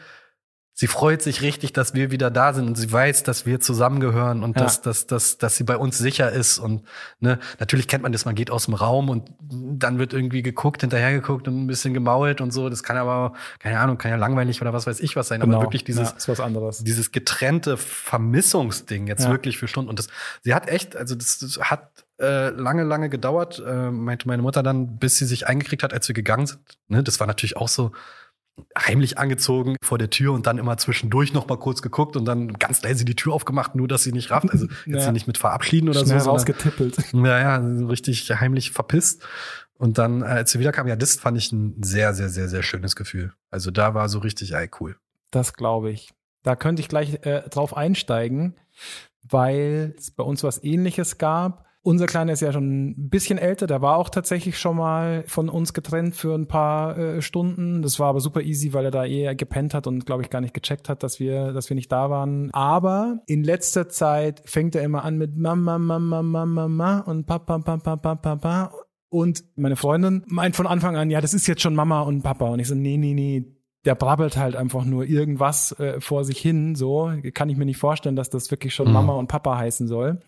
sie 0.76 0.88
freut 0.88 1.22
sich 1.22 1.40
richtig, 1.40 1.72
dass 1.72 1.94
wir 1.94 2.10
wieder 2.10 2.30
da 2.32 2.52
sind 2.52 2.66
und 2.66 2.74
sie 2.76 2.90
weiß, 2.90 3.22
dass 3.22 3.46
wir 3.46 3.60
zusammengehören 3.60 4.42
und 4.42 4.56
Ja. 4.56 4.64
dass, 4.64 4.82
dass, 4.82 5.06
dass, 5.06 5.38
dass 5.38 5.56
sie 5.56 5.62
bei 5.64 5.76
uns 5.76 5.98
sicher 5.98 6.32
ist. 6.32 6.58
Und 6.58 6.82
ne, 7.20 7.38
natürlich 7.60 7.86
kennt 7.86 8.02
man 8.02 8.10
das, 8.10 8.24
man 8.24 8.34
geht 8.34 8.50
aus 8.50 8.64
dem 8.64 8.74
Raum 8.74 9.08
und 9.08 9.30
dann 9.40 9.98
wird 10.00 10.12
irgendwie 10.12 10.42
geguckt, 10.42 10.80
hinterher 10.80 11.12
geguckt 11.12 11.46
und 11.46 11.62
ein 11.64 11.66
bisschen 11.68 11.94
gemault 11.94 12.40
und 12.40 12.50
so. 12.52 12.68
Das 12.68 12.82
kann 12.82 12.96
aber, 12.96 13.34
keine 13.60 13.78
Ahnung, 13.78 13.98
kann 13.98 14.10
ja 14.10 14.16
langweilig 14.16 14.60
oder 14.60 14.72
was 14.72 14.86
weiß 14.88 14.98
ich 14.98 15.14
was 15.14 15.28
sein. 15.28 15.42
Aber 15.42 15.60
wirklich 15.60 15.84
dieses, 15.84 16.00
Genau. 16.00 16.10
ja, 16.10 16.16
ist 16.18 16.28
was 16.28 16.40
anderes. 16.40 16.78
dieses 16.84 17.12
getrennte 17.12 17.76
Vermissungsding 17.76 19.06
jetzt 19.06 19.24
Ja. 19.24 19.30
wirklich 19.30 19.58
für 19.58 19.68
Stunden. 19.68 19.88
Und 19.90 19.98
das, 19.98 20.08
sie 20.42 20.54
hat 20.54 20.68
echt, 20.68 20.96
also 20.96 21.14
das, 21.14 21.38
das 21.38 21.58
hat 21.60 21.88
äh, 22.20 22.50
lange, 22.50 22.84
lange 22.84 23.08
gedauert, 23.08 23.62
äh, 23.66 23.90
meinte 23.90 24.28
meine 24.28 24.42
Mutter 24.42 24.62
dann, 24.62 24.98
bis 24.98 25.18
sie 25.18 25.24
sich 25.24 25.46
eingekriegt 25.48 25.82
hat, 25.82 25.92
als 25.92 26.06
wir 26.08 26.14
gegangen 26.14 26.46
sind. 26.46 26.60
Ne, 26.88 27.02
das 27.02 27.18
war 27.20 27.26
natürlich 27.26 27.56
auch 27.56 27.68
so 27.68 27.92
heimlich 28.78 29.18
angezogen 29.18 29.76
vor 29.82 29.98
der 29.98 30.10
Tür 30.10 30.32
und 30.32 30.46
dann 30.46 30.58
immer 30.58 30.76
zwischendurch 30.76 31.32
noch 31.32 31.48
mal 31.48 31.56
kurz 31.58 31.82
geguckt 31.82 32.16
und 32.16 32.24
dann 32.24 32.52
ganz 32.54 32.82
leise 32.82 33.04
die 33.04 33.16
Tür 33.16 33.32
aufgemacht, 33.32 33.74
nur 33.74 33.88
dass 33.88 34.02
sie 34.04 34.12
nicht 34.12 34.30
rafft. 34.30 34.50
Also 34.50 34.66
jetzt 34.86 35.04
Ja. 35.06 35.12
nicht 35.12 35.26
mit 35.26 35.38
verabschieden 35.38 35.88
oder 35.88 36.04
Schnell 36.04 36.20
so, 36.20 36.30
rausgetippelt. 36.30 36.96
ja, 37.12 37.38
ja, 37.40 37.76
so 37.78 37.86
richtig 37.86 38.30
heimlich 38.30 38.70
verpisst. 38.70 39.22
Und 39.76 39.98
dann, 39.98 40.22
äh, 40.22 40.26
als 40.26 40.52
sie 40.52 40.60
wiederkam, 40.60 40.86
ja, 40.86 40.94
das 40.96 41.16
fand 41.16 41.36
ich 41.36 41.50
ein 41.52 41.82
sehr, 41.82 42.14
sehr, 42.14 42.28
sehr, 42.28 42.48
sehr 42.48 42.62
schönes 42.62 42.94
Gefühl. 42.94 43.32
Also 43.50 43.70
da 43.72 43.92
war 43.94 44.08
so 44.08 44.20
richtig, 44.20 44.54
ey, 44.54 44.70
cool. 44.80 44.96
Das 45.32 45.54
glaube 45.54 45.90
ich. 45.90 46.12
Da 46.44 46.54
könnte 46.54 46.80
ich 46.80 46.88
gleich 46.88 47.24
äh, 47.26 47.42
drauf 47.48 47.76
einsteigen, 47.76 48.54
weil 49.28 49.94
es 49.98 50.10
bei 50.10 50.22
uns 50.22 50.44
was 50.44 50.62
ähnliches 50.62 51.18
gab. 51.18 51.64
Unser 51.86 52.06
Kleiner 52.06 52.32
ist 52.32 52.40
ja 52.40 52.50
schon 52.50 52.88
ein 52.92 53.10
bisschen 53.10 53.36
älter, 53.36 53.66
der 53.66 53.82
war 53.82 53.98
auch 53.98 54.08
tatsächlich 54.08 54.58
schon 54.58 54.78
mal 54.78 55.22
von 55.26 55.50
uns 55.50 55.74
getrennt 55.74 56.16
für 56.16 56.34
ein 56.34 56.48
paar 56.48 56.96
äh, 56.96 57.20
Stunden. 57.20 57.82
Das 57.82 58.00
war 58.00 58.08
aber 58.08 58.20
super 58.20 58.40
easy, 58.40 58.72
weil 58.72 58.86
er 58.86 58.90
da 58.90 59.04
eher 59.04 59.34
gepennt 59.34 59.74
hat 59.74 59.86
und 59.86 60.06
glaube 60.06 60.22
ich 60.22 60.30
gar 60.30 60.40
nicht 60.40 60.54
gecheckt 60.54 60.88
hat, 60.88 61.02
dass 61.02 61.20
wir, 61.20 61.52
dass 61.52 61.68
wir 61.68 61.74
nicht 61.74 61.92
da 61.92 62.08
waren. 62.08 62.48
Aber 62.54 63.18
in 63.26 63.44
letzter 63.44 63.90
Zeit 63.90 64.40
fängt 64.46 64.74
er 64.74 64.82
immer 64.82 65.04
an 65.04 65.18
mit 65.18 65.36
Mama, 65.36 65.78
Mama, 65.78 66.22
Mama, 66.22 66.46
Mama 66.46 67.00
und 67.00 67.26
Papa, 67.26 67.58
Papa, 67.58 67.96
Papa, 67.96 68.14
Papa. 68.14 68.72
Und 69.10 69.44
meine 69.54 69.76
Freundin 69.76 70.24
meint 70.26 70.56
von 70.56 70.66
Anfang 70.66 70.96
an, 70.96 71.10
ja, 71.10 71.20
das 71.20 71.34
ist 71.34 71.46
jetzt 71.46 71.60
schon 71.60 71.74
Mama 71.74 72.00
und 72.00 72.22
Papa. 72.22 72.48
Und 72.48 72.60
ich 72.60 72.66
so, 72.66 72.74
nee, 72.74 72.96
nee, 72.96 73.12
nee, 73.12 73.44
der 73.84 73.94
brabbelt 73.94 74.38
halt 74.38 74.56
einfach 74.56 74.86
nur 74.86 75.04
irgendwas 75.04 75.78
äh, 75.78 76.00
vor 76.00 76.24
sich 76.24 76.38
hin. 76.38 76.76
So 76.76 77.12
kann 77.34 77.50
ich 77.50 77.58
mir 77.58 77.66
nicht 77.66 77.76
vorstellen, 77.76 78.16
dass 78.16 78.30
das 78.30 78.50
wirklich 78.50 78.74
schon 78.74 78.86
Mhm. 78.88 78.94
Mama 78.94 79.12
und 79.12 79.28
Papa 79.28 79.58
heißen 79.58 79.86
soll. 79.86 80.22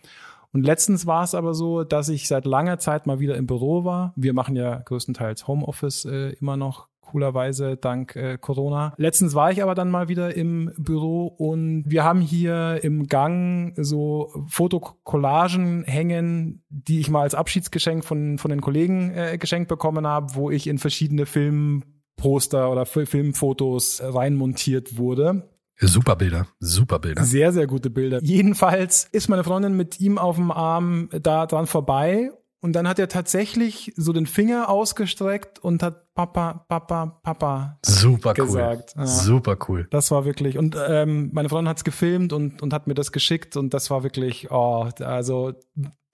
Und 0.53 0.65
letztens 0.65 1.07
war 1.07 1.25
es 1.25 1.35
aber 1.35 1.55
so, 1.55 1.85
dass 1.85 2.09
ich 2.09 2.29
seit 2.29 2.45
langer 2.45 2.79
Zeit 2.79 3.07
mal 3.07 3.21
wieder 3.21 3.37
im 3.37 3.47
Büro 3.47 3.85
war. 3.85 4.13
Wir 4.17 4.33
machen 4.33 4.57
ja 4.57 4.77
größtenteils 4.79 5.47
Homeoffice 5.47 6.05
äh, 6.05 6.31
immer 6.41 6.57
noch 6.57 6.89
coolerweise 7.01 7.77
dank 7.77 8.17
äh, 8.17 8.37
Corona. 8.37 8.93
Letztens 8.97 9.37
war 9.37 9.53
ich 9.53 9.63
aber 9.63 9.77
dann 9.77 9.93
mal 9.93 10.09
wieder 10.09 10.35
im 10.35 10.73
Büro 10.77 11.27
und 11.27 11.85
wir 11.87 12.03
haben 12.03 12.21
hier 12.21 12.81
im 12.83 13.07
Gang 13.07 13.75
so 13.77 14.33
Fotokollagen 14.49 15.85
hängen, 15.85 16.65
die 16.69 16.99
ich 16.99 17.09
mal 17.09 17.23
als 17.23 17.37
Abschiedsgeschenk 17.37 18.05
von, 18.05 18.39
von 18.39 18.51
den 18.51 18.61
Kollegen 18.61 19.13
äh, 19.13 19.39
geschenkt 19.39 19.69
bekommen 19.69 20.05
habe, 20.05 20.35
wo 20.35 20.51
ich 20.51 20.67
in 20.67 20.79
verschiedene 20.79 21.27
Filmposter 21.27 22.73
oder 22.73 22.87
Fi- 22.87 23.07
Filmfotos 23.07 24.03
reinmontiert 24.03 24.99
wurde. 24.99 25.49
Super 25.79 26.17
Bilder, 26.17 26.47
super 26.59 26.99
Bilder. 26.99 27.25
Sehr, 27.25 27.53
sehr 27.53 27.67
gute 27.67 27.91
Bilder. 27.91 28.21
Jedenfalls 28.23 29.09
ist 29.13 29.29
meine 29.29 29.45
Freundin 29.45 29.77
mit 29.77 30.01
ihm 30.01 30.17
auf 30.19 30.37
dem 30.37 30.51
Arm 30.51 31.11
da 31.23 31.47
dran 31.47 31.67
vorbei 31.67 32.31
und 32.61 32.73
dann 32.73 32.89
hat 32.89 32.99
er 32.99 33.09
tatsächlich 33.09 33.93
so 33.97 34.13
den 34.13 34.27
Finger 34.27 34.69
ausgestreckt 34.69 35.59
und 35.59 35.83
hat 35.83 36.13
Papa, 36.15 36.65
Papa, 36.69 37.21
Papa 37.23 37.79
Super 37.85 38.31
cool. 38.39 38.47
gesagt. 38.47 38.95
Ja. 38.97 39.07
Super 39.07 39.57
cool. 39.69 39.87
Das 39.91 40.11
war 40.11 40.25
wirklich, 40.25 40.57
und 40.59 40.77
ähm, 40.89 41.31
meine 41.33 41.49
Freundin 41.49 41.69
hat's 41.69 41.85
gefilmt 41.85 42.33
und, 42.33 42.63
und 42.63 42.73
hat 42.73 42.87
mir 42.87 42.95
das 42.95 43.13
geschickt 43.13 43.57
und 43.57 43.75
das 43.75 43.91
war 43.91 44.03
wirklich, 44.03 44.51
oh, 44.51 44.89
also 45.01 45.53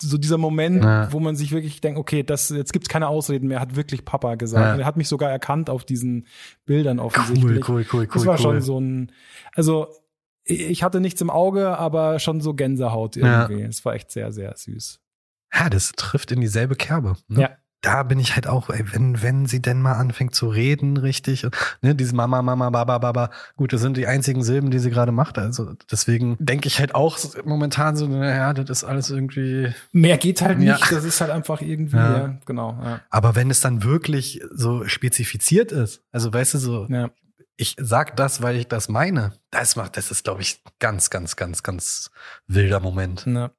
so 0.00 0.18
dieser 0.18 0.36
Moment, 0.36 0.82
Ja. 0.82 1.12
wo 1.12 1.20
man 1.20 1.36
sich 1.36 1.52
wirklich 1.52 1.80
denkt, 1.80 1.96
okay, 2.00 2.24
das, 2.24 2.48
jetzt 2.50 2.72
gibt's 2.72 2.88
keine 2.88 3.06
Ausreden 3.06 3.46
mehr, 3.46 3.60
hat 3.60 3.76
wirklich 3.76 4.04
Papa 4.04 4.34
gesagt. 4.34 4.76
Ja. 4.76 4.80
Er 4.82 4.84
hat 4.86 4.96
mich 4.96 5.06
sogar 5.08 5.30
erkannt 5.30 5.70
auf 5.70 5.84
diesen 5.84 6.26
Bildern 6.66 6.98
offensichtlich. 6.98 7.68
Cool, 7.68 7.76
cool, 7.76 7.86
cool, 7.92 8.00
cool. 8.02 8.08
Das 8.12 8.26
war 8.26 8.34
cool. 8.34 8.40
schon 8.40 8.60
so 8.62 8.80
ein, 8.80 9.12
also 9.54 9.86
ich 10.44 10.82
hatte 10.82 11.00
nichts 11.00 11.20
im 11.20 11.30
Auge, 11.30 11.78
aber 11.78 12.18
schon 12.18 12.40
so 12.40 12.52
Gänsehaut 12.54 13.16
irgendwie. 13.16 13.62
Es 13.62 13.84
war 13.84 13.94
echt 13.94 14.10
sehr, 14.10 14.32
sehr 14.32 14.52
süß. 14.56 14.98
Ja, 15.54 15.68
das 15.70 15.92
trifft 15.92 16.32
in 16.32 16.40
dieselbe 16.40 16.76
Kerbe. 16.76 17.16
Ne? 17.28 17.40
Ja. 17.42 17.50
Da 17.84 18.04
bin 18.04 18.20
ich 18.20 18.36
halt 18.36 18.46
auch, 18.46 18.70
ey, 18.70 18.84
wenn, 18.92 19.22
wenn 19.22 19.46
sie 19.46 19.60
denn 19.60 19.82
mal 19.82 19.94
anfängt 19.94 20.36
zu 20.36 20.48
reden, 20.48 20.96
richtig, 20.96 21.44
ne, 21.80 21.96
diese 21.96 22.14
Mama, 22.14 22.40
Mama, 22.40 22.70
Baba, 22.70 22.98
Baba, 22.98 23.30
gut, 23.56 23.72
das 23.72 23.80
sind 23.80 23.96
die 23.96 24.06
einzigen 24.06 24.44
Silben, 24.44 24.70
die 24.70 24.78
sie 24.78 24.90
gerade 24.90 25.10
macht. 25.10 25.36
Also 25.36 25.74
deswegen 25.90 26.36
denke 26.38 26.68
ich 26.68 26.78
halt 26.78 26.94
auch 26.94 27.18
momentan 27.44 27.96
so, 27.96 28.06
naja, 28.06 28.52
das 28.52 28.70
ist 28.70 28.84
alles 28.84 29.10
irgendwie. 29.10 29.74
Mehr 29.90 30.16
geht 30.16 30.42
halt 30.42 30.60
nicht. 30.60 30.68
Ja. 30.68 30.78
Das 30.90 31.04
ist 31.04 31.20
halt 31.20 31.32
einfach 31.32 31.60
irgendwie, 31.60 31.96
Ja. 31.96 32.18
ja, 32.18 32.38
genau. 32.46 32.78
Ja. 32.80 33.00
Aber 33.10 33.34
wenn 33.34 33.50
es 33.50 33.60
dann 33.60 33.82
wirklich 33.82 34.40
so 34.52 34.86
spezifiziert 34.86 35.72
ist, 35.72 36.04
also 36.12 36.32
weißt 36.32 36.54
du 36.54 36.58
so, 36.58 36.88
ich 37.56 37.74
sag 37.80 38.16
das, 38.16 38.42
weil 38.42 38.56
ich 38.56 38.68
das 38.68 38.88
meine, 38.88 39.32
das 39.50 39.74
macht, 39.74 39.96
das 39.96 40.12
ist, 40.12 40.22
glaube 40.22 40.42
ich, 40.42 40.62
ganz, 40.78 41.10
ganz, 41.10 41.34
ganz, 41.34 41.64
ganz 41.64 42.10
wilder 42.46 42.78
Moment. 42.78 43.26
Ja. 43.26 43.50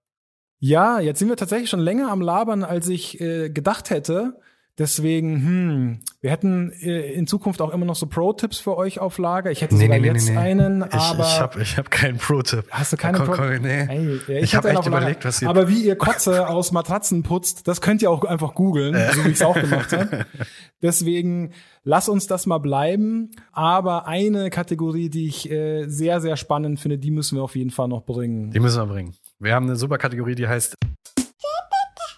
Ja, 0.66 1.02
jetzt 1.02 1.20
sind 1.20 1.28
wir 1.28 1.36
tatsächlich 1.36 1.70
schon 1.70 1.82
länger 1.82 2.10
am 2.10 2.22
Labern, 2.22 2.64
als 2.64 2.88
ich 2.88 3.20
äh, 3.20 3.50
gedacht 3.50 3.90
hätte. 3.90 4.40
Deswegen, 4.78 5.36
hm, 5.46 6.00
wir 6.22 6.32
hätten 6.32 6.72
äh, 6.82 7.12
in 7.12 7.28
Zukunft 7.28 7.62
auch 7.62 7.72
immer 7.74 7.86
noch 7.86 7.98
so 7.98 8.08
Pro-Tipps 8.08 8.60
für 8.60 8.78
euch 8.78 8.98
auf 8.98 9.18
Lager. 9.18 9.52
Ich 9.52 9.62
hätte 9.62 9.76
sogar 9.76 9.98
jetzt 9.98 10.30
einen, 10.32 10.86
Ich, 10.88 10.94
aber 10.96 11.24
ich 11.26 11.40
habe 11.42 11.62
ich 11.62 11.78
hab 11.78 11.92
keinen 11.92 12.18
Pro-Tipp. 12.18 12.64
hast 12.72 12.94
du 12.94 12.98
keine 12.98 13.18
Komm, 13.18 13.28
Pro 13.28 13.34
komm, 13.36 13.62
nee. 13.62 13.88
Ey, 14.28 14.40
Ich 14.40 14.56
hab 14.56 14.64
hätte 14.64 14.70
einen 14.70 14.78
echt 14.80 14.88
überlegt, 14.88 15.26
was 15.26 15.42
ihr- 15.42 15.50
Aber 15.50 15.68
wie 15.68 15.84
ihr 15.86 15.98
Kotze 15.98 16.48
aus 16.48 16.72
Matratzen 16.72 17.24
putzt, 17.24 17.68
das 17.68 17.82
könnt 17.82 18.02
ihr 18.02 18.10
auch 18.10 18.24
einfach 18.24 18.56
googeln, 18.56 18.96
so 19.14 19.26
wie 19.26 19.30
ich 19.30 19.36
es 19.36 19.42
auch 19.44 19.54
gemacht 19.60 19.92
habe. 19.92 20.26
Deswegen 20.82 21.52
lass 21.84 22.08
uns 22.10 22.26
das 22.28 22.46
mal 22.46 22.60
bleiben. 22.60 23.32
Aber 23.52 24.08
eine 24.08 24.50
Kategorie, 24.50 25.10
die 25.10 25.28
ich 25.28 25.52
äh, 25.52 25.86
sehr, 25.88 26.20
sehr 26.22 26.38
spannend 26.38 26.80
finde, 26.80 26.98
die 26.98 27.12
müssen 27.12 27.38
wir 27.38 27.44
auf 27.44 27.56
jeden 27.58 27.70
Fall 27.72 27.90
noch 27.90 28.06
bringen. 28.06 28.50
Die 28.52 28.60
müssen 28.62 28.82
wir 28.82 28.88
bringen. 28.88 29.14
Wir 29.44 29.56
haben 29.56 29.66
eine 29.66 29.76
super 29.76 29.98
Kategorie, 29.98 30.36
die 30.36 30.48
heißt 30.48 30.76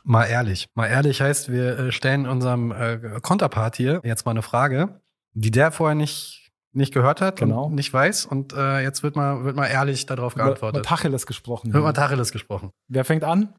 Mal 0.03 0.25
ehrlich. 0.25 0.67
Mal 0.75 0.85
ehrlich 0.87 1.21
heißt, 1.21 1.51
wir 1.51 1.79
äh, 1.79 1.91
stellen 1.91 2.27
unserem 2.27 2.71
äh, 2.71 3.19
Konterpart 3.21 3.75
hier 3.75 4.01
jetzt 4.03 4.25
mal 4.25 4.31
eine 4.31 4.43
Frage, 4.43 5.01
die 5.33 5.49
der 5.49 5.71
vorher 5.71 5.95
nicht, 5.95 6.51
nicht 6.73 6.93
gehört 6.93 7.21
hat 7.21 7.37
Genau. 7.39 7.65
und 7.65 7.73
nicht 7.73 7.91
weiß. 7.91 8.27
Und 8.27 8.53
äh, 8.53 8.81
jetzt 8.81 9.01
wird 9.01 9.15
mal, 9.15 9.43
wird 9.43 9.55
mal 9.55 9.65
ehrlich 9.65 10.05
darauf 10.05 10.33
Über, 10.35 10.43
über 10.43 10.49
geantwortet. 10.51 10.85
Tacheles 10.85 11.25
gesprochen. 11.25 11.73
Wird 11.73 11.83
mal 11.83 11.93
Tacheles 11.93 12.31
gesprochen. 12.31 12.69
Wer 12.87 13.03
fängt 13.03 13.23
an? 13.23 13.55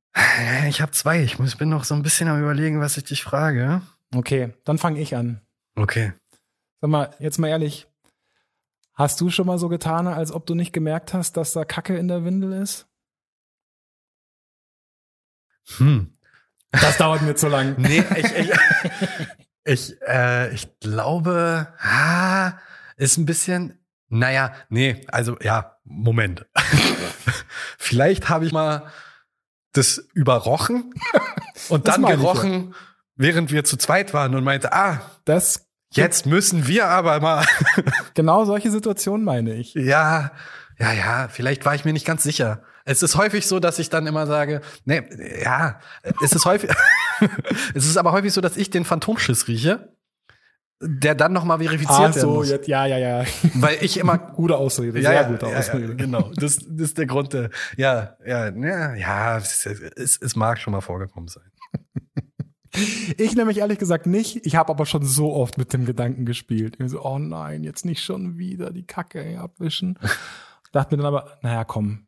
Ich 0.69 0.81
habe 0.81 0.93
zwei. 0.93 1.21
Ich 1.25 1.41
muss, 1.41 1.57
bin 1.57 1.69
noch 1.69 1.83
so 1.83 1.95
ein 1.97 2.05
bisschen 2.05 2.29
am 2.29 2.41
überlegen, 2.41 2.81
was 2.81 2.97
ich 2.97 3.03
dich 3.05 3.25
frage. 3.25 3.83
Okay, 4.15 4.55
dann 4.65 4.79
fange 4.79 5.01
ich 5.01 5.17
an. 5.17 5.41
Okay. 5.75 6.13
Sag 6.81 6.91
mal, 6.91 7.11
jetzt 7.19 7.39
mal 7.39 7.49
ehrlich. 7.49 7.89
Hast 8.95 9.21
du 9.21 9.31
schon 9.31 9.49
mal 9.49 9.59
so 9.59 9.69
getan, 9.69 10.07
als 10.07 10.31
ob 10.31 10.47
du 10.47 10.55
nicht 10.55 10.73
gemerkt 10.73 11.13
hast, 11.13 11.37
dass 11.37 11.53
da 11.55 11.65
Kacke 11.65 11.97
in 11.97 12.07
der 12.07 12.25
Windel 12.25 12.53
ist? 12.53 12.87
Hm. 15.79 16.13
Das 16.71 16.99
dauert 16.99 17.23
mir 17.23 17.35
zu 17.35 17.49
lang. 17.49 17.77
Nee, 17.79 18.05
ich, 18.17 18.25
ich, 18.37 18.53
ich, 19.65 20.03
äh, 20.07 20.55
ich 20.55 20.79
glaube, 20.81 21.69
ah, 21.81 22.53
ist 22.97 23.17
ein 23.17 23.27
bisschen, 23.27 23.79
naja, 24.09 24.53
nee, 24.69 25.01
also 25.09 25.37
ja, 25.41 25.77
Moment. 25.85 26.47
Vielleicht 27.79 28.29
habe 28.29 28.47
ich 28.47 28.53
mal 28.53 28.91
das 29.73 29.99
überrochen 30.15 30.95
und 31.69 31.87
Das 31.87 31.97
dann 31.97 32.05
ich 32.05 32.11
ja. 32.11 32.17
gerochen, 32.17 32.75
während 33.17 33.51
wir 33.51 33.65
zu 33.65 33.77
zweit 33.77 34.15
waren 34.15 34.35
und 34.35 34.45
meinte, 34.45 34.73
ah, 34.73 35.01
Das, 35.25 35.69
jetzt 35.93 36.27
müssen 36.27 36.67
wir 36.67 36.87
aber 36.87 37.21
mal, 37.21 37.45
genau 38.15 38.45
solche 38.45 38.71
Situationen 38.71 39.25
meine 39.25 39.55
ich. 39.55 39.75
ja, 39.75 40.33
ja, 40.79 40.93
ja, 40.93 41.29
vielleicht 41.29 41.65
war 41.65 41.75
ich 41.75 41.85
mir 41.85 41.93
nicht 41.93 42.07
ganz 42.07 42.23
sicher. 42.23 42.63
Es 42.89 43.03
ist 43.03 43.17
häufig 43.17 43.47
so, 43.47 43.59
dass 43.61 43.79
ich 43.79 43.91
dann 43.91 44.07
immer 44.07 44.27
sage, 44.27 44.61
nee, 44.85 45.03
ja, 45.43 45.81
es 46.23 46.33
ist 46.33 46.45
häufig, 46.47 46.71
es 47.75 47.87
ist 47.87 47.97
aber 47.99 48.13
häufig 48.13 48.33
so, 48.33 48.41
dass 48.41 48.57
ich 48.57 48.71
den 48.71 48.85
Phantomschiss 48.85 49.49
rieche, 49.49 49.93
der 50.81 51.15
dann 51.15 51.33
nochmal 51.33 51.59
verifiziert 51.59 51.91
Ah, 51.99 52.01
werden 52.03 52.21
so, 52.21 52.31
muss. 52.35 52.49
jetzt, 52.51 52.69
ja, 52.69 52.87
ja, 52.87 52.99
ja. 52.99 53.25
Weil 53.55 53.79
ich 53.81 53.97
immer 53.99 54.19
Gute 54.37 54.57
Ausrede, 54.57 55.01
ja, 55.01 55.11
sehr 55.11 55.23
ja, 55.23 55.29
gute 55.29 55.47
ja, 55.47 55.59
Ausrede. 55.59 55.89
Ja, 55.89 55.95
genau, 55.95 56.31
das, 56.37 56.59
das 56.59 56.67
ist 56.89 56.99
der 56.99 57.07
Grund. 57.07 57.35
äh, 57.35 57.49
Ja, 57.77 58.17
ja, 58.25 58.49
ja, 58.55 58.95
ja, 58.95 59.37
es, 59.39 59.67
es, 59.67 60.19
es 60.21 60.37
mag 60.37 60.59
schon 60.59 60.73
mal 60.73 60.81
vorgekommen 60.81 61.29
sein. 61.29 61.45
Ich 63.17 63.35
nämlich 63.35 63.59
ehrlich 63.59 63.79
gesagt 63.79 64.07
nicht. 64.07 64.45
Ich 64.45 64.55
habe 64.55 64.71
aber 64.71 64.85
schon 64.85 65.03
so 65.05 65.33
oft 65.33 65.57
mit 65.57 65.73
dem 65.73 65.87
Gedanken 65.87 66.27
gespielt. 66.27 66.77
So, 66.85 67.03
oh 67.03 67.19
nein, 67.19 67.65
jetzt 67.65 67.87
nicht 67.87 68.05
schon 68.05 68.37
wieder 68.37 68.71
die 68.71 68.87
Kacke 68.87 69.39
abwischen. 69.41 69.99
Dachte 70.73 70.95
mir 70.97 71.03
dann 71.03 71.15
aber, 71.15 71.39
naja, 71.41 71.65
komm, 71.65 72.06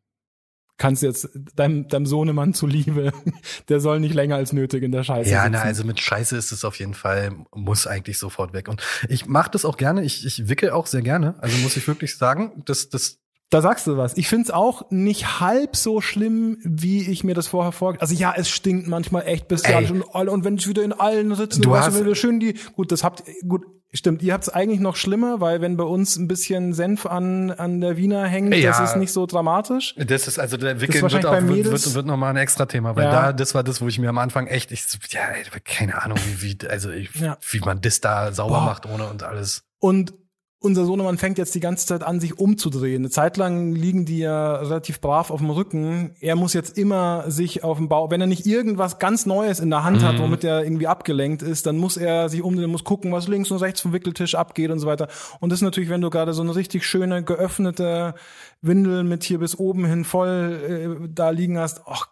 kannst 0.78 1.02
jetzt 1.02 1.28
deinem, 1.56 1.88
deinem 1.88 2.06
Sohnemann 2.06 2.54
zuliebe, 2.54 3.12
der 3.68 3.80
soll 3.80 4.00
nicht 4.00 4.14
länger 4.14 4.36
als 4.36 4.52
nötig 4.52 4.82
in 4.82 4.92
der 4.92 5.04
Scheiße 5.04 5.30
Ja, 5.30 5.42
sitzen. 5.42 5.52
na, 5.52 5.62
also 5.62 5.84
mit 5.84 6.00
Scheiße 6.00 6.36
ist 6.36 6.52
es 6.52 6.64
auf 6.64 6.78
jeden 6.78 6.94
Fall, 6.94 7.32
muss 7.54 7.86
eigentlich 7.86 8.18
sofort 8.18 8.52
weg. 8.52 8.68
Und 8.68 8.80
ich 9.08 9.26
mache 9.26 9.50
das 9.50 9.64
auch 9.64 9.76
gerne, 9.76 10.04
ich, 10.04 10.24
ich 10.24 10.48
wickel 10.48 10.70
auch 10.70 10.86
sehr 10.86 11.02
gerne. 11.02 11.34
Also 11.40 11.56
muss 11.58 11.76
ich 11.76 11.86
wirklich 11.86 12.16
sagen, 12.16 12.62
das, 12.64 12.88
das 12.88 13.18
Da 13.50 13.60
sagst 13.60 13.86
du 13.86 13.96
was. 13.96 14.16
Ich 14.16 14.28
find's 14.28 14.50
auch 14.50 14.90
nicht 14.90 15.40
halb 15.40 15.74
so 15.74 16.00
schlimm, 16.00 16.58
wie 16.62 17.10
ich 17.10 17.24
mir 17.24 17.34
das 17.34 17.48
vorher 17.48 17.72
vorgestellt 17.72 18.02
Also 18.10 18.14
ja, 18.20 18.32
es 18.36 18.48
stinkt 18.48 18.86
manchmal 18.88 19.22
echt 19.26 19.48
bestialisch 19.48 19.90
und, 19.90 20.02
und 20.02 20.44
wenn 20.44 20.56
ich 20.56 20.68
wieder 20.68 20.82
in 20.84 20.92
allen 20.92 21.34
sitzen, 21.34 21.62
Du 21.62 21.70
weißt 21.70 21.88
hast- 21.88 22.00
wieder 22.00 22.14
schön 22.14 22.38
die, 22.40 22.54
gut, 22.76 22.92
das 22.92 23.02
habt, 23.02 23.22
gut, 23.48 23.64
stimmt, 23.92 24.22
ihr 24.22 24.32
habt's 24.34 24.48
eigentlich 24.48 24.80
noch 24.80 24.96
schlimmer, 24.96 25.40
weil 25.40 25.60
wenn 25.60 25.76
bei 25.76 25.84
uns 25.84 26.16
ein 26.16 26.28
bisschen 26.28 26.72
Senf 26.74 27.06
an, 27.06 27.50
an 27.50 27.80
der 27.80 27.96
Wiener 27.96 28.26
hängt, 28.26 28.52
das 28.52 28.60
Ja. 28.60 28.84
ist 28.84 28.96
nicht 28.96 29.12
so 29.12 29.26
dramatisch. 29.26 29.94
Das 29.96 30.28
ist 30.28 30.38
also 30.38 30.56
der 30.56 30.80
Wickeln 30.80 31.10
wird, 31.10 31.24
auch, 31.26 31.32
wird, 31.32 31.64
wird, 31.70 31.94
wird 31.94 32.06
nochmal 32.06 32.30
ein 32.30 32.36
extra 32.36 32.66
Thema, 32.66 32.96
weil 32.96 33.04
Ja. 33.04 33.10
da, 33.10 33.32
das 33.32 33.54
war 33.54 33.62
das, 33.64 33.80
wo 33.80 33.88
ich 33.88 33.98
mir 33.98 34.08
am 34.10 34.18
Anfang 34.18 34.46
echt, 34.46 34.72
ich, 34.72 34.84
ja, 35.10 35.20
keine 35.64 36.02
Ahnung, 36.02 36.18
wie, 36.38 36.60
wie, 36.62 36.68
also 36.68 36.90
ich, 36.90 37.14
Ja. 37.14 37.38
wie 37.50 37.60
man 37.60 37.80
das 37.80 38.00
da 38.00 38.32
sauber 38.32 38.58
Boah. 38.60 38.64
macht 38.66 38.86
ohne 38.86 39.06
und 39.08 39.22
alles. 39.22 39.62
Und 39.80 40.12
unser 40.60 40.84
Sohnemann 40.86 41.18
fängt 41.18 41.38
jetzt 41.38 41.54
die 41.54 41.60
ganze 41.60 41.86
Zeit 41.86 42.02
an, 42.02 42.18
sich 42.18 42.38
umzudrehen. 42.38 43.02
Eine 43.02 43.10
Zeit 43.10 43.36
lang 43.36 43.72
liegen 43.72 44.04
die 44.06 44.18
ja 44.18 44.56
relativ 44.56 45.00
brav 45.00 45.30
auf 45.30 45.38
dem 45.38 45.50
Rücken. 45.50 46.16
Er 46.20 46.34
muss 46.34 46.52
jetzt 46.52 46.76
immer 46.76 47.30
sich 47.30 47.62
auf 47.62 47.76
dem 47.78 47.88
Bauch, 47.88 48.10
wenn 48.10 48.20
er 48.20 48.26
nicht 48.26 48.44
irgendwas 48.44 48.98
ganz 48.98 49.24
Neues 49.24 49.60
in 49.60 49.70
der 49.70 49.84
Hand 49.84 50.02
hat, 50.02 50.16
Mhm. 50.16 50.22
womit 50.22 50.42
er 50.42 50.64
irgendwie 50.64 50.88
abgelenkt 50.88 51.42
ist, 51.42 51.66
dann 51.66 51.76
muss 51.78 51.96
er 51.96 52.28
sich 52.28 52.42
umdrehen, 52.42 52.70
muss 52.70 52.82
gucken, 52.82 53.12
was 53.12 53.28
links 53.28 53.50
und 53.52 53.58
rechts 53.58 53.80
vom 53.80 53.92
Wickeltisch 53.92 54.34
abgeht 54.34 54.70
und 54.72 54.80
so 54.80 54.88
weiter. 54.88 55.06
Und 55.38 55.50
das 55.50 55.60
ist 55.60 55.64
natürlich, 55.64 55.90
wenn 55.90 56.00
du 56.00 56.10
gerade 56.10 56.34
so 56.34 56.42
eine 56.42 56.56
richtig 56.56 56.84
schöne, 56.84 57.22
geöffnete 57.22 58.14
Windel 58.60 59.04
mit 59.04 59.22
hier 59.22 59.38
bis 59.38 59.56
oben 59.56 59.84
hin 59.86 60.04
voll 60.04 60.98
äh, 61.04 61.08
da 61.08 61.30
liegen 61.30 61.56
hast. 61.58 61.82
Ach, 61.86 62.08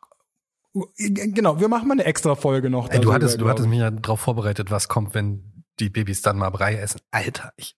genau, 0.97 1.59
wir 1.59 1.68
machen 1.68 1.88
mal 1.88 1.94
eine 1.94 2.05
extra 2.05 2.34
Folge 2.34 2.70
noch. 2.70 2.90
Ey, 2.90 3.01
du 3.01 3.12
hattest, 3.12 3.40
du 3.40 3.49
hattest 3.49 3.66
ich. 3.66 3.70
mich 3.70 3.80
ja 3.80 3.90
darauf 3.90 4.20
vorbereitet, 4.20 4.70
was 4.70 4.88
kommt, 4.88 5.14
wenn 5.14 5.64
die 5.80 5.90
Babys 5.90 6.22
dann 6.22 6.38
mal 6.38 6.51
Brei 6.51 6.76
essen. 6.76 7.01
Alter, 7.11 7.51
ich, 7.57 7.74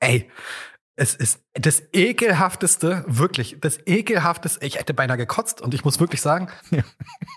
ey, 0.00 0.30
es 0.96 1.14
ist 1.14 1.40
das 1.54 1.82
ekelhafteste, 1.92 3.04
wirklich, 3.06 3.58
das 3.60 3.78
ekelhafteste. 3.86 4.64
Ich 4.66 4.78
hätte 4.78 4.94
beinahe 4.94 5.16
gekotzt 5.16 5.60
und 5.60 5.74
ich 5.74 5.84
muss 5.84 6.00
wirklich 6.00 6.20
sagen, 6.20 6.48
Ja. 6.70 6.82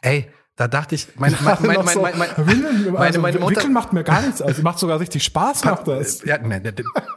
ey, 0.01 0.31
da 0.55 0.67
dachte 0.67 0.95
ich, 0.95 1.07
mein, 1.15 1.35
mein, 1.41 1.57
mein, 1.61 1.75
Noch 1.75 1.83
mein, 1.85 1.93
so, 1.93 2.01
mein, 2.01 2.17
mein, 2.17 2.29
Windeln, 2.37 2.83
meine- 2.91 2.97
also 2.99 3.19
meine 3.21 3.39
Mutter- 3.39 3.57
Wickeln 3.57 3.73
macht 3.73 3.93
mir 3.93 4.03
gar 4.03 4.21
nichts 4.21 4.41
aus. 4.41 4.57
Macht 4.61 4.79
sogar 4.79 4.99
richtig 4.99 5.23
Spaß, 5.23 5.63
macht 5.63 5.87
das. 5.87 6.23
Ja, 6.23 6.37
ne, 6.39 6.59
der, 6.61 6.73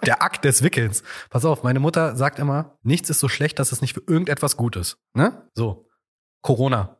der 0.06 0.22
Akt 0.22 0.44
des 0.44 0.62
Wickelns. 0.62 1.02
Pass 1.30 1.44
auf, 1.44 1.62
meine 1.62 1.80
Mutter 1.80 2.14
sagt 2.16 2.38
immer, 2.38 2.78
nichts 2.82 3.10
ist 3.10 3.20
so 3.20 3.28
schlecht, 3.28 3.58
dass 3.58 3.72
es 3.72 3.80
nicht 3.80 3.94
für 3.94 4.02
irgendetwas 4.06 4.56
gut 4.56 4.76
ist. 4.76 4.98
Ne? 5.14 5.48
So. 5.54 5.88
Corona. 6.42 6.98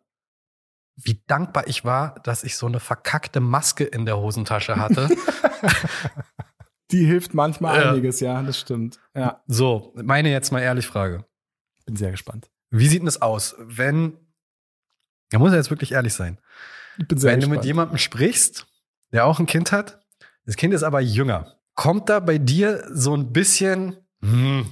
Wie 0.97 1.22
dankbar 1.26 1.66
ich 1.66 1.84
war, 1.84 2.14
dass 2.24 2.45
ich 2.45 2.57
so 2.57 2.66
eine 2.66 2.80
verkackte 2.80 3.40
Maske 3.40 3.84
in 3.84 4.05
der 4.07 4.16
Hosentasche 4.18 4.76
hatte. 4.76 5.09
Die 6.95 7.05
hilft 7.05 7.34
manchmal 7.34 7.76
Ja. 7.76 7.90
einiges, 7.90 8.20
ja, 8.20 8.40
das 8.40 8.57
stimmt. 8.57 9.01
Ja, 9.16 9.42
so, 9.49 9.92
meine 9.97 10.30
jetzt 10.30 10.53
mal 10.53 10.61
ehrlich 10.61 10.86
Frage. 10.86 11.24
bin 11.86 11.97
sehr 11.97 12.12
gespannt. 12.12 12.51
Wie 12.70 12.86
sieht 12.86 13.01
denn 13.01 13.09
es 13.09 13.20
aus, 13.20 13.57
wenn, 13.59 14.16
da 15.30 15.40
muss 15.40 15.51
er 15.51 15.57
jetzt 15.59 15.70
wirklich 15.70 15.90
ehrlich 15.90 16.14
sein, 16.14 16.38
wenn 16.97 17.09
du 17.09 17.16
gespannt. 17.16 17.49
mit 17.49 17.64
jemandem 17.64 17.99
sprichst, 17.99 18.68
der 19.12 19.26
auch 19.26 19.40
ein 19.40 19.47
Kind 19.47 19.72
hat, 19.72 20.07
das 20.47 20.55
Kind 20.55 20.72
ist 20.72 20.84
aber 20.84 21.01
jünger, 21.01 21.59
kommt 21.74 22.09
da 22.09 22.20
bei 22.20 22.38
dir 22.38 22.86
so 22.92 23.12
ein 23.16 23.32
bisschen, 23.32 23.97
hm, 24.22 24.64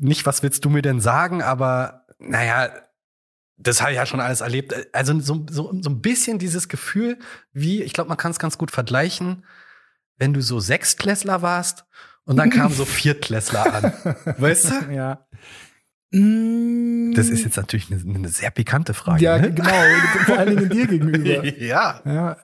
nicht 0.00 0.26
was 0.26 0.42
willst 0.42 0.64
du 0.64 0.68
mir 0.68 0.82
denn 0.82 1.00
sagen, 1.00 1.42
aber 1.42 2.06
naja, 2.18 2.70
das 3.56 3.80
habe 3.80 3.92
ich 3.92 3.96
ja 3.98 4.04
schon 4.06 4.20
alles 4.20 4.40
erlebt. 4.40 4.74
Also 4.92 5.18
so, 5.20 5.46
so, 5.48 5.72
so 5.80 5.90
ein 5.90 6.00
bisschen 6.02 6.40
dieses 6.40 6.68
Gefühl, 6.68 7.18
wie, 7.52 7.82
ich 7.84 7.92
glaube, 7.92 8.08
man 8.08 8.18
kann 8.18 8.32
es 8.32 8.40
ganz 8.40 8.58
gut 8.58 8.72
vergleichen, 8.72 9.44
wenn 10.18 10.32
du 10.32 10.40
so 10.42 10.60
Sechstklässler 10.60 11.42
warst 11.42 11.84
und 12.24 12.36
dann 12.36 12.50
kamen 12.50 12.74
so 12.74 12.84
Viertklässler 12.84 13.74
an. 13.74 13.92
Weißt 14.38 14.70
du? 14.70 14.92
ja. 14.92 15.26
Mm, 16.12 17.12
Das 17.14 17.28
ist 17.28 17.44
jetzt 17.44 17.56
natürlich 17.56 17.90
eine, 17.92 18.00
eine 18.16 18.28
sehr 18.28 18.50
pikante 18.50 18.94
Frage. 18.94 19.22
Ja, 19.24 19.38
ne? 19.38 19.52
genau. 19.52 19.70
Vor 20.26 20.38
allen 20.38 20.56
Dingen 20.56 20.70
dir 20.70 20.86
gegenüber. 20.86 21.44
ja. 21.44 22.00
Ja, 22.04 22.36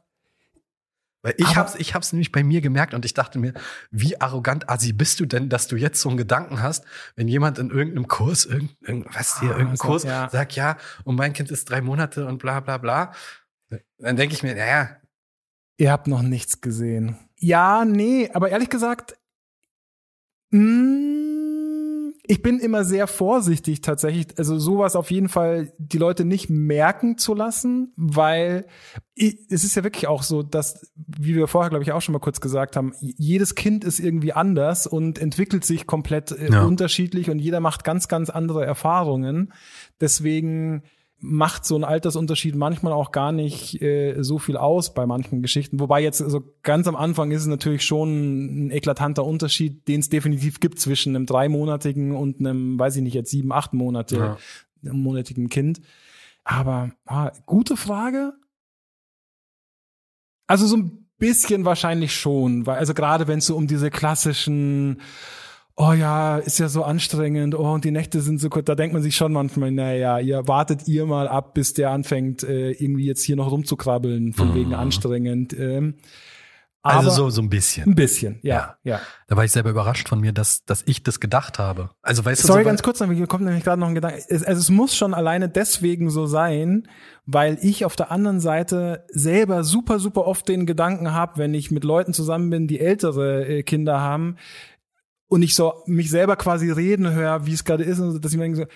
Weil 1.23 1.35
ich 1.37 1.47
Aber- 1.47 1.57
hab's, 1.57 1.75
ich 1.77 1.95
hab's 1.95 2.13
nämlich 2.13 2.33
bei 2.33 2.43
mir 2.43 2.61
gemerkt 2.61 2.93
und 2.95 3.05
ich 3.05 3.15
dachte 3.15 3.39
mir, 3.39 3.55
wie 3.91 4.21
arrogant 4.21 4.69
assi 4.69 4.93
bist 4.93 5.21
du 5.21 5.27
denn, 5.27 5.49
dass 5.49 5.69
du 5.69 5.77
jetzt 5.77 6.01
so 6.01 6.09
einen 6.09 6.19
Gedanken 6.19 6.61
hast, 6.63 6.85
wenn 7.17 7.29
jemand 7.29 7.59
in 7.59 7.71
irgendeinem 7.71 8.09
Kurs, 8.09 8.45
irgend, 8.45 8.77
irgend, 8.81 9.07
was 9.15 9.39
hier, 9.41 9.51
Ah, 9.51 9.59
irgendein 9.59 9.79
Kurs 9.79 10.03
ja. 10.03 10.29
sagt, 10.29 10.53
ja, 10.57 10.77
und 11.05 11.15
mein 11.15 11.33
Kind 11.33 11.51
ist 11.51 11.71
drei 11.71 11.81
Monate 11.81 12.27
und 12.27 12.39
bla 12.39 12.61
bla 12.61 12.79
bla. 12.79 13.13
Dann 13.99 14.17
denke 14.17 14.35
ich 14.35 14.43
mir, 14.43 14.55
naja, 14.55 14.97
Ihr 15.79 15.91
habt 15.91 16.07
noch 16.07 16.23
nichts 16.23 16.61
gesehen. 16.61 17.17
Ja, 17.45 17.85
nee, 17.85 18.31
aber 18.33 18.51
ehrlich 18.51 18.71
gesagt, 18.71 19.17
mm, 20.51 22.11
ich 22.25 22.41
bin 22.41 22.61
immer 22.61 22.85
sehr 22.85 23.09
vorsichtig 23.09 23.81
tatsächlich, 23.81 24.29
also 24.39 24.57
sowas 24.59 24.95
auf 24.95 25.11
jeden 25.11 25.29
Fall 25.29 25.73
die 25.79 25.99
Leute 25.99 26.25
nicht 26.25 26.49
merken 26.51 27.19
zu 27.19 27.35
lassen, 27.35 27.93
weil 27.97 28.67
es 29.17 29.65
ist 29.65 29.75
ja 29.75 29.83
wirklich 29.83 30.07
auch 30.07 30.23
so, 30.23 30.45
dass, 30.45 30.93
wie 30.95 31.35
wir 31.35 31.49
vorher, 31.49 31.71
glaube 31.71 31.83
ich, 31.83 31.91
auch 31.93 32.01
schon 32.01 32.13
mal 32.13 32.21
kurz 32.21 32.41
gesagt 32.41 32.77
haben, 32.77 32.93
jedes 33.01 33.57
Kind 33.57 33.83
ist 33.83 33.99
irgendwie 33.99 34.33
anders 34.33 34.87
und 34.87 35.19
entwickelt 35.19 35.65
sich 35.65 35.87
komplett 35.87 36.31
äh, 36.31 36.53
Ja. 36.53 36.65
unterschiedlich 36.65 37.29
und 37.29 37.41
jeder 37.41 37.59
macht 37.61 37.83
ganz, 37.83 38.07
ganz 38.07 38.31
andere 38.31 38.65
Erfahrungen. 38.65 39.53
Deswegen 40.01 40.85
macht 41.25 41.65
so 41.65 41.77
ein 41.77 41.85
Altersunterschied 41.85 42.57
manchmal 42.57 42.93
auch 42.93 43.13
gar 43.13 43.31
nicht 43.31 43.81
äh, 43.81 44.17
so 44.23 44.39
viel 44.39 44.57
aus 44.57 44.93
bei 44.93 45.07
manchen 45.07 45.41
Geschichten. 45.41 45.79
Wobei 45.79 46.03
jetzt 46.03 46.19
so 46.19 46.43
ganz 46.63 46.89
am 46.89 46.97
Anfang 46.97 47.31
ist 47.31 47.43
es 47.43 47.47
natürlich 47.47 47.85
schon 47.85 48.67
ein 48.67 48.71
eklatanter 48.73 49.25
Unterschied, 49.25 49.87
den 49.87 50.01
es 50.01 50.09
definitiv 50.09 50.59
gibt 50.59 50.81
zwischen 50.81 51.15
einem 51.15 51.27
dreimonatigen 51.27 52.13
und 52.17 52.41
einem, 52.41 52.79
weiß 52.79 52.97
ich 52.97 53.03
nicht, 53.03 53.15
jetzt 53.15 53.31
sieben, 53.31 53.53
acht 53.53 53.73
Monate 53.73 54.17
Ja. 54.83 54.93
monatigen 54.93 55.49
Kind. 55.49 55.81
Aber 56.45 56.91
ah, 57.07 57.31
gute 57.47 57.77
Frage. 57.77 58.33
Also 60.49 60.67
so 60.67 60.77
ein 60.77 61.07
bisschen 61.19 61.65
wahrscheinlich 61.65 62.17
schon, 62.17 62.67
weil 62.67 62.79
also 62.79 62.95
gerade 62.95 63.29
wenn 63.29 63.39
es 63.39 63.47
so 63.47 63.57
um 63.57 63.69
diese 63.69 63.91
klassischen 63.91 65.01
Oh 65.77 65.93
ja, 65.93 66.37
ist 66.37 66.59
ja 66.59 66.69
so 66.69 66.85
anstrengend. 66.85 67.55
Oh, 67.55 67.73
und 67.73 67.85
die 67.85 67.91
Nächte 67.91 68.21
sind 68.21 68.41
so 68.41 68.51
kurz. 68.51 68.67
Da 68.67 68.75
denkt 68.75 68.93
man 68.93 69.03
sich 69.03 69.17
schon 69.17 69.33
manchmal, 69.33 69.71
naja, 69.71 70.19
ihr 70.19 70.47
wartet 70.47 70.87
ihr 70.87 71.07
mal 71.07 71.29
ab, 71.29 71.55
bis 71.55 71.73
der 71.73 71.91
anfängt, 71.91 72.43
äh, 72.43 72.73
irgendwie 72.73 73.07
jetzt 73.07 73.23
hier 73.25 73.37
noch 73.37 73.51
rumzukrabbeln, 73.51 74.35
von 74.35 74.51
Mhm. 74.51 74.55
wegen 74.55 74.75
anstrengend. 74.75 75.55
Ähm, 75.59 75.95
also 76.85 77.11
so, 77.11 77.31
so 77.31 77.41
ein 77.41 77.49
bisschen. 77.49 77.85
ein 77.89 77.95
bisschen, 77.95 78.41
ja, 78.43 78.75
ja. 78.83 79.01
Da 79.29 79.37
war 79.37 79.45
ich 79.45 79.53
selber 79.53 79.71
überrascht 79.71 80.09
von 80.09 80.21
mir, 80.21 80.33
dass, 80.33 80.65
dass 80.65 80.83
ich 80.85 81.05
das 81.05 81.21
gedacht 81.21 81.61
habe. 81.61 81.91
Also 82.03 82.25
weißt 82.25 82.43
Sorry, 82.43 82.59
du, 82.59 82.65
so, 82.65 82.69
ganz 82.71 82.83
kurz, 82.83 82.99
mir 82.99 83.27
kommt 83.29 83.45
nämlich 83.45 83.63
gerade 83.63 83.79
noch 83.81 83.87
ein 83.87 83.95
Gedanke. 83.95 84.21
Es, 84.29 84.43
also 84.43 84.59
es 84.59 84.69
muss 84.69 84.97
schon 84.97 85.15
alleine 85.15 85.49
deswegen 85.49 86.11
so 86.11 86.27
sein, 86.27 86.89
weil 87.25 87.57
ich 87.63 87.85
auf 87.85 87.95
der 87.95 88.11
anderen 88.11 88.41
Seite 88.41 89.05
selber 89.11 89.63
super, 89.63 90.01
super 90.01 90.27
oft 90.27 90.49
den 90.49 90.67
Gedanken 90.67 91.13
habe, 91.13 91.39
wenn 91.39 91.55
ich 91.55 91.71
mit 91.71 91.85
Leuten 91.85 92.15
zusammen 92.15 92.51
bin, 92.51 92.67
die 92.67 92.81
ältere 92.81 93.47
äh, 93.47 93.63
Kinder 93.63 94.01
haben 94.01 94.37
und 95.33 95.43
ich 95.43 95.55
so 95.55 95.73
mich 95.87 96.11
selber 96.11 96.37
quasi 96.37 96.71
reden 96.71 97.11
höre, 97.11 97.47
wie 97.47 97.55
es 97.55 97.65
gerade 97.65 97.85
ist, 97.85 97.99
und 98.01 98.13
so, 98.13 98.19
dass 98.19 98.33
ich 98.33 98.39
mir 98.39 98.45
denke 98.45 98.59
so, 98.59 98.67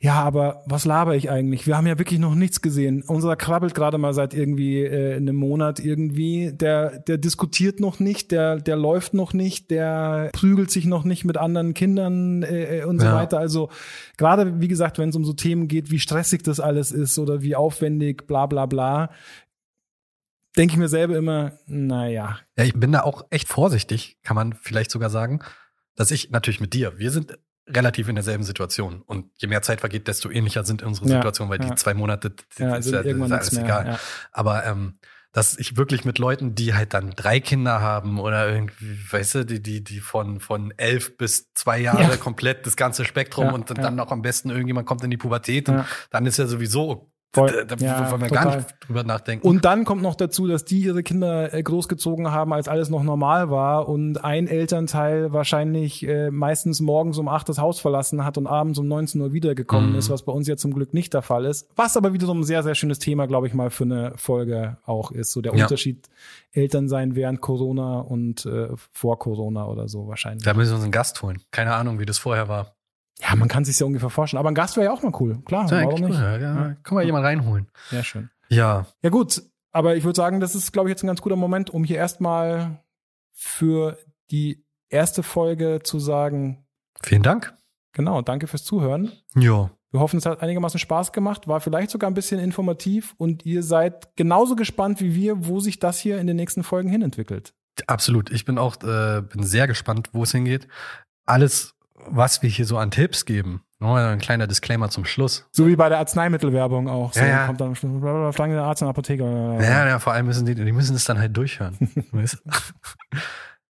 ja, 0.00 0.14
aber 0.14 0.62
was 0.64 0.84
laber 0.84 1.16
ich 1.16 1.28
eigentlich? 1.28 1.66
Wir 1.66 1.76
haben 1.76 1.86
ja 1.88 1.98
wirklich 1.98 2.20
noch 2.20 2.34
nichts 2.36 2.62
gesehen. 2.62 3.02
Unser 3.06 3.34
krabbelt 3.36 3.74
gerade 3.74 3.98
mal 3.98 4.14
seit 4.14 4.32
irgendwie 4.32 4.84
äh, 4.84 5.16
einem 5.16 5.34
Monat 5.34 5.80
irgendwie. 5.80 6.52
Der, 6.52 7.00
der 7.00 7.18
diskutiert 7.18 7.80
noch 7.80 7.98
nicht, 7.98 8.30
der, 8.30 8.56
der 8.60 8.76
läuft 8.76 9.12
noch 9.12 9.32
nicht, 9.34 9.72
der 9.72 10.30
prügelt 10.32 10.70
sich 10.70 10.86
noch 10.86 11.02
nicht 11.04 11.24
mit 11.24 11.36
anderen 11.36 11.74
Kindern 11.74 12.44
äh, 12.44 12.84
und 12.86 13.00
so 13.00 13.06
Ja. 13.06 13.14
weiter. 13.16 13.38
Also 13.40 13.70
gerade, 14.16 14.60
wie 14.60 14.68
gesagt, 14.68 14.98
wenn 14.98 15.08
es 15.08 15.16
um 15.16 15.24
so 15.24 15.32
Themen 15.32 15.66
geht, 15.66 15.90
wie 15.90 15.98
stressig 15.98 16.42
das 16.44 16.60
alles 16.60 16.92
ist 16.92 17.18
oder 17.18 17.42
wie 17.42 17.56
aufwendig, 17.56 18.26
bla 18.28 18.46
bla 18.46 18.66
bla, 18.66 19.10
denke 20.56 20.74
ich 20.74 20.78
mir 20.78 20.88
selber 20.88 21.16
immer, 21.16 21.58
naja. 21.66 22.38
Ja, 22.56 22.64
ich 22.64 22.74
bin 22.74 22.92
da 22.92 23.02
auch 23.02 23.26
echt 23.30 23.48
vorsichtig, 23.48 24.16
kann 24.22 24.36
man 24.36 24.52
vielleicht 24.54 24.92
sogar 24.92 25.10
sagen, 25.10 25.40
dass 25.98 26.10
ich 26.10 26.30
natürlich 26.30 26.60
mit 26.60 26.72
dir, 26.74 26.98
wir 26.98 27.10
sind 27.10 27.36
relativ 27.66 28.08
in 28.08 28.14
derselben 28.14 28.44
Situation. 28.44 29.02
Und 29.02 29.30
je 29.36 29.48
mehr 29.48 29.60
Zeit 29.62 29.80
vergeht, 29.80 30.08
desto 30.08 30.30
ähnlicher 30.30 30.64
sind 30.64 30.82
unsere 30.82 31.06
Ja, 31.08 31.16
Situationen, 31.16 31.50
weil 31.50 31.60
ja. 31.60 31.68
die 31.68 31.74
zwei 31.74 31.92
Monate 31.92 32.32
Ja, 32.58 32.76
ist 32.76 32.84
sind 32.86 32.94
ja, 32.94 33.00
ist 33.02 33.32
alles 33.32 33.52
mehr. 33.52 33.64
egal. 33.64 33.98
Aber 34.32 34.64
ähm, 34.64 34.98
dass 35.32 35.58
ich 35.58 35.76
wirklich 35.76 36.06
mit 36.06 36.18
Leuten, 36.18 36.54
die 36.54 36.72
halt 36.72 36.94
dann 36.94 37.10
drei 37.10 37.40
Kinder 37.40 37.80
haben 37.82 38.18
oder 38.18 38.48
irgendwie, 38.48 38.98
weißt 39.10 39.34
du, 39.34 39.44
die, 39.44 39.62
die, 39.62 39.84
die 39.84 40.00
von, 40.00 40.40
von 40.40 40.72
elf 40.78 41.18
bis 41.18 41.52
zwei 41.52 41.78
Jahre 41.80 42.02
Ja. 42.12 42.16
komplett 42.16 42.64
das 42.64 42.76
ganze 42.76 43.04
Spektrum 43.04 43.52
und 43.52 43.68
ja. 43.68 43.74
dann 43.74 43.96
noch 43.96 44.10
am 44.10 44.22
besten 44.22 44.48
irgendjemand 44.50 44.86
kommt 44.86 45.04
in 45.04 45.10
die 45.10 45.18
Pubertät 45.18 45.68
und 45.68 45.84
dann 46.10 46.24
ist 46.24 46.38
ja 46.38 46.46
sowieso 46.46 47.12
Voll. 47.32 47.66
Da, 47.66 47.76
da 47.76 47.84
ja, 47.84 48.10
wollen 48.10 48.22
wir 48.22 48.28
total. 48.28 48.44
gar 48.44 48.56
nicht 48.56 48.68
drüber 48.80 49.04
nachdenken. 49.04 49.46
Und 49.46 49.66
dann 49.66 49.84
kommt 49.84 50.00
noch 50.00 50.14
dazu, 50.14 50.46
dass 50.46 50.64
die 50.64 50.80
ihre 50.80 51.02
Kinder 51.02 51.52
äh, 51.52 51.62
großgezogen 51.62 52.30
haben, 52.30 52.54
als 52.54 52.68
alles 52.68 52.88
noch 52.88 53.02
normal 53.02 53.50
war 53.50 53.86
und 53.86 54.24
ein 54.24 54.46
Elternteil 54.46 55.30
wahrscheinlich 55.30 56.08
äh, 56.08 56.30
meistens 56.30 56.80
morgens 56.80 57.18
um 57.18 57.28
acht 57.28 57.46
das 57.50 57.58
Haus 57.58 57.80
verlassen 57.80 58.24
hat 58.24 58.38
und 58.38 58.46
abends 58.46 58.78
um 58.78 58.88
19 58.88 59.20
Uhr 59.20 59.32
wiedergekommen 59.34 59.92
mhm. 59.92 59.98
ist, 59.98 60.08
was 60.08 60.22
bei 60.22 60.32
uns 60.32 60.48
ja 60.48 60.56
zum 60.56 60.72
Glück 60.72 60.94
nicht 60.94 61.12
der 61.12 61.20
Fall 61.20 61.44
ist. 61.44 61.68
Was 61.76 61.98
aber 61.98 62.14
wieder 62.14 62.24
so 62.24 62.32
ein 62.32 62.44
sehr, 62.44 62.62
sehr 62.62 62.74
schönes 62.74 62.98
Thema, 62.98 63.26
glaube 63.26 63.46
ich 63.46 63.52
mal, 63.52 63.68
für 63.68 63.84
eine 63.84 64.12
Folge 64.16 64.78
auch 64.86 65.10
ist. 65.10 65.32
So 65.32 65.42
der 65.42 65.54
ja. 65.54 65.64
Unterschied 65.64 66.08
Eltern 66.52 66.88
sein 66.88 67.14
während 67.14 67.42
Corona 67.42 68.00
und 68.00 68.46
äh, 68.46 68.68
vor 68.90 69.18
Corona 69.18 69.66
oder 69.66 69.86
so 69.88 70.08
wahrscheinlich. 70.08 70.44
Da 70.44 70.54
müssen 70.54 70.70
wir 70.70 70.76
uns 70.76 70.84
einen 70.84 70.92
Gast 70.92 71.20
holen. 71.20 71.42
Keine 71.50 71.74
Ahnung, 71.74 71.98
wie 71.98 72.06
das 72.06 72.16
vorher 72.16 72.48
war. 72.48 72.77
Ja, 73.20 73.34
man 73.34 73.48
kann 73.48 73.64
sich 73.64 73.78
ja 73.78 73.86
ungefähr 73.86 74.10
vorstellen. 74.10 74.38
Aber 74.38 74.50
ein 74.50 74.54
Gast 74.54 74.76
wäre 74.76 74.86
ja 74.86 74.92
auch 74.92 75.02
mal 75.02 75.12
cool. 75.20 75.40
Klar, 75.44 75.70
ja, 75.70 75.84
warum 75.84 76.00
nicht? 76.00 76.18
Cool, 76.18 76.22
ja, 76.22 76.38
ja. 76.38 76.76
Können 76.82 77.00
wir 77.00 77.04
jemanden 77.04 77.26
reinholen. 77.26 77.68
Ja, 77.90 78.02
schön. 78.02 78.30
Ja. 78.48 78.86
Ja, 79.02 79.10
gut. 79.10 79.42
Aber 79.72 79.96
ich 79.96 80.04
würde 80.04 80.16
sagen, 80.16 80.40
das 80.40 80.54
ist, 80.54 80.72
glaube 80.72 80.88
ich, 80.88 80.92
jetzt 80.92 81.02
ein 81.02 81.08
ganz 81.08 81.20
guter 81.20 81.36
Moment, 81.36 81.70
um 81.70 81.84
hier 81.84 81.96
erstmal 81.96 82.82
für 83.32 83.98
die 84.30 84.64
erste 84.88 85.22
Folge 85.22 85.80
zu 85.82 85.98
sagen. 85.98 86.66
Vielen 87.02 87.22
Dank. 87.22 87.54
Genau, 87.92 88.22
danke 88.22 88.46
fürs 88.46 88.64
Zuhören. 88.64 89.12
Ja. 89.34 89.70
Wir 89.90 90.00
hoffen, 90.00 90.18
es 90.18 90.26
hat 90.26 90.42
einigermaßen 90.42 90.78
Spaß 90.78 91.12
gemacht, 91.12 91.48
war 91.48 91.60
vielleicht 91.60 91.90
sogar 91.90 92.10
ein 92.10 92.14
bisschen 92.14 92.38
informativ 92.40 93.14
und 93.16 93.46
ihr 93.46 93.62
seid 93.62 94.14
genauso 94.16 94.54
gespannt 94.54 95.00
wie 95.00 95.14
wir, 95.14 95.46
wo 95.46 95.60
sich 95.60 95.78
das 95.78 95.98
hier 95.98 96.18
in 96.18 96.26
den 96.26 96.36
nächsten 96.36 96.62
Folgen 96.62 96.90
hinentwickelt. 96.90 97.54
Absolut. 97.86 98.30
Ich 98.30 98.44
bin 98.44 98.58
auch 98.58 98.82
äh, 98.82 99.22
bin 99.22 99.44
sehr 99.44 99.66
gespannt, 99.66 100.10
wo 100.12 100.24
es 100.24 100.32
hingeht. 100.32 100.68
Alles 101.24 101.74
was 102.06 102.42
wir 102.42 102.50
hier 102.50 102.66
so 102.66 102.78
an 102.78 102.90
Tipps 102.90 103.24
geben. 103.24 103.62
Nur 103.80 103.96
ein 103.96 104.18
kleiner 104.18 104.48
Disclaimer 104.48 104.90
zum 104.90 105.04
Schluss. 105.04 105.46
So 105.52 105.68
wie 105.68 105.76
bei 105.76 105.88
der 105.88 105.98
Arzneimittelwerbung 105.98 106.88
auch. 106.88 107.12
So 107.12 107.20
ja, 107.20 107.26
ja. 107.26 107.46
kommt 107.46 107.60
dann 107.60 107.76
Schlange 107.76 108.54
der 108.54 108.64
Arzt 108.64 108.82
in 108.82 108.86
der 108.86 108.90
Apotheke. 108.90 109.22
Ja, 109.24 109.86
ja, 109.86 109.98
vor 110.00 110.12
allem 110.12 110.26
müssen 110.26 110.46
die, 110.46 110.56
die 110.56 110.72
müssen 110.72 110.96
es 110.96 111.04
dann 111.04 111.18
halt 111.18 111.36
durchhören. 111.36 111.76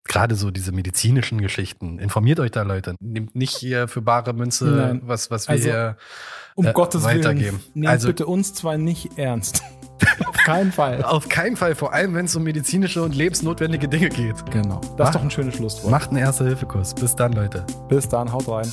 Gerade 0.07 0.35
so 0.35 0.51
diese 0.51 0.71
medizinischen 0.71 1.41
Geschichten. 1.41 1.97
Informiert 1.97 2.39
euch 2.39 2.51
da, 2.51 2.61
Leute. 2.61 2.95
Nehmt 2.99 3.35
nicht 3.35 3.57
hier 3.57 3.87
für 3.87 4.03
bare 4.03 4.33
Münze, 4.33 4.65
Nein. 4.65 5.01
was, 5.03 5.31
was 5.31 5.47
wir 5.47 5.53
also, 5.53 5.69
hier 5.69 5.97
um 6.53 6.67
äh, 6.67 6.73
Gottes 6.73 7.03
weitergeben. 7.03 7.57
Willen, 7.57 7.71
nehmt 7.73 7.91
also, 7.91 8.07
bitte 8.09 8.27
uns 8.27 8.53
zwar 8.53 8.77
nicht 8.77 9.17
ernst. 9.17 9.63
Auf 10.27 10.35
keinen 10.45 10.71
Fall. 10.71 11.03
Auf 11.03 11.29
keinen 11.29 11.55
Fall, 11.55 11.75
vor 11.75 11.93
allem 11.93 12.13
wenn 12.13 12.25
es 12.25 12.35
um 12.35 12.43
medizinische 12.43 13.01
und 13.01 13.15
lebensnotwendige 13.15 13.87
Dinge 13.87 14.09
geht. 14.09 14.45
Genau. 14.51 14.81
Das 14.81 14.97
Mach, 14.97 15.07
ist 15.07 15.15
doch 15.15 15.21
ein 15.21 15.31
schönes 15.31 15.55
Schlusswort. 15.55 15.91
Macht 15.91 16.09
einen 16.09 16.19
Erste-Hilfe-Kurs. 16.19 16.93
Bis 16.95 17.15
dann, 17.15 17.33
Leute. 17.33 17.65
Bis 17.87 18.07
dann, 18.07 18.31
haut 18.31 18.47
rein. 18.47 18.71